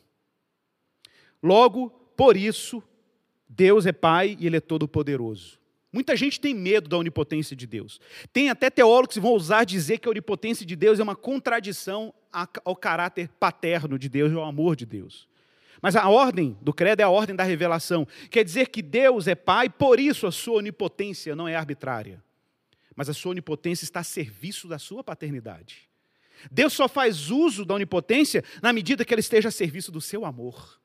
Logo, 1.42 1.90
por 2.16 2.36
isso, 2.36 2.82
Deus 3.48 3.86
é 3.86 3.92
Pai 3.92 4.36
e 4.40 4.48
Ele 4.48 4.58
é 4.58 4.62
Todo-Poderoso. 4.62 5.60
Muita 5.92 6.16
gente 6.18 6.42
tem 6.42 6.54
medo 6.54 6.90
da 6.90 6.98
onipotência 6.98 7.56
de 7.56 7.66
Deus. 7.66 8.02
Tem 8.34 8.50
até 8.50 8.70
teólogos 8.70 9.14
que 9.14 9.20
vão 9.22 9.32
ousar 9.32 9.66
dizer 9.66 10.00
que 10.00 10.08
a 10.08 10.12
onipotência 10.12 10.66
de 10.66 10.76
Deus 10.76 11.00
é 11.00 11.04
uma 11.04 11.16
contradição 11.16 12.14
ao 12.66 12.76
caráter 12.76 13.30
paterno 13.40 13.98
de 13.98 14.10
Deus 14.10 14.30
e 14.32 14.36
ao 14.36 14.44
amor 14.44 14.76
de 14.76 14.86
Deus. 14.86 15.26
Mas 15.82 15.96
a 15.96 16.10
ordem 16.10 16.58
do 16.62 16.74
credo 16.74 17.00
é 17.00 17.04
a 17.04 17.10
ordem 17.10 17.34
da 17.34 17.44
revelação. 17.44 18.06
Quer 18.30 18.44
dizer 18.44 18.68
que 18.70 18.82
Deus 18.82 19.28
é 19.28 19.36
Pai, 19.36 19.70
por 19.70 20.00
isso 20.00 20.28
a 20.28 20.32
sua 20.32 20.58
onipotência 20.58 21.34
não 21.34 21.48
é 21.48 21.56
arbitrária. 21.56 22.22
Mas 22.94 23.08
a 23.08 23.14
sua 23.14 23.32
onipotência 23.32 23.86
está 23.86 24.02
a 24.02 24.04
serviço 24.04 24.68
da 24.68 24.80
sua 24.80 25.04
paternidade. 25.04 25.90
Deus 26.52 26.74
só 26.74 26.88
faz 26.88 27.30
uso 27.30 27.66
da 27.66 27.74
onipotência 27.74 28.44
na 28.62 28.74
medida 28.74 29.06
que 29.06 29.14
ela 29.14 29.20
esteja 29.20 29.50
a 29.50 29.52
serviço 29.52 29.92
do 29.92 30.02
seu 30.02 30.26
amor. 30.26 30.80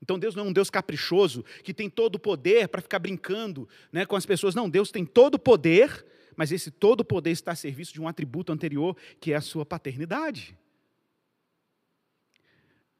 Então 0.00 0.18
Deus 0.18 0.34
não 0.34 0.44
é 0.44 0.48
um 0.48 0.52
Deus 0.52 0.68
caprichoso 0.68 1.44
que 1.62 1.72
tem 1.72 1.88
todo 1.88 2.16
o 2.16 2.18
poder 2.18 2.68
para 2.68 2.82
ficar 2.82 2.98
brincando 2.98 3.68
né, 3.90 4.04
com 4.04 4.16
as 4.16 4.26
pessoas. 4.26 4.54
Não, 4.54 4.68
Deus 4.68 4.90
tem 4.90 5.04
todo 5.04 5.36
o 5.36 5.38
poder, 5.38 6.04
mas 6.36 6.52
esse 6.52 6.70
todo 6.70 7.00
o 7.00 7.04
poder 7.04 7.30
está 7.30 7.52
a 7.52 7.56
serviço 7.56 7.92
de 7.92 8.02
um 8.02 8.06
atributo 8.06 8.52
anterior, 8.52 8.96
que 9.18 9.32
é 9.32 9.36
a 9.36 9.40
sua 9.40 9.64
paternidade. 9.64 10.56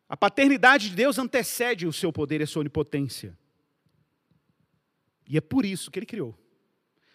A 0.09 0.17
paternidade 0.17 0.91
de 0.91 0.97
Deus 0.97 1.19
antecede 1.19 1.87
o 1.87 1.93
seu 1.93 2.13
poder 2.13 2.41
e 2.41 2.45
a 2.45 2.47
sua 2.47 2.61
onipotência. 2.61 3.37
E 5.29 5.37
é 5.37 5.41
por 5.41 5.65
isso 5.65 5.91
que 5.91 5.99
ele 5.99 6.07
criou. 6.07 6.39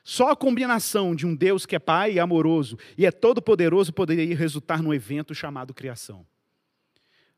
Só 0.04 0.32
a 0.32 0.36
combinação 0.36 1.16
de 1.16 1.26
um 1.26 1.36
Deus 1.36 1.66
que 1.66 1.76
é 1.76 1.80
Pai 1.80 2.14
e 2.14 2.20
amoroso 2.20 2.78
e 2.97 3.06
é 3.06 3.12
todo-poderoso 3.12 3.93
poderia 3.93 4.36
resultar 4.36 4.82
num 4.82 4.93
evento 4.93 5.36
chamado 5.36 5.74
criação. 5.74 6.26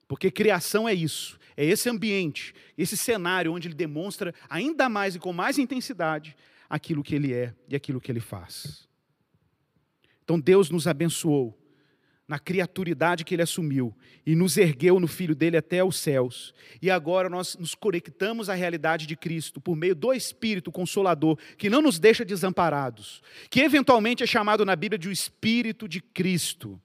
Porque 0.08 0.30
criação 0.30 0.88
é 0.88 0.94
isso, 0.94 1.40
é 1.56 1.66
esse 1.66 1.90
ambiente, 1.90 2.54
esse 2.78 2.98
cenário 2.98 3.54
onde 3.54 3.68
ele 3.68 3.76
demonstra 3.76 4.34
ainda 4.50 4.90
mais 4.90 5.16
e 5.16 5.20
com 5.20 5.32
mais 5.32 5.58
intensidade 5.58 6.36
aquilo 6.70 7.04
que 7.04 7.16
ele 7.16 7.34
é 7.34 7.54
e 7.68 7.76
aquilo 7.76 8.02
que 8.02 8.12
ele 8.12 8.20
faz. 8.20 8.88
Então 10.24 10.40
Deus 10.40 10.70
nos 10.70 10.88
abençoou 10.88 11.61
na 12.32 12.40
criaturidade 12.40 13.26
que 13.26 13.36
ele 13.36 13.42
assumiu 13.42 13.94
e 14.26 14.36
nos 14.36 14.56
ergueu 14.56 15.02
no 15.02 15.08
filho 15.08 15.36
dele 15.36 15.58
até 15.58 15.84
os 15.84 15.98
céus. 15.98 16.54
E 16.82 16.90
agora 16.90 17.30
nós 17.30 17.58
nos 17.58 17.76
conectamos 17.76 18.50
à 18.50 18.54
realidade 18.54 19.06
de 19.06 19.18
Cristo 19.18 19.60
por 19.60 19.76
meio 19.76 19.94
do 19.94 20.14
Espírito 20.14 20.72
Consolador, 20.72 21.38
que 21.58 21.70
não 21.70 21.82
nos 21.82 22.00
deixa 22.00 22.24
desamparados, 22.24 23.22
que 23.50 23.60
eventualmente 23.60 24.24
é 24.24 24.26
chamado 24.26 24.64
na 24.64 24.78
Bíblia 24.78 24.98
de 24.98 25.10
o 25.10 25.12
Espírito 25.12 25.90
de 25.90 26.00
Cristo 26.00 26.80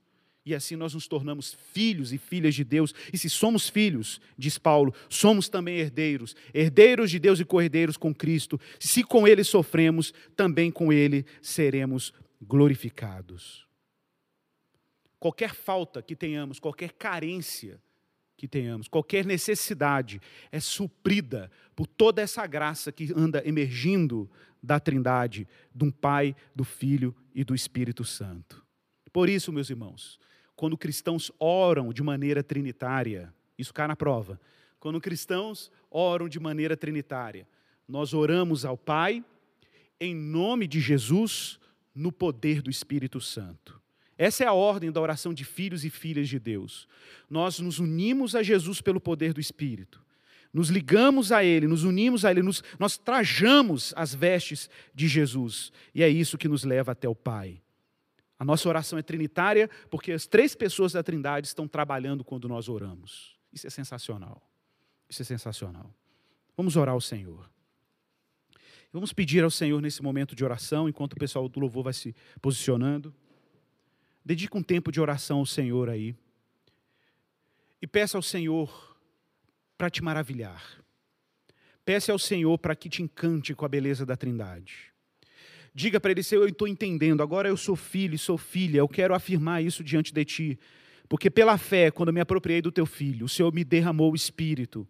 e 0.44 0.52
assim 0.52 0.74
nós 0.74 0.94
nos 0.94 1.06
tornamos 1.06 1.56
filhos 1.72 2.12
e 2.12 2.18
filhas 2.18 2.54
de 2.54 2.62
Deus. 2.62 2.94
E 3.12 3.18
se 3.18 3.28
somos 3.28 3.68
filhos, 3.68 4.20
diz 4.38 4.58
Paulo, 4.58 4.94
somos 5.08 5.48
também 5.48 5.78
herdeiros, 5.78 6.36
herdeiros 6.54 7.10
de 7.10 7.18
Deus 7.18 7.40
e 7.40 7.44
co-herdeiros 7.44 7.96
com 7.96 8.14
Cristo. 8.14 8.60
Se 8.78 9.02
com 9.02 9.26
Ele 9.26 9.42
sofremos, 9.42 10.14
também 10.36 10.70
com 10.70 10.92
Ele 10.92 11.26
seremos 11.42 12.12
glorificados. 12.40 13.65
Qualquer 15.18 15.54
falta 15.54 16.02
que 16.02 16.14
tenhamos, 16.14 16.58
qualquer 16.58 16.92
carência 16.92 17.80
que 18.36 18.46
tenhamos, 18.46 18.86
qualquer 18.86 19.24
necessidade 19.24 20.20
é 20.52 20.60
suprida 20.60 21.50
por 21.74 21.86
toda 21.86 22.20
essa 22.20 22.46
graça 22.46 22.92
que 22.92 23.12
anda 23.16 23.42
emergindo 23.46 24.30
da 24.62 24.78
Trindade, 24.78 25.48
de 25.74 25.84
um 25.84 25.90
Pai, 25.90 26.36
do 26.54 26.64
Filho 26.64 27.14
e 27.34 27.44
do 27.44 27.54
Espírito 27.54 28.04
Santo. 28.04 28.64
Por 29.12 29.28
isso, 29.28 29.52
meus 29.52 29.70
irmãos, 29.70 30.18
quando 30.54 30.76
cristãos 30.76 31.32
oram 31.38 31.92
de 31.92 32.02
maneira 32.02 32.42
trinitária, 32.42 33.32
isso 33.56 33.72
cai 33.72 33.86
na 33.86 33.96
prova. 33.96 34.38
Quando 34.78 35.00
cristãos 35.00 35.70
oram 35.90 36.28
de 36.28 36.38
maneira 36.38 36.76
trinitária, 36.76 37.48
nós 37.88 38.12
oramos 38.12 38.64
ao 38.64 38.76
Pai 38.76 39.24
em 39.98 40.14
nome 40.14 40.66
de 40.66 40.80
Jesus, 40.80 41.58
no 41.94 42.12
poder 42.12 42.60
do 42.60 42.70
Espírito 42.70 43.20
Santo. 43.20 43.80
Essa 44.18 44.44
é 44.44 44.46
a 44.46 44.52
ordem 44.52 44.90
da 44.90 45.00
oração 45.00 45.34
de 45.34 45.44
filhos 45.44 45.84
e 45.84 45.90
filhas 45.90 46.28
de 46.28 46.38
Deus. 46.38 46.88
Nós 47.28 47.58
nos 47.58 47.78
unimos 47.78 48.34
a 48.34 48.42
Jesus 48.42 48.80
pelo 48.80 49.00
poder 49.00 49.32
do 49.32 49.40
Espírito. 49.40 50.04
Nos 50.52 50.70
ligamos 50.70 51.32
a 51.32 51.44
Ele, 51.44 51.66
nos 51.66 51.84
unimos 51.84 52.24
a 52.24 52.30
Ele, 52.30 52.42
nos, 52.42 52.62
nós 52.78 52.96
trajamos 52.96 53.92
as 53.94 54.14
vestes 54.14 54.70
de 54.94 55.06
Jesus. 55.06 55.70
E 55.94 56.02
é 56.02 56.08
isso 56.08 56.38
que 56.38 56.48
nos 56.48 56.64
leva 56.64 56.92
até 56.92 57.08
o 57.08 57.14
Pai. 57.14 57.60
A 58.38 58.44
nossa 58.44 58.68
oração 58.68 58.98
é 58.98 59.02
trinitária 59.02 59.68
porque 59.90 60.12
as 60.12 60.26
três 60.26 60.54
pessoas 60.54 60.92
da 60.92 61.02
Trindade 61.02 61.46
estão 61.46 61.68
trabalhando 61.68 62.24
quando 62.24 62.48
nós 62.48 62.68
oramos. 62.68 63.36
Isso 63.52 63.66
é 63.66 63.70
sensacional. 63.70 64.42
Isso 65.08 65.22
é 65.22 65.24
sensacional. 65.24 65.92
Vamos 66.56 66.76
orar 66.76 66.94
ao 66.94 67.00
Senhor. 67.00 67.50
Vamos 68.92 69.12
pedir 69.12 69.44
ao 69.44 69.50
Senhor 69.50 69.80
nesse 69.82 70.02
momento 70.02 70.34
de 70.34 70.42
oração, 70.42 70.88
enquanto 70.88 71.12
o 71.14 71.16
pessoal 71.16 71.48
do 71.48 71.60
louvor 71.60 71.84
vai 71.84 71.92
se 71.92 72.14
posicionando. 72.40 73.14
Dedique 74.26 74.56
um 74.56 74.62
tempo 74.62 74.90
de 74.90 75.00
oração 75.00 75.38
ao 75.38 75.46
Senhor 75.46 75.88
aí. 75.88 76.12
E 77.80 77.86
peça 77.86 78.18
ao 78.18 78.22
Senhor 78.22 78.98
para 79.78 79.88
te 79.88 80.02
maravilhar. 80.02 80.82
Peça 81.84 82.10
ao 82.10 82.18
Senhor 82.18 82.58
para 82.58 82.74
que 82.74 82.88
te 82.88 83.04
encante 83.04 83.54
com 83.54 83.64
a 83.64 83.68
beleza 83.68 84.04
da 84.04 84.16
Trindade. 84.16 84.92
Diga 85.72 86.00
para 86.00 86.10
ele: 86.10 86.24
Senhor, 86.24 86.42
eu 86.42 86.48
estou 86.48 86.66
entendendo, 86.66 87.22
agora 87.22 87.48
eu 87.48 87.56
sou 87.56 87.76
filho 87.76 88.16
e 88.16 88.18
sou 88.18 88.36
filha, 88.36 88.78
eu 88.78 88.88
quero 88.88 89.14
afirmar 89.14 89.62
isso 89.62 89.84
diante 89.84 90.12
de 90.12 90.24
ti. 90.24 90.58
Porque 91.08 91.30
pela 91.30 91.56
fé, 91.56 91.92
quando 91.92 92.08
eu 92.08 92.14
me 92.14 92.20
apropriei 92.20 92.60
do 92.60 92.72
teu 92.72 92.84
filho, 92.84 93.26
o 93.26 93.28
Senhor 93.28 93.54
me 93.54 93.62
derramou 93.62 94.10
o 94.10 94.16
Espírito. 94.16 94.88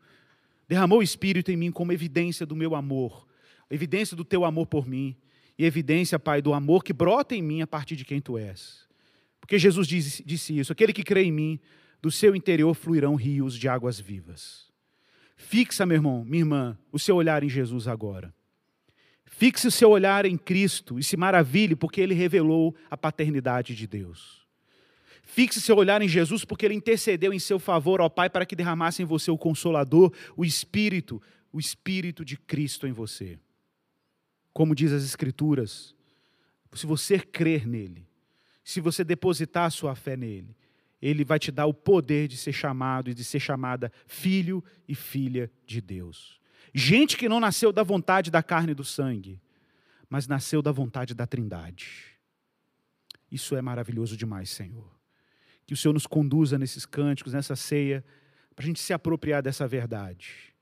Derramou 0.66 1.00
o 1.00 1.02
Espírito 1.02 1.52
em 1.52 1.58
mim 1.58 1.70
como 1.70 1.92
evidência 1.92 2.46
do 2.46 2.56
meu 2.56 2.74
amor, 2.74 3.28
evidência 3.70 4.16
do 4.16 4.24
teu 4.24 4.46
amor 4.46 4.66
por 4.66 4.88
mim, 4.88 5.14
e 5.58 5.66
evidência, 5.66 6.18
Pai, 6.18 6.40
do 6.40 6.54
amor 6.54 6.82
que 6.82 6.94
brota 6.94 7.34
em 7.34 7.42
mim 7.42 7.60
a 7.60 7.66
partir 7.66 7.96
de 7.96 8.04
quem 8.06 8.18
tu 8.18 8.38
és. 8.38 8.86
Porque 9.46 9.60
Jesus 9.60 9.86
disse, 9.86 10.24
disse 10.24 10.58
isso: 10.58 10.72
aquele 10.72 10.92
que 10.92 11.04
crê 11.04 11.22
em 11.22 11.30
mim, 11.30 11.60
do 12.02 12.10
seu 12.10 12.34
interior 12.34 12.74
fluirão 12.74 13.14
rios 13.14 13.56
de 13.56 13.68
águas 13.68 14.00
vivas. 14.00 14.72
Fixa, 15.36 15.86
meu 15.86 15.94
irmão, 15.94 16.24
minha 16.24 16.40
irmã, 16.40 16.78
o 16.90 16.98
seu 16.98 17.14
olhar 17.14 17.44
em 17.44 17.48
Jesus 17.48 17.86
agora. 17.86 18.34
Fixe 19.24 19.68
o 19.68 19.70
seu 19.70 19.90
olhar 19.90 20.26
em 20.26 20.36
Cristo 20.36 20.98
e 20.98 21.04
se 21.04 21.16
maravilhe 21.16 21.76
porque 21.76 22.00
ele 22.00 22.12
revelou 22.12 22.74
a 22.90 22.96
paternidade 22.96 23.76
de 23.76 23.86
Deus. 23.86 24.44
Fixe 25.22 25.60
seu 25.60 25.76
olhar 25.76 26.02
em 26.02 26.08
Jesus 26.08 26.44
porque 26.44 26.66
ele 26.66 26.74
intercedeu 26.74 27.32
em 27.32 27.38
seu 27.38 27.60
favor 27.60 28.00
ao 28.00 28.10
Pai 28.10 28.28
para 28.28 28.44
que 28.44 28.56
derramasse 28.56 29.02
em 29.02 29.06
você 29.06 29.30
o 29.30 29.38
consolador, 29.38 30.12
o 30.36 30.44
Espírito, 30.44 31.22
o 31.52 31.60
Espírito 31.60 32.24
de 32.24 32.36
Cristo 32.36 32.84
em 32.84 32.92
você. 32.92 33.38
Como 34.52 34.74
diz 34.74 34.90
as 34.90 35.04
Escrituras, 35.04 35.94
se 36.74 36.84
você 36.84 37.20
crer 37.20 37.64
nele, 37.64 38.05
se 38.66 38.80
você 38.80 39.04
depositar 39.04 39.66
a 39.66 39.70
sua 39.70 39.94
fé 39.94 40.16
nele, 40.16 40.56
Ele 41.00 41.24
vai 41.24 41.38
te 41.38 41.52
dar 41.52 41.66
o 41.66 41.72
poder 41.72 42.26
de 42.26 42.36
ser 42.36 42.52
chamado 42.52 43.08
e 43.08 43.14
de 43.14 43.22
ser 43.22 43.38
chamada 43.38 43.92
filho 44.08 44.62
e 44.88 44.94
filha 44.94 45.48
de 45.64 45.80
Deus. 45.80 46.40
Gente 46.74 47.16
que 47.16 47.28
não 47.28 47.38
nasceu 47.38 47.72
da 47.72 47.84
vontade 47.84 48.28
da 48.28 48.42
carne 48.42 48.72
e 48.72 48.74
do 48.74 48.82
sangue, 48.82 49.40
mas 50.10 50.26
nasceu 50.26 50.60
da 50.60 50.72
vontade 50.72 51.14
da 51.14 51.28
Trindade. 51.28 52.06
Isso 53.30 53.54
é 53.54 53.62
maravilhoso 53.62 54.16
demais, 54.16 54.50
Senhor. 54.50 54.90
Que 55.64 55.72
o 55.72 55.76
Senhor 55.76 55.94
nos 55.94 56.06
conduza 56.06 56.58
nesses 56.58 56.84
cânticos, 56.84 57.34
nessa 57.34 57.54
ceia, 57.54 58.04
para 58.56 58.64
a 58.64 58.66
gente 58.66 58.80
se 58.80 58.92
apropriar 58.92 59.44
dessa 59.44 59.64
verdade. 59.68 60.52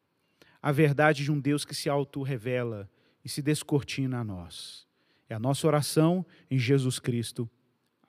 A 0.60 0.70
verdade 0.70 1.24
de 1.24 1.32
um 1.32 1.40
Deus 1.40 1.64
que 1.64 1.74
se 1.74 1.88
auto-revela 1.88 2.86
e 3.24 3.30
se 3.30 3.40
descortina 3.40 4.18
a 4.18 4.24
nós. 4.24 4.86
É 5.26 5.34
a 5.34 5.38
nossa 5.38 5.66
oração 5.66 6.24
em 6.50 6.58
Jesus 6.58 6.98
Cristo. 6.98 7.48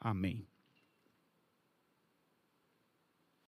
Amém. 0.06 0.48